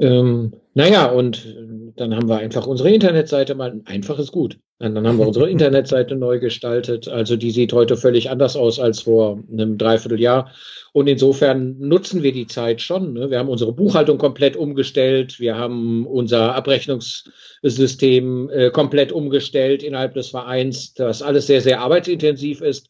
Ähm, 0.00 0.54
naja, 0.72 1.06
und 1.06 1.44
äh, 1.44 1.92
dann 1.96 2.14
haben 2.14 2.28
wir 2.28 2.38
einfach 2.38 2.66
unsere 2.66 2.90
Internetseite 2.90 3.54
mal, 3.54 3.80
einfach 3.84 4.18
ist 4.18 4.32
gut. 4.32 4.58
Und 4.78 4.94
dann 4.94 5.06
haben 5.06 5.18
wir 5.18 5.26
unsere 5.26 5.50
Internetseite 5.50 6.16
neu 6.16 6.38
gestaltet. 6.38 7.06
Also 7.06 7.36
die 7.36 7.50
sieht 7.50 7.74
heute 7.74 7.98
völlig 7.98 8.30
anders 8.30 8.56
aus 8.56 8.80
als 8.80 9.02
vor 9.02 9.42
einem 9.52 9.76
Dreivierteljahr. 9.76 10.52
Und 10.92 11.06
insofern 11.06 11.78
nutzen 11.78 12.22
wir 12.22 12.32
die 12.32 12.46
Zeit 12.46 12.80
schon. 12.80 13.12
Ne? 13.12 13.30
Wir 13.30 13.38
haben 13.38 13.50
unsere 13.50 13.72
Buchhaltung 13.72 14.16
komplett 14.16 14.56
umgestellt. 14.56 15.38
Wir 15.38 15.56
haben 15.56 16.06
unser 16.06 16.54
Abrechnungssystem 16.54 18.48
äh, 18.50 18.70
komplett 18.70 19.12
umgestellt 19.12 19.82
innerhalb 19.82 20.14
des 20.14 20.30
Vereins, 20.30 20.94
das 20.94 21.20
alles 21.20 21.46
sehr, 21.46 21.60
sehr 21.60 21.80
arbeitsintensiv 21.80 22.62
ist. 22.62 22.88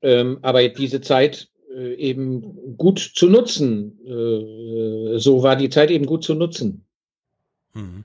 Ähm, 0.00 0.38
aber 0.40 0.66
diese 0.68 1.02
Zeit 1.02 1.48
eben 1.76 2.76
gut 2.76 2.98
zu 3.14 3.28
nutzen, 3.28 3.98
äh, 4.06 5.18
so 5.18 5.42
war 5.42 5.56
die 5.56 5.70
Zeit 5.70 5.90
eben 5.90 6.06
gut 6.06 6.24
zu 6.24 6.34
nutzen. 6.34 6.84
Mhm. 7.74 8.04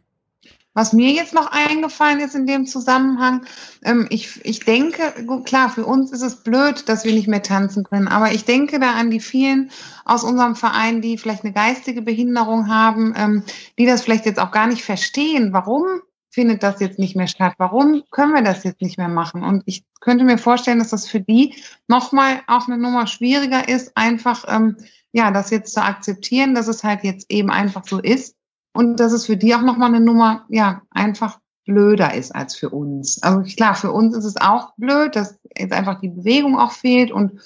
Was 0.73 0.93
mir 0.93 1.12
jetzt 1.12 1.34
noch 1.34 1.51
eingefallen 1.51 2.21
ist 2.21 2.34
in 2.34 2.47
dem 2.47 2.65
Zusammenhang, 2.65 3.45
ähm, 3.84 4.07
ich, 4.10 4.39
ich 4.45 4.62
denke, 4.62 5.01
klar, 5.43 5.69
für 5.69 5.86
uns 5.86 6.12
ist 6.12 6.21
es 6.21 6.38
blöd, 6.38 6.88
dass 6.88 7.03
wir 7.03 7.12
nicht 7.12 7.27
mehr 7.27 7.43
tanzen 7.43 7.84
können, 7.84 8.07
aber 8.07 8.31
ich 8.31 8.45
denke 8.45 8.79
da 8.79 8.93
an 8.93 9.12
die 9.12 9.19
vielen 9.19 9.69
aus 10.05 10.23
unserem 10.23 10.55
Verein, 10.55 11.01
die 11.01 11.17
vielleicht 11.17 11.43
eine 11.43 11.51
geistige 11.53 12.01
Behinderung 12.01 12.69
haben, 12.69 13.13
ähm, 13.17 13.43
die 13.77 13.86
das 13.86 14.01
vielleicht 14.01 14.25
jetzt 14.25 14.39
auch 14.39 14.51
gar 14.51 14.67
nicht 14.67 14.84
verstehen. 14.84 15.51
Warum 15.51 15.84
findet 16.32 16.63
das 16.63 16.80
jetzt 16.80 16.98
nicht 16.98 17.15
mehr 17.15 17.28
statt? 17.28 17.54
Warum 17.58 18.04
können 18.10 18.34
wir 18.34 18.41
das 18.41 18.63
jetzt 18.63 18.82
nicht 18.82 18.98
mehr 18.98 19.10
machen? 19.10 19.44
Und 19.44 19.63
ich 19.65 19.86
könnte 20.00 20.24
mir 20.24 20.38
vorstellen, 20.38 20.80
dass 20.80 20.89
das 20.89 21.08
für 21.08 21.20
die 21.20 21.56
nochmal 21.88 22.41
auch 22.48 22.67
eine 22.67 22.78
Nummer 22.78 23.06
schwieriger 23.06 23.67
ist, 23.67 23.96
einfach, 23.96 24.46
ähm, 24.48 24.78
ja, 25.12 25.32
das 25.32 25.50
jetzt 25.50 25.74
zu 25.74 25.84
akzeptieren, 25.84 26.56
dass 26.56 26.67
es 26.67 26.84
halt 26.84 27.04
jetzt 27.04 27.30
eben 27.30 27.52
einfach 27.52 27.86
so 27.86 28.00
ist 28.00 28.36
und 28.74 29.00
dass 29.00 29.12
es 29.12 29.26
für 29.26 29.38
die 29.38 29.54
auch 29.54 29.62
nochmal 29.62 29.89
eine 29.89 30.00
Nummer, 30.00 30.46
ja, 30.50 30.82
einfach 30.89 31.39
blöder 31.65 32.13
ist 32.13 32.34
als 32.34 32.56
für 32.56 32.70
uns. 32.70 33.22
Also 33.22 33.41
klar, 33.44 33.76
für 33.76 33.91
uns 33.91 34.15
ist 34.15 34.26
es 34.26 34.38
auch 34.38 34.74
blöd, 34.78 35.15
dass 35.15 35.38
jetzt 35.58 35.74
einfach 35.74 36.00
die 36.00 36.10
Bewegung 36.10 36.58
auch 36.58 36.72
fehlt 36.72 37.12
und 37.12 37.39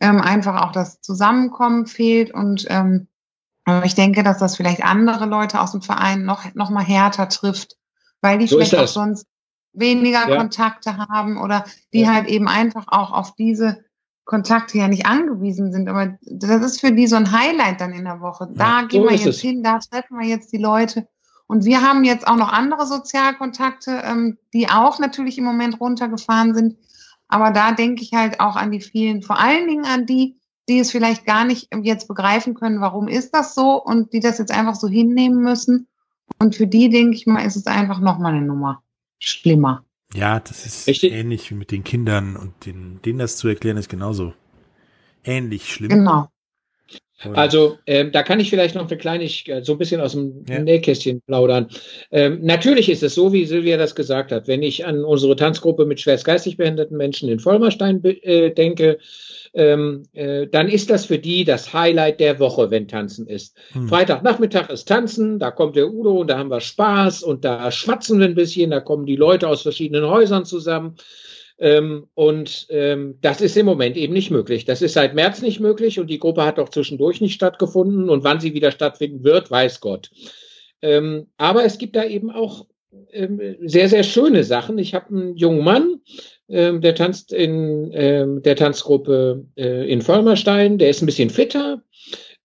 ähm, 0.00 0.20
einfach 0.20 0.62
auch 0.62 0.72
das 0.72 1.00
Zusammenkommen 1.00 1.86
fehlt. 1.86 2.32
Und 2.32 2.66
ähm, 2.70 3.08
ich 3.84 3.94
denke, 3.94 4.22
dass 4.22 4.38
das 4.38 4.56
vielleicht 4.56 4.84
andere 4.84 5.26
Leute 5.26 5.60
aus 5.60 5.72
dem 5.72 5.82
Verein 5.82 6.24
noch, 6.24 6.54
noch 6.54 6.70
mal 6.70 6.84
härter 6.84 7.28
trifft, 7.28 7.76
weil 8.20 8.38
die 8.38 8.46
so 8.46 8.56
vielleicht 8.56 8.76
auch 8.76 8.86
sonst 8.86 9.26
weniger 9.72 10.28
ja. 10.28 10.36
Kontakte 10.36 10.96
haben 10.96 11.38
oder 11.38 11.64
die 11.92 12.00
ja. 12.00 12.14
halt 12.14 12.28
eben 12.28 12.48
einfach 12.48 12.86
auch 12.88 13.12
auf 13.12 13.34
diese 13.34 13.84
Kontakte 14.24 14.76
ja 14.76 14.88
nicht 14.88 15.06
angewiesen 15.06 15.72
sind, 15.72 15.88
aber 15.88 16.18
das 16.20 16.62
ist 16.62 16.80
für 16.80 16.92
die 16.92 17.06
so 17.06 17.16
ein 17.16 17.32
Highlight 17.32 17.80
dann 17.80 17.94
in 17.94 18.04
der 18.04 18.20
Woche. 18.20 18.48
Da 18.54 18.80
ja, 18.80 18.86
gehen 18.86 19.02
so 19.02 19.08
wir 19.08 19.16
jetzt 19.16 19.26
es. 19.26 19.40
hin, 19.40 19.62
da 19.62 19.78
treffen 19.78 20.18
wir 20.18 20.26
jetzt 20.26 20.52
die 20.52 20.58
Leute. 20.58 21.08
Und 21.46 21.64
wir 21.64 21.80
haben 21.80 22.04
jetzt 22.04 22.28
auch 22.28 22.36
noch 22.36 22.52
andere 22.52 22.86
Sozialkontakte, 22.86 24.02
ähm, 24.04 24.36
die 24.52 24.68
auch 24.68 24.98
natürlich 24.98 25.38
im 25.38 25.44
Moment 25.44 25.80
runtergefahren 25.80 26.54
sind. 26.54 26.76
Aber 27.26 27.52
da 27.52 27.72
denke 27.72 28.02
ich 28.02 28.12
halt 28.12 28.38
auch 28.40 28.54
an 28.56 28.70
die 28.70 28.82
vielen, 28.82 29.22
vor 29.22 29.40
allen 29.40 29.66
Dingen 29.66 29.86
an 29.86 30.04
die, 30.04 30.38
die 30.68 30.78
es 30.78 30.90
vielleicht 30.90 31.24
gar 31.24 31.46
nicht 31.46 31.68
jetzt 31.82 32.06
begreifen 32.06 32.52
können, 32.52 32.82
warum 32.82 33.08
ist 33.08 33.34
das 33.34 33.54
so 33.54 33.82
und 33.82 34.12
die 34.12 34.20
das 34.20 34.36
jetzt 34.36 34.52
einfach 34.52 34.74
so 34.74 34.88
hinnehmen 34.88 35.42
müssen. 35.42 35.88
Und 36.38 36.56
für 36.56 36.66
die, 36.66 36.88
denke 36.88 37.16
ich 37.16 37.26
mal, 37.26 37.44
ist 37.44 37.56
es 37.56 37.66
einfach 37.66 38.00
nochmal 38.00 38.34
eine 38.34 38.46
Nummer. 38.46 38.82
schlimmer. 39.20 39.84
Ja, 40.14 40.40
das 40.40 40.64
ist 40.64 40.86
Richtig. 40.86 41.12
ähnlich 41.12 41.50
wie 41.50 41.54
mit 41.54 41.70
den 41.70 41.84
Kindern 41.84 42.36
und 42.36 42.64
den, 42.64 43.02
denen 43.02 43.18
das 43.18 43.36
zu 43.36 43.48
erklären 43.48 43.76
ist 43.76 43.88
genauso 43.88 44.32
ähnlich 45.24 45.72
schlimm. 45.72 45.90
Genau. 45.90 46.28
Und- 47.24 47.36
Also 47.36 47.78
ähm, 47.86 48.12
da 48.12 48.22
kann 48.22 48.38
ich 48.38 48.48
vielleicht 48.50 48.74
noch 48.74 48.88
eine 48.88 48.96
Kleinigkeit, 48.96 49.66
so 49.66 49.72
ein 49.72 49.78
bisschen 49.78 50.00
aus 50.00 50.12
dem 50.12 50.44
Ja. 50.48 50.60
Nähkästchen 50.60 51.20
plaudern. 51.22 51.68
Ähm, 52.12 52.40
natürlich 52.42 52.88
ist 52.88 53.02
es 53.02 53.14
so, 53.14 53.32
wie 53.32 53.44
Silvia 53.44 53.76
das 53.76 53.94
gesagt 53.94 54.30
hat. 54.30 54.46
Wenn 54.46 54.62
ich 54.62 54.86
an 54.86 55.04
unsere 55.04 55.34
Tanzgruppe 55.34 55.84
mit 55.84 56.00
schwerst 56.00 56.24
geistig 56.24 56.56
behinderten 56.56 56.96
Menschen 56.96 57.28
in 57.28 57.40
Vollmerstein 57.40 58.02
äh, 58.04 58.50
denke, 58.50 58.98
ähm, 59.54 60.04
äh, 60.12 60.46
dann 60.46 60.68
ist 60.68 60.90
das 60.90 61.06
für 61.06 61.18
die 61.18 61.44
das 61.44 61.72
Highlight 61.72 62.20
der 62.20 62.38
Woche, 62.38 62.70
wenn 62.70 62.86
Tanzen 62.86 63.26
ist. 63.26 63.56
Hm. 63.72 63.88
Freitagnachmittag 63.88 64.70
ist 64.70 64.86
Tanzen, 64.86 65.38
da 65.38 65.50
kommt 65.50 65.74
der 65.74 65.92
Udo 65.92 66.20
und 66.20 66.28
da 66.28 66.38
haben 66.38 66.50
wir 66.50 66.60
Spaß 66.60 67.22
und 67.22 67.44
da 67.44 67.70
schwatzen 67.72 68.20
wir 68.20 68.26
ein 68.26 68.34
bisschen, 68.34 68.70
da 68.70 68.80
kommen 68.80 69.06
die 69.06 69.16
Leute 69.16 69.48
aus 69.48 69.62
verschiedenen 69.62 70.08
Häusern 70.08 70.44
zusammen. 70.44 70.96
Ähm, 71.58 72.06
und 72.14 72.66
ähm, 72.70 73.18
das 73.20 73.40
ist 73.40 73.56
im 73.56 73.66
Moment 73.66 73.96
eben 73.96 74.12
nicht 74.12 74.30
möglich. 74.30 74.64
Das 74.64 74.80
ist 74.80 74.94
seit 74.94 75.14
März 75.14 75.42
nicht 75.42 75.58
möglich 75.58 75.98
und 75.98 76.08
die 76.08 76.20
Gruppe 76.20 76.44
hat 76.44 76.58
auch 76.58 76.68
zwischendurch 76.68 77.20
nicht 77.20 77.34
stattgefunden 77.34 78.08
und 78.08 78.22
wann 78.24 78.40
sie 78.40 78.54
wieder 78.54 78.70
stattfinden 78.70 79.24
wird, 79.24 79.50
weiß 79.50 79.80
Gott. 79.80 80.10
Ähm, 80.82 81.26
aber 81.36 81.64
es 81.64 81.78
gibt 81.78 81.96
da 81.96 82.04
eben 82.04 82.30
auch 82.30 82.66
ähm, 83.12 83.56
sehr, 83.60 83.88
sehr 83.88 84.04
schöne 84.04 84.44
Sachen. 84.44 84.78
Ich 84.78 84.94
habe 84.94 85.08
einen 85.08 85.36
jungen 85.36 85.64
Mann, 85.64 86.00
ähm, 86.48 86.80
der 86.80 86.94
tanzt 86.94 87.32
in 87.32 87.90
ähm, 87.92 88.42
der 88.42 88.56
Tanzgruppe 88.56 89.44
äh, 89.56 89.90
in 89.90 90.00
Vollmerstein, 90.00 90.78
der 90.78 90.90
ist 90.90 91.02
ein 91.02 91.06
bisschen 91.06 91.30
fitter 91.30 91.82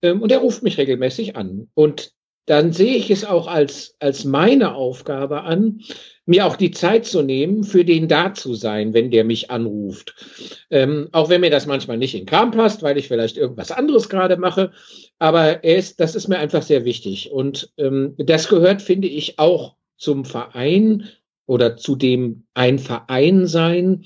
ähm, 0.01 0.22
und 0.22 0.32
der 0.32 0.39
ruft 0.39 0.64
mich 0.64 0.78
regelmäßig 0.78 1.36
an. 1.36 1.70
Und 1.76 2.11
dann 2.45 2.74
sehe 2.74 2.95
ich 2.95 3.09
es 3.09 3.24
auch 3.24 3.47
als, 3.47 3.95
als 3.99 4.26
meine 4.26 4.76
Aufgabe 4.76 5.43
an, 5.43 5.82
mir 6.26 6.45
auch 6.45 6.55
die 6.55 6.71
Zeit 6.71 7.05
zu 7.05 7.21
nehmen, 7.21 7.63
für 7.63 7.84
den 7.84 8.07
da 8.07 8.34
zu 8.34 8.53
sein, 8.53 8.93
wenn 8.93 9.11
der 9.11 9.24
mich 9.26 9.51
anruft. 9.51 10.15
Ähm, 10.69 11.09
auch 11.11 11.30
wenn 11.30 11.41
mir 11.41 11.49
das 11.49 11.65
manchmal 11.65 11.97
nicht 11.97 12.13
in 12.13 12.21
den 12.21 12.28
Kram 12.28 12.51
passt, 12.51 12.82
weil 12.82 12.97
ich 12.97 13.07
vielleicht 13.07 13.38
irgendwas 13.38 13.71
anderes 13.71 14.07
gerade 14.07 14.38
mache. 14.38 14.71
Aber 15.19 15.63
er 15.63 15.78
ist, 15.78 15.99
das 15.99 16.15
ist 16.15 16.30
mir 16.30 16.39
einfach 16.39 16.61
sehr 16.61 16.86
wichtig. 16.86 17.32
Und 17.32 17.71
ähm, 17.78 18.15
das 18.17 18.47
gehört, 18.47 18.82
finde 18.82 19.07
ich, 19.09 19.38
auch 19.38 19.76
zum 19.97 20.24
Verein 20.24 21.09
oder 21.45 21.76
zu 21.76 21.95
dem 21.95 22.45
ein 22.53 22.80
Verein 22.80 23.45
sein, 23.47 24.05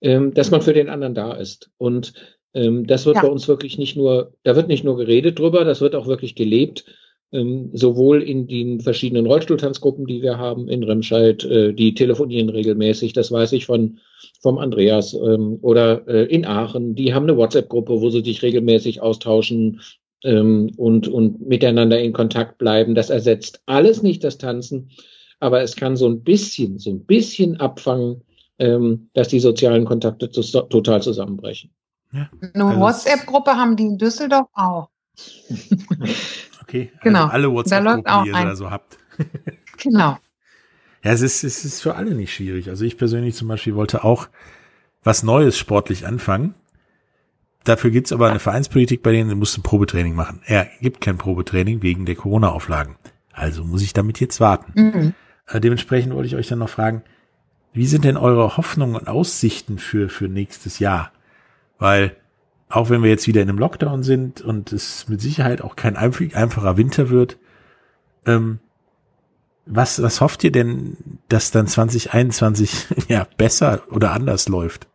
ähm, 0.00 0.32
dass 0.32 0.50
man 0.50 0.62
für 0.62 0.72
den 0.72 0.88
anderen 0.88 1.14
da 1.14 1.32
ist. 1.34 1.70
Und 1.76 2.14
ähm, 2.54 2.86
das 2.86 3.04
wird 3.04 3.16
Ja. 3.16 3.22
bei 3.22 3.28
uns 3.28 3.46
wirklich 3.46 3.76
nicht 3.76 3.94
nur, 3.96 4.32
da 4.42 4.56
wird 4.56 4.68
nicht 4.68 4.84
nur 4.84 4.96
geredet 4.96 5.38
drüber, 5.38 5.64
das 5.64 5.82
wird 5.82 5.94
auch 5.94 6.06
wirklich 6.06 6.34
gelebt. 6.34 6.86
Ähm, 7.30 7.70
sowohl 7.74 8.22
in 8.22 8.46
den 8.46 8.80
verschiedenen 8.80 9.26
Rollstuhltanzgruppen, 9.26 10.06
die 10.06 10.22
wir 10.22 10.38
haben 10.38 10.66
in 10.66 10.82
Remscheid, 10.82 11.44
äh, 11.44 11.74
die 11.74 11.92
telefonieren 11.92 12.48
regelmäßig, 12.48 13.12
das 13.12 13.30
weiß 13.30 13.52
ich 13.52 13.66
von 13.66 13.98
vom 14.40 14.56
Andreas 14.56 15.12
ähm, 15.12 15.58
oder 15.60 16.08
äh, 16.08 16.24
in 16.24 16.46
Aachen, 16.46 16.94
die 16.94 17.12
haben 17.12 17.24
eine 17.24 17.36
WhatsApp-Gruppe, 17.36 18.00
wo 18.00 18.08
sie 18.08 18.22
sich 18.22 18.40
regelmäßig 18.40 19.02
austauschen 19.02 19.82
ähm, 20.24 20.72
und 20.78 21.06
und 21.08 21.46
miteinander 21.46 22.00
in 22.00 22.14
Kontakt 22.14 22.56
bleiben. 22.56 22.94
Das 22.94 23.10
ersetzt 23.10 23.60
alles 23.66 24.02
nicht 24.02 24.24
das 24.24 24.38
Tanzen, 24.38 24.90
aber 25.38 25.60
es 25.60 25.76
kann 25.76 25.96
so 25.96 26.08
ein 26.08 26.22
bisschen, 26.22 26.78
so 26.78 26.90
ein 26.90 27.04
bisschen 27.04 27.60
abfangen, 27.60 28.22
ähm, 28.58 29.10
dass 29.12 29.28
die 29.28 29.40
sozialen 29.40 29.84
Kontakte 29.84 30.30
zu, 30.30 30.40
total 30.42 31.02
zusammenbrechen. 31.02 31.72
Ja, 32.12 32.30
Eine 32.54 32.64
Also 32.64 32.80
WhatsApp-Gruppe 32.80 33.50
haben 33.50 33.76
die 33.76 33.84
in 33.84 33.98
Düsseldorf 33.98 34.48
auch. 34.54 34.88
okay. 36.68 36.92
Genau. 37.02 37.24
Also 37.24 37.32
alle 37.32 37.52
WhatsApp-Gruppen, 37.52 38.24
die 38.24 38.30
ihr 38.30 38.34
da 38.34 38.56
so 38.56 38.70
habt. 38.70 38.98
Genau. 39.80 40.18
Ja, 41.04 41.12
es 41.12 41.20
ist, 41.20 41.44
es 41.44 41.64
ist 41.64 41.80
für 41.80 41.94
alle 41.94 42.12
nicht 42.12 42.34
schwierig. 42.34 42.68
Also 42.68 42.84
ich 42.84 42.98
persönlich 42.98 43.36
zum 43.36 43.46
Beispiel 43.46 43.76
wollte 43.76 44.02
auch 44.02 44.28
was 45.04 45.22
Neues 45.22 45.56
sportlich 45.56 46.04
anfangen. 46.04 46.54
Dafür 47.62 47.90
gibt's 47.90 48.12
aber 48.12 48.28
eine 48.28 48.40
Vereinspolitik, 48.40 49.02
bei 49.04 49.12
denen 49.12 49.30
du 49.30 49.36
musst 49.36 49.56
ein 49.56 49.62
Probetraining 49.62 50.14
machen. 50.14 50.40
Er 50.46 50.68
gibt 50.80 51.00
kein 51.00 51.18
Probetraining 51.18 51.82
wegen 51.82 52.06
der 52.06 52.16
Corona-Auflagen. 52.16 52.96
Also 53.32 53.64
muss 53.64 53.82
ich 53.82 53.92
damit 53.92 54.18
jetzt 54.18 54.40
warten. 54.40 54.72
Mhm. 54.74 55.14
Äh, 55.46 55.60
dementsprechend 55.60 56.12
wollte 56.14 56.26
ich 56.26 56.34
euch 56.34 56.48
dann 56.48 56.58
noch 56.58 56.68
fragen, 56.68 57.02
wie 57.72 57.86
sind 57.86 58.04
denn 58.04 58.16
eure 58.16 58.56
Hoffnungen 58.56 58.96
und 58.96 59.06
Aussichten 59.06 59.78
für, 59.78 60.08
für 60.08 60.28
nächstes 60.28 60.78
Jahr? 60.78 61.12
Weil 61.78 62.16
auch 62.68 62.90
wenn 62.90 63.02
wir 63.02 63.10
jetzt 63.10 63.26
wieder 63.26 63.42
in 63.42 63.48
einem 63.48 63.58
Lockdown 63.58 64.02
sind 64.02 64.40
und 64.40 64.72
es 64.72 65.08
mit 65.08 65.20
Sicherheit 65.20 65.62
auch 65.62 65.76
kein 65.76 65.96
einf- 65.96 66.34
einfacher 66.34 66.76
Winter 66.76 67.08
wird, 67.10 67.38
ähm, 68.26 68.60
was, 69.64 70.02
was 70.02 70.20
hofft 70.20 70.44
ihr 70.44 70.52
denn, 70.52 70.96
dass 71.28 71.50
dann 71.50 71.66
2021 71.66 72.86
ja 73.08 73.26
besser 73.36 73.82
oder 73.90 74.12
anders 74.12 74.48
läuft? 74.48 74.86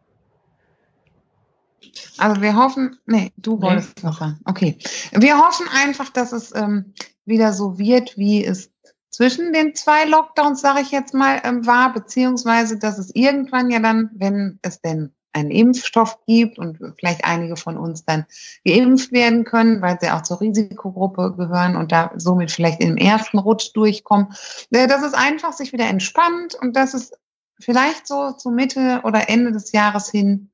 Also 2.17 2.41
wir 2.41 2.55
hoffen, 2.55 2.97
nee, 3.05 3.31
du 3.37 3.61
wolltest 3.61 4.03
noch 4.03 4.19
sagen. 4.19 4.39
Okay. 4.45 4.77
Wir 5.11 5.37
hoffen 5.37 5.67
einfach, 5.73 6.09
dass 6.09 6.31
es 6.31 6.53
ähm, 6.55 6.93
wieder 7.25 7.53
so 7.53 7.77
wird, 7.77 8.17
wie 8.17 8.45
es 8.45 8.71
zwischen 9.09 9.53
den 9.53 9.75
zwei 9.75 10.05
Lockdowns, 10.05 10.61
sage 10.61 10.81
ich 10.81 10.91
jetzt 10.91 11.13
mal, 11.13 11.41
ähm, 11.43 11.65
war, 11.65 11.93
beziehungsweise 11.93 12.77
dass 12.77 12.97
es 12.97 13.13
irgendwann 13.13 13.69
ja 13.69 13.79
dann, 13.79 14.09
wenn 14.15 14.59
es 14.61 14.81
denn 14.81 15.13
einen 15.33 15.51
Impfstoff 15.51 16.19
gibt 16.25 16.57
und 16.59 16.79
vielleicht 16.97 17.25
einige 17.25 17.55
von 17.55 17.77
uns 17.77 18.05
dann 18.05 18.25
geimpft 18.65 19.11
werden 19.11 19.43
können, 19.43 19.81
weil 19.81 19.99
sie 19.99 20.09
auch 20.09 20.21
zur 20.21 20.41
Risikogruppe 20.41 21.33
gehören 21.35 21.75
und 21.75 21.91
da 21.91 22.11
somit 22.15 22.51
vielleicht 22.51 22.81
im 22.81 22.97
ersten 22.97 23.39
Rutsch 23.39 23.71
durchkommen, 23.73 24.27
dass 24.69 25.03
es 25.03 25.13
einfach 25.13 25.53
sich 25.53 25.73
wieder 25.73 25.87
entspannt 25.87 26.55
und 26.59 26.75
dass 26.75 26.93
es 26.93 27.11
vielleicht 27.59 28.07
so 28.07 28.31
zu 28.31 28.51
Mitte 28.51 29.01
oder 29.03 29.29
Ende 29.29 29.51
des 29.51 29.71
Jahres 29.71 30.09
hin 30.09 30.49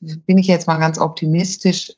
bin 0.00 0.38
ich 0.38 0.46
jetzt 0.46 0.66
mal 0.66 0.78
ganz 0.78 0.98
optimistisch, 0.98 1.92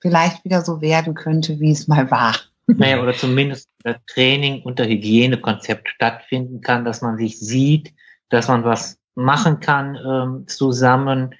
vielleicht 0.00 0.44
wieder 0.44 0.62
so 0.62 0.80
werden 0.80 1.14
könnte, 1.14 1.60
wie 1.60 1.70
es 1.70 1.86
mal 1.86 2.10
war. 2.10 2.34
Naja, 2.66 3.02
oder 3.02 3.12
zumindest 3.12 3.68
das 3.82 3.96
Training 4.06 4.62
unter 4.62 4.84
Hygienekonzept 4.84 5.88
stattfinden 5.88 6.60
kann, 6.60 6.84
dass 6.84 7.02
man 7.02 7.18
sich 7.18 7.38
sieht, 7.38 7.92
dass 8.30 8.48
man 8.48 8.64
was 8.64 8.98
machen 9.14 9.60
kann 9.60 9.96
ähm, 9.96 10.48
zusammen, 10.48 11.34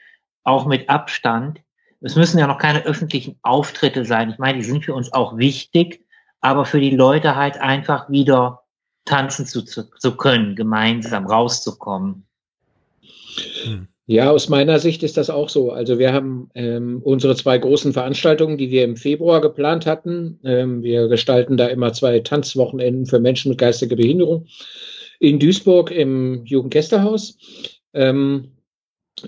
auch 0.45 0.67
mit 0.67 0.89
Abstand. 0.89 1.61
Es 2.01 2.17
müssen 2.17 2.39
ja 2.39 2.47
noch 2.47 2.59
keine 2.59 2.85
öffentlichen 2.85 3.39
Auftritte 3.43 4.05
sein. 4.05 4.31
Ich 4.31 4.39
meine, 4.39 4.59
die 4.59 4.65
sind 4.65 4.85
für 4.85 4.95
uns 4.95 5.13
auch 5.13 5.37
wichtig, 5.37 6.05
aber 6.41 6.65
für 6.65 6.81
die 6.81 6.91
Leute 6.91 7.37
halt 7.37 7.61
einfach 7.61 8.11
wieder 8.11 8.63
tanzen 9.05 9.47
zu, 9.47 9.63
zu, 9.63 9.89
zu 9.99 10.17
können, 10.17 10.57
gemeinsam 10.57 11.27
rauszukommen. 11.27 12.27
Ja, 14.07 14.31
aus 14.31 14.49
meiner 14.49 14.79
Sicht 14.79 15.03
ist 15.05 15.17
das 15.17 15.31
auch 15.31 15.49
so. 15.49 15.71
Also 15.71 15.99
wir 15.99 16.13
haben 16.13 16.51
ähm, 16.55 17.01
unsere 17.05 17.37
zwei 17.37 17.57
großen 17.59 17.93
Veranstaltungen, 17.93 18.59
die 18.59 18.71
wir 18.71 18.85
im 18.85 18.97
Februar 18.97 19.41
geplant 19.41 19.87
hatten. 19.87 20.41
Ähm, 20.45 20.83
wir 20.83 21.09
gestalten 21.09 21.57
da 21.57 21.69
immer 21.69 21.93
zwei 21.93 22.19
Tanzwochenenden 22.19 23.07
für 23.07 23.21
Menschen 23.21 23.51
mit 23.51 23.59
geistiger 23.59 23.97
Behinderung 23.97 24.47
in 25.23 25.39
Duisburg 25.39 25.93
im 25.93 26.45
Jugendgästehaus. 26.45 27.39
Ähm, 27.95 28.57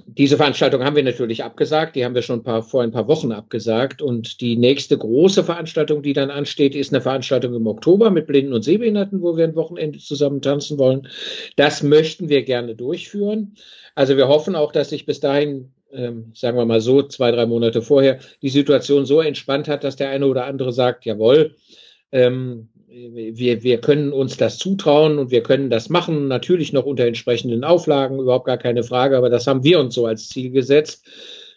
diese 0.07 0.37
Veranstaltung 0.37 0.83
haben 0.83 0.97
wir 0.97 1.05
natürlich 1.05 1.45
abgesagt. 1.45 1.95
Die 1.95 2.05
haben 2.05 2.17
wir 2.17 2.23
schon 2.23 2.41
ein 2.41 2.43
paar, 2.43 2.65
vor 2.65 2.83
ein 2.83 2.91
paar 2.91 3.07
Wochen 3.07 3.31
abgesagt. 3.31 4.03
Und 4.03 4.41
die 4.41 4.57
nächste 4.57 4.99
große 4.99 5.45
Veranstaltung, 5.45 6.03
die 6.03 6.13
dann 6.13 6.33
ansteht, 6.33 6.75
ist 6.75 6.93
eine 6.93 7.01
Veranstaltung 7.01 7.55
im 7.55 7.69
Oktober 7.69 8.11
mit 8.11 8.27
Blinden 8.27 8.55
und 8.55 8.63
Sehbehinderten, 8.63 9.23
wo 9.23 9.37
wir 9.37 9.45
ein 9.45 9.55
Wochenende 9.55 10.01
zusammen 10.01 10.43
tanzen 10.43 10.79
wollen. 10.79 11.07
Das 11.55 11.85
möchten 11.85 12.29
wir 12.29 12.43
gerne 12.43 12.75
durchführen. 12.75 13.55
Also 13.95 14.17
wir 14.17 14.27
hoffen 14.27 14.57
auch, 14.57 14.73
dass 14.73 14.91
sich 14.91 15.07
bis 15.07 15.21
dahin, 15.21 15.75
ähm, 15.93 16.33
sagen 16.35 16.59
wir 16.59 16.67
mal 16.67 16.81
so, 16.81 17.03
zwei, 17.05 17.31
drei 17.31 17.47
Monate 17.47 17.83
vorher, 17.83 18.19
die 18.43 18.49
Situation 18.49 19.07
so 19.07 19.21
entspannt 19.21 19.69
hat, 19.69 19.85
dass 19.85 19.95
der 19.95 20.11
eine 20.11 20.27
oder 20.27 20.47
andere 20.47 20.73
sagt, 20.73 21.05
jawohl, 21.05 21.55
ähm, 22.11 22.71
wir, 22.95 23.63
wir 23.63 23.81
können 23.81 24.13
uns 24.13 24.37
das 24.37 24.59
zutrauen 24.59 25.19
und 25.19 25.31
wir 25.31 25.43
können 25.43 25.71
das 25.71 25.89
machen, 25.89 26.29
natürlich 26.29 26.73
noch 26.73 26.87
unter 26.87 27.05
entsprechenden 27.07 27.65
Auflagen, 27.65 28.19
überhaupt 28.21 28.47
gar 28.47 28.59
keine 28.59 28.83
Frage, 28.85 29.17
aber 29.17 29.31
das 29.31 29.47
haben 29.47 29.65
wir 29.65 29.81
uns 29.81 29.95
so 29.95 30.07
als 30.07 30.29
Ziel 30.29 30.51
gesetzt. 30.51 31.05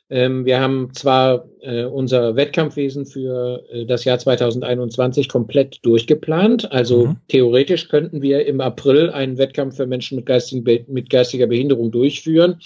Ähm, 0.09 0.45
wir 0.45 0.61
haben 0.61 0.93
zwar 0.93 1.49
äh, 1.59 1.83
unser 1.83 2.37
Wettkampfwesen 2.37 3.05
für 3.05 3.63
äh, 3.69 3.85
das 3.85 4.05
Jahr 4.05 4.17
2021 4.17 5.27
komplett 5.27 5.79
durchgeplant, 5.85 6.71
also 6.71 7.07
Mhm. 7.07 7.15
theoretisch 7.27 7.89
könnten 7.89 8.21
wir 8.21 8.45
im 8.45 8.61
April 8.61 9.09
einen 9.09 9.37
Wettkampf 9.37 9.75
für 9.75 9.85
Menschen 9.85 10.15
mit, 10.15 10.25
geistigen 10.25 10.85
mit 10.87 11.09
geistiger 11.09 11.47
Behinderung 11.47 11.91
durchführen, 11.91 12.61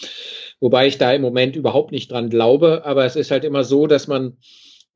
wobei 0.59 0.87
ich 0.87 0.99
da 0.99 1.11
im 1.11 1.23
Moment 1.23 1.55
überhaupt 1.55 1.91
nicht 1.91 2.11
dran 2.11 2.29
glaube, 2.29 2.85
aber 2.85 3.05
es 3.05 3.15
ist 3.15 3.31
halt 3.31 3.43
immer 3.43 3.63
so, 3.63 3.87
dass 3.87 4.07
man, 4.07 4.37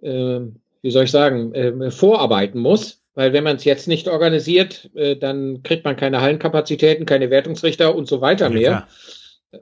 äh, 0.02 0.42
wie 0.84 0.92
soll 0.92 1.06
ich 1.06 1.12
sagen, 1.12 1.92
vorarbeiten 1.92 2.60
muss. 2.60 3.02
Weil 3.16 3.34
wenn 3.34 3.44
man 3.44 3.56
es 3.56 3.64
jetzt 3.64 3.88
nicht 3.88 4.08
organisiert, 4.08 4.90
äh, 4.94 5.16
dann 5.16 5.64
kriegt 5.64 5.86
man 5.86 5.96
keine 5.96 6.22
Hallenkapazitäten, 6.22 7.06
keine 7.06 7.30
Wertungsrichter 7.30 7.96
und 7.96 8.08
so 8.08 8.22
weiter 8.22 8.46
Ja, 8.48 8.52
mehr. 8.52 8.70
klar. 8.70 8.88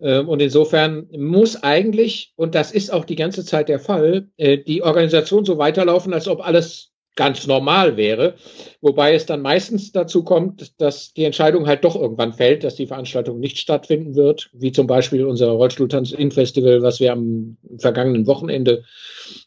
Ähm, 0.01 0.28
Und 0.28 0.41
insofern 0.41 1.08
muss 1.16 1.62
eigentlich, 1.62 2.34
und 2.36 2.56
das 2.56 2.72
ist 2.72 2.91
auch 2.91 3.06
die 3.06 3.16
ganze 3.16 3.45
Zeit 3.45 3.70
der 3.70 3.80
Fall, 3.80 4.28
äh, 4.38 4.58
die 4.58 4.82
Organisation 4.82 5.45
so 5.45 5.58
weiterlaufen, 5.58 6.14
als 6.14 6.28
ob 6.28 6.45
alles 6.45 6.89
ganz 7.16 7.45
normal 7.45 7.95
wäre. 7.95 8.34
Wobei 8.82 9.14
es 9.14 9.28
dann 9.28 9.41
meistens 9.41 9.91
dazu 9.91 10.24
kommt, 10.24 10.82
dass 10.82 11.14
die 11.14 11.26
Entscheidung 11.26 11.68
halt 11.68 11.84
doch 11.84 11.95
irgendwann 11.95 12.34
fällt, 12.34 12.64
dass 12.64 12.74
die 12.74 12.88
Veranstaltung 12.88 13.39
nicht 13.39 13.60
stattfinden 13.60 14.16
wird, 14.16 14.49
wie 14.54 14.72
zum 14.72 14.88
Beispiel 14.88 15.26
unser 15.26 15.49
Rollstuhltanz-In-Festival, 15.51 16.82
was 16.82 16.99
wir 16.99 17.12
am 17.12 17.58
vergangenen 17.78 18.26
Wochenende 18.26 18.84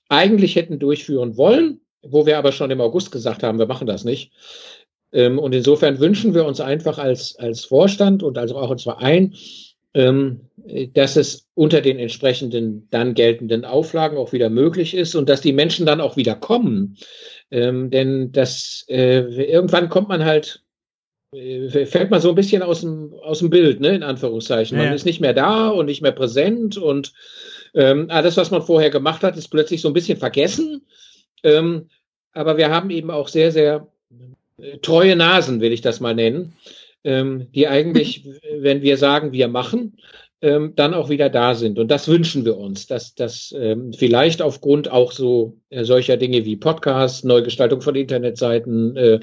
eigentlich 0.09 0.55
hätten 0.55 0.79
durchführen 0.79 1.37
wollen, 1.37 1.81
wo 2.11 2.27
wir 2.27 2.39
aber 2.39 2.53
schon 2.53 2.71
im 2.71 2.81
August 2.81 3.11
gesagt 3.11 3.43
haben, 3.43 3.59
wir 3.59 3.67
machen 3.67 3.87
das 3.87 4.05
nicht. 4.05 4.33
Ähm, 5.13 5.39
und 5.39 5.55
insofern 5.55 6.01
wünschen 6.01 6.35
wir 6.35 6.45
uns 6.45 6.61
einfach 6.61 6.99
als, 6.99 7.37
als 7.37 7.65
Vorstand 7.65 8.23
und 8.23 8.39
also 8.39 8.57
auch 8.57 8.71
als 8.71 8.83
Verein, 8.83 9.35
ähm, 9.95 10.41
dass 10.93 11.17
es 11.17 11.47
unter 11.55 11.81
den 11.81 11.99
entsprechenden 11.99 12.87
dann 12.91 13.15
geltenden 13.15 13.65
Auflagen 13.65 14.19
auch 14.19 14.33
wieder 14.33 14.51
möglich 14.51 14.95
ist 14.95 15.15
und 15.15 15.29
dass 15.29 15.41
die 15.41 15.53
Menschen 15.55 15.87
dann 15.87 16.01
auch 16.01 16.17
wieder 16.17 16.35
kommen. 16.35 16.99
Ähm, 17.51 17.91
denn 17.91 18.33
das 18.33 18.85
äh, 18.89 19.21
irgendwann 19.21 19.89
kommt 19.89 20.09
man 20.09 20.25
halt, 20.25 20.63
äh, 21.33 21.87
fällt 21.87 22.11
man 22.11 22.21
so 22.21 22.31
ein 22.31 22.35
bisschen 22.35 22.63
aus 22.63 22.83
dem, 22.83 23.15
aus 23.23 23.39
dem 23.39 23.49
Bild, 23.49 23.81
ne, 23.81 23.95
in 23.95 24.03
Anführungszeichen. 24.03 24.77
Man 24.77 24.89
ja. 24.89 24.93
ist 24.93 25.07
nicht 25.07 25.21
mehr 25.21 25.35
da 25.35 25.69
und 25.69 25.87
nicht 25.87 26.03
mehr 26.03 26.13
präsent 26.13 26.77
und 26.77 27.15
ähm, 27.75 28.07
alles, 28.11 28.37
was 28.37 28.51
man 28.51 28.63
vorher 28.63 28.91
gemacht 28.91 29.23
hat, 29.23 29.37
ist 29.37 29.49
plötzlich 29.49 29.81
so 29.81 29.89
ein 29.89 29.95
bisschen 29.95 30.19
vergessen. 30.19 30.83
Ähm, 31.43 31.89
aber 32.37 32.57
wir 32.57 32.71
haben 32.71 32.91
eben 32.91 33.11
auch 33.11 33.29
sehr, 33.29 33.51
sehr 33.51 33.89
äh, 34.61 34.79
treue 34.79 35.17
Nasen, 35.17 35.61
will 35.61 35.73
ich 35.73 35.81
das 35.81 36.01
mal 36.01 36.15
nennen, 36.15 36.55
ähm, 37.05 37.49
die 37.55 37.67
eigentlich, 37.67 38.25
wenn 38.59 38.83
wir 38.83 38.99
sagen, 38.99 39.33
wir 39.33 39.49
machen, 39.49 39.97
ähm, 40.43 40.75
dann 40.77 40.93
auch 40.93 41.09
wieder 41.09 41.31
da 41.31 41.55
sind. 41.55 41.79
Und 41.79 41.91
das 41.91 42.09
wünschen 42.09 42.45
wir 42.45 42.59
uns, 42.59 42.87
dass 42.87 43.15
das 43.15 43.55
ähm, 43.59 43.95
vielleicht 43.95 44.43
aufgrund 44.43 44.91
auch 44.91 45.13
so 45.13 45.57
äh, 45.71 45.85
solcher 45.85 46.19
Dinge 46.19 46.45
wie 46.45 46.57
Podcasts, 46.57 47.25
Neugestaltung 47.25 47.81
von 47.81 47.95
Internetseiten, 47.95 48.97
äh, 48.97 49.21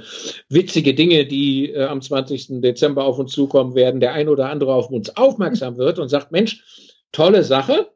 witzige 0.49 0.95
Dinge, 0.95 1.25
die 1.25 1.71
äh, 1.71 1.83
am 1.83 2.01
20. 2.01 2.61
Dezember 2.61 3.05
auf 3.05 3.19
uns 3.19 3.31
zukommen 3.31 3.75
werden, 3.75 3.99
der 3.99 4.13
ein 4.13 4.27
oder 4.27 4.49
andere 4.49 4.73
auf 4.73 4.89
uns 4.89 5.15
aufmerksam 5.15 5.77
wird 5.77 5.99
und 5.99 6.09
sagt, 6.09 6.31
Mensch, 6.31 6.63
tolle 7.11 7.43
Sache. 7.43 7.89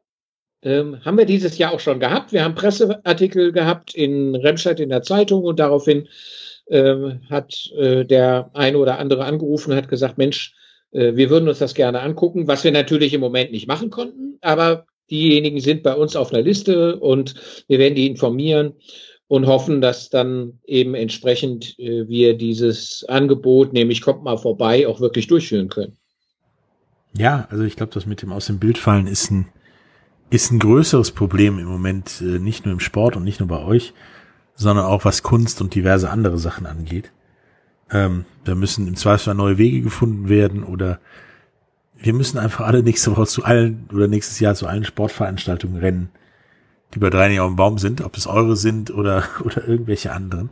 Ähm, 0.62 1.04
haben 1.04 1.18
wir 1.18 1.24
dieses 1.24 1.56
Jahr 1.58 1.72
auch 1.72 1.80
schon 1.80 2.00
gehabt. 2.00 2.32
Wir 2.32 2.42
haben 2.42 2.54
Presseartikel 2.54 3.52
gehabt 3.52 3.94
in 3.94 4.34
Remscheid 4.34 4.80
in 4.80 4.88
der 4.88 5.02
Zeitung 5.02 5.44
und 5.44 5.60
daraufhin 5.60 6.08
ähm, 6.68 7.20
hat 7.30 7.70
äh, 7.76 8.04
der 8.04 8.50
eine 8.54 8.78
oder 8.78 8.98
andere 8.98 9.24
angerufen 9.24 9.70
und 9.70 9.76
hat 9.76 9.88
gesagt, 9.88 10.18
Mensch, 10.18 10.54
äh, 10.90 11.14
wir 11.14 11.30
würden 11.30 11.48
uns 11.48 11.58
das 11.58 11.74
gerne 11.74 12.00
angucken, 12.00 12.48
was 12.48 12.64
wir 12.64 12.72
natürlich 12.72 13.14
im 13.14 13.20
Moment 13.20 13.52
nicht 13.52 13.68
machen 13.68 13.90
konnten, 13.90 14.38
aber 14.40 14.86
diejenigen 15.10 15.60
sind 15.60 15.82
bei 15.82 15.94
uns 15.94 16.16
auf 16.16 16.32
einer 16.32 16.42
Liste 16.42 16.96
und 16.96 17.34
wir 17.68 17.78
werden 17.78 17.94
die 17.94 18.06
informieren 18.06 18.74
und 19.28 19.46
hoffen, 19.46 19.80
dass 19.80 20.08
dann 20.10 20.58
eben 20.66 20.94
entsprechend 20.94 21.78
äh, 21.78 22.08
wir 22.08 22.36
dieses 22.36 23.04
Angebot, 23.08 23.72
nämlich 23.72 24.00
kommt 24.00 24.24
mal 24.24 24.38
vorbei, 24.38 24.88
auch 24.88 25.00
wirklich 25.00 25.26
durchführen 25.26 25.68
können. 25.68 25.96
Ja, 27.16 27.46
also 27.50 27.64
ich 27.64 27.76
glaube, 27.76 27.92
das 27.94 28.06
mit 28.06 28.22
dem 28.22 28.32
aus 28.32 28.46
dem 28.46 28.58
Bild 28.58 28.78
fallen 28.78 29.06
ist 29.06 29.30
ein, 29.30 29.48
ist 30.30 30.50
ein 30.50 30.58
größeres 30.58 31.12
Problem 31.12 31.58
im 31.58 31.66
Moment, 31.66 32.20
äh, 32.20 32.38
nicht 32.38 32.64
nur 32.64 32.74
im 32.74 32.80
Sport 32.80 33.16
und 33.16 33.24
nicht 33.24 33.40
nur 33.40 33.48
bei 33.48 33.60
euch, 33.60 33.94
sondern 34.54 34.86
auch 34.86 35.04
was 35.04 35.22
Kunst 35.22 35.60
und 35.60 35.74
diverse 35.74 36.10
andere 36.10 36.38
Sachen 36.38 36.66
angeht. 36.66 37.12
Ähm, 37.90 38.24
da 38.44 38.54
müssen 38.54 38.86
im 38.86 38.96
Zweifelsfall 38.96 39.34
neue 39.34 39.56
Wege 39.56 39.80
gefunden 39.80 40.28
werden 40.28 40.62
oder 40.64 41.00
wir 41.96 42.12
müssen 42.12 42.38
einfach 42.38 42.66
alle 42.66 42.82
nächste 42.82 43.10
Woche 43.12 43.26
zu 43.26 43.44
allen 43.44 43.88
oder 43.92 44.08
nächstes 44.08 44.38
Jahr 44.40 44.54
zu 44.54 44.66
allen 44.66 44.84
Sportveranstaltungen 44.84 45.78
rennen, 45.78 46.10
die 46.94 46.98
bei 46.98 47.10
drei 47.10 47.28
nicht 47.28 47.40
auf 47.40 47.50
dem 47.50 47.56
Baum 47.56 47.78
sind, 47.78 48.02
ob 48.02 48.16
es 48.16 48.26
eure 48.26 48.56
sind 48.56 48.90
oder, 48.90 49.24
oder 49.44 49.66
irgendwelche 49.66 50.12
anderen. 50.12 50.50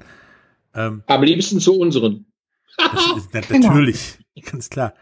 Ähm, 0.75 1.03
Am 1.07 1.23
liebsten 1.23 1.61
zu 1.61 1.79
unseren. 1.79 2.27
Ist, 3.17 3.33
genau. 3.51 3.69
natürlich, 3.69 4.19
genau. 4.35 4.47
ganz 4.51 4.71
klar. 4.71 4.95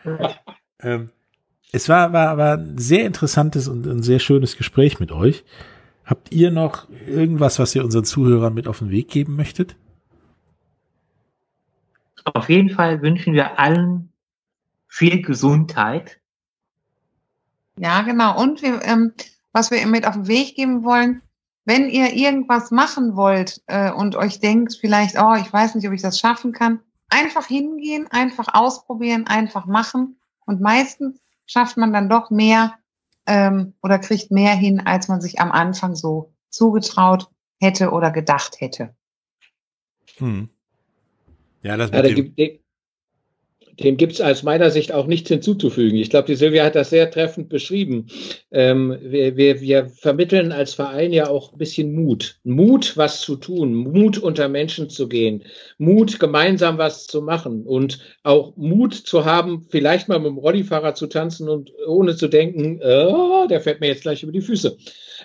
Ähm, 0.80 1.10
es 1.72 1.88
war, 1.88 2.12
war, 2.12 2.36
war 2.36 2.58
ein 2.58 2.78
sehr 2.78 3.04
interessantes 3.06 3.68
und 3.68 3.86
ein 3.86 4.02
sehr 4.02 4.18
schönes 4.18 4.56
Gespräch 4.56 5.00
mit 5.00 5.12
euch. 5.12 5.44
Habt 6.04 6.32
ihr 6.32 6.50
noch 6.50 6.88
irgendwas, 7.06 7.58
was 7.58 7.74
ihr 7.74 7.84
unseren 7.84 8.04
Zuhörern 8.04 8.54
mit 8.54 8.68
auf 8.68 8.80
den 8.80 8.90
Weg 8.90 9.08
geben 9.08 9.36
möchtet? 9.36 9.76
Auf 12.24 12.48
jeden 12.48 12.70
Fall 12.70 13.02
wünschen 13.02 13.34
wir 13.34 13.58
allen 13.58 14.12
viel 14.86 15.22
Gesundheit. 15.22 16.20
Ja, 17.78 18.02
genau. 18.02 18.40
Und 18.40 18.62
wir, 18.62 18.82
ähm, 18.82 19.12
was 19.52 19.70
wir 19.70 19.84
mit 19.86 20.06
auf 20.06 20.14
den 20.14 20.28
Weg 20.28 20.54
geben 20.56 20.84
wollen, 20.84 21.22
wenn 21.64 21.88
ihr 21.88 22.12
irgendwas 22.12 22.70
machen 22.70 23.16
wollt 23.16 23.62
äh, 23.66 23.90
und 23.90 24.16
euch 24.16 24.40
denkt, 24.40 24.76
vielleicht, 24.80 25.18
oh, 25.18 25.34
ich 25.34 25.50
weiß 25.52 25.74
nicht, 25.74 25.86
ob 25.88 25.94
ich 25.94 26.02
das 26.02 26.18
schaffen 26.18 26.52
kann, 26.52 26.80
einfach 27.08 27.46
hingehen, 27.46 28.06
einfach 28.10 28.48
ausprobieren, 28.52 29.26
einfach 29.26 29.66
machen. 29.66 30.16
Und 30.46 30.60
meistens 30.60 31.23
schafft 31.46 31.76
man 31.76 31.92
dann 31.92 32.08
doch 32.08 32.30
mehr, 32.30 32.74
ähm, 33.26 33.74
oder 33.82 33.98
kriegt 33.98 34.30
mehr 34.30 34.54
hin, 34.54 34.80
als 34.80 35.08
man 35.08 35.20
sich 35.20 35.40
am 35.40 35.50
Anfang 35.50 35.94
so 35.94 36.34
zugetraut 36.50 37.28
hätte 37.60 37.90
oder 37.90 38.10
gedacht 38.10 38.60
hätte. 38.60 38.94
Hm. 40.18 40.48
Ja, 41.62 41.76
das 41.76 41.90
ja, 41.90 42.02
da 42.02 42.12
gibt, 42.12 42.63
dem 43.80 43.96
gibt 43.96 44.12
es 44.12 44.20
aus 44.20 44.42
meiner 44.42 44.70
Sicht 44.70 44.92
auch 44.92 45.06
nichts 45.06 45.28
hinzuzufügen. 45.28 45.98
Ich 45.98 46.10
glaube, 46.10 46.26
die 46.26 46.34
Silvia 46.34 46.64
hat 46.64 46.74
das 46.74 46.90
sehr 46.90 47.10
treffend 47.10 47.48
beschrieben. 47.48 48.06
Ähm, 48.52 48.96
wir, 49.00 49.36
wir, 49.36 49.60
wir 49.60 49.88
vermitteln 49.88 50.52
als 50.52 50.74
Verein 50.74 51.12
ja 51.12 51.28
auch 51.28 51.52
ein 51.52 51.58
bisschen 51.58 51.94
Mut. 51.94 52.36
Mut, 52.44 52.96
was 52.96 53.20
zu 53.20 53.36
tun, 53.36 53.74
Mut 53.74 54.18
unter 54.18 54.48
Menschen 54.48 54.90
zu 54.90 55.08
gehen, 55.08 55.42
Mut, 55.78 56.20
gemeinsam 56.20 56.78
was 56.78 57.06
zu 57.06 57.22
machen 57.22 57.64
und 57.64 57.98
auch 58.22 58.56
Mut 58.56 58.94
zu 58.94 59.24
haben, 59.24 59.66
vielleicht 59.68 60.08
mal 60.08 60.18
mit 60.18 60.28
dem 60.28 60.38
Rollifahrer 60.38 60.94
zu 60.94 61.06
tanzen 61.06 61.48
und 61.48 61.72
ohne 61.86 62.16
zu 62.16 62.28
denken, 62.28 62.80
oh, 62.82 63.46
der 63.48 63.60
fährt 63.60 63.80
mir 63.80 63.88
jetzt 63.88 64.02
gleich 64.02 64.22
über 64.22 64.32
die 64.32 64.40
Füße, 64.40 64.76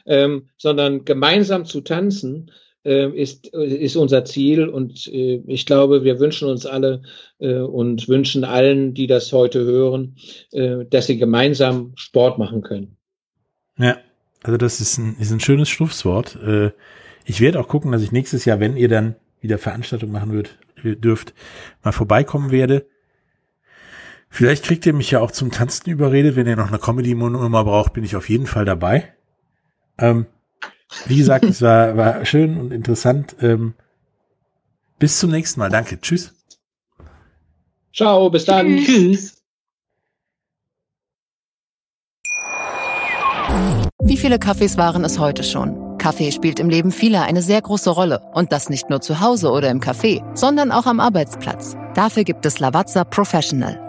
ähm, 0.05 0.49
sondern 0.57 1.05
gemeinsam 1.05 1.65
zu 1.65 1.81
tanzen 1.81 2.51
ist, 2.83 3.47
ist 3.47 3.95
unser 3.95 4.25
Ziel. 4.25 4.67
Und 4.67 5.07
äh, 5.07 5.43
ich 5.47 5.65
glaube, 5.65 6.03
wir 6.03 6.19
wünschen 6.19 6.47
uns 6.47 6.65
alle 6.65 7.01
äh, 7.39 7.59
und 7.59 8.07
wünschen 8.07 8.43
allen, 8.43 8.93
die 8.93 9.07
das 9.07 9.31
heute 9.33 9.63
hören, 9.63 10.15
äh, 10.51 10.85
dass 10.89 11.07
sie 11.07 11.17
gemeinsam 11.17 11.91
Sport 11.95 12.37
machen 12.37 12.61
können. 12.61 12.97
Ja, 13.77 13.97
also 14.43 14.57
das 14.57 14.79
ist 14.79 14.97
ein, 14.97 15.17
ist 15.19 15.31
ein 15.31 15.39
schönes 15.39 15.69
Schlusswort. 15.69 16.37
Äh, 16.41 16.71
ich 17.25 17.41
werde 17.41 17.59
auch 17.59 17.67
gucken, 17.67 17.91
dass 17.91 18.01
ich 18.01 18.11
nächstes 18.11 18.45
Jahr, 18.45 18.59
wenn 18.59 18.77
ihr 18.77 18.89
dann 18.89 19.15
wieder 19.41 19.57
Veranstaltung 19.57 20.11
machen 20.11 20.31
würdet, 20.31 20.57
dürft, 21.03 21.33
mal 21.83 21.91
vorbeikommen 21.91 22.51
werde. 22.51 22.85
Vielleicht 24.29 24.63
kriegt 24.63 24.85
ihr 24.85 24.93
mich 24.93 25.11
ja 25.11 25.19
auch 25.19 25.31
zum 25.31 25.51
Tanzen 25.51 25.89
überredet. 25.89 26.35
Wenn 26.35 26.47
ihr 26.47 26.55
noch 26.55 26.67
eine 26.67 26.79
Comedy-Nummer 26.79 27.63
braucht, 27.63 27.93
bin 27.93 28.03
ich 28.03 28.15
auf 28.15 28.29
jeden 28.29 28.45
Fall 28.45 28.63
dabei. 28.63 29.13
Ähm, 29.97 30.27
wie 31.05 31.17
gesagt, 31.17 31.45
es 31.45 31.61
war, 31.61 31.97
war 31.97 32.25
schön 32.25 32.57
und 32.57 32.71
interessant. 32.71 33.35
Ähm, 33.41 33.73
bis 34.97 35.19
zum 35.19 35.31
nächsten 35.31 35.59
Mal. 35.59 35.69
Danke. 35.69 35.99
Tschüss. 35.99 36.33
Ciao, 37.93 38.29
bis 38.29 38.45
dann. 38.45 38.77
Tschüss. 38.77 39.35
Wie 44.01 44.17
viele 44.17 44.39
Kaffees 44.39 44.77
waren 44.77 45.03
es 45.03 45.19
heute 45.19 45.43
schon? 45.43 45.97
Kaffee 45.97 46.31
spielt 46.31 46.59
im 46.59 46.69
Leben 46.69 46.91
vieler 46.91 47.23
eine 47.23 47.41
sehr 47.41 47.61
große 47.61 47.89
Rolle. 47.89 48.21
Und 48.33 48.51
das 48.51 48.69
nicht 48.69 48.89
nur 48.89 49.01
zu 49.01 49.19
Hause 49.19 49.51
oder 49.51 49.69
im 49.69 49.81
Café, 49.81 50.23
sondern 50.35 50.71
auch 50.71 50.85
am 50.85 50.99
Arbeitsplatz. 50.99 51.75
Dafür 51.93 52.23
gibt 52.23 52.45
es 52.45 52.59
Lavazza 52.59 53.03
Professional. 53.03 53.88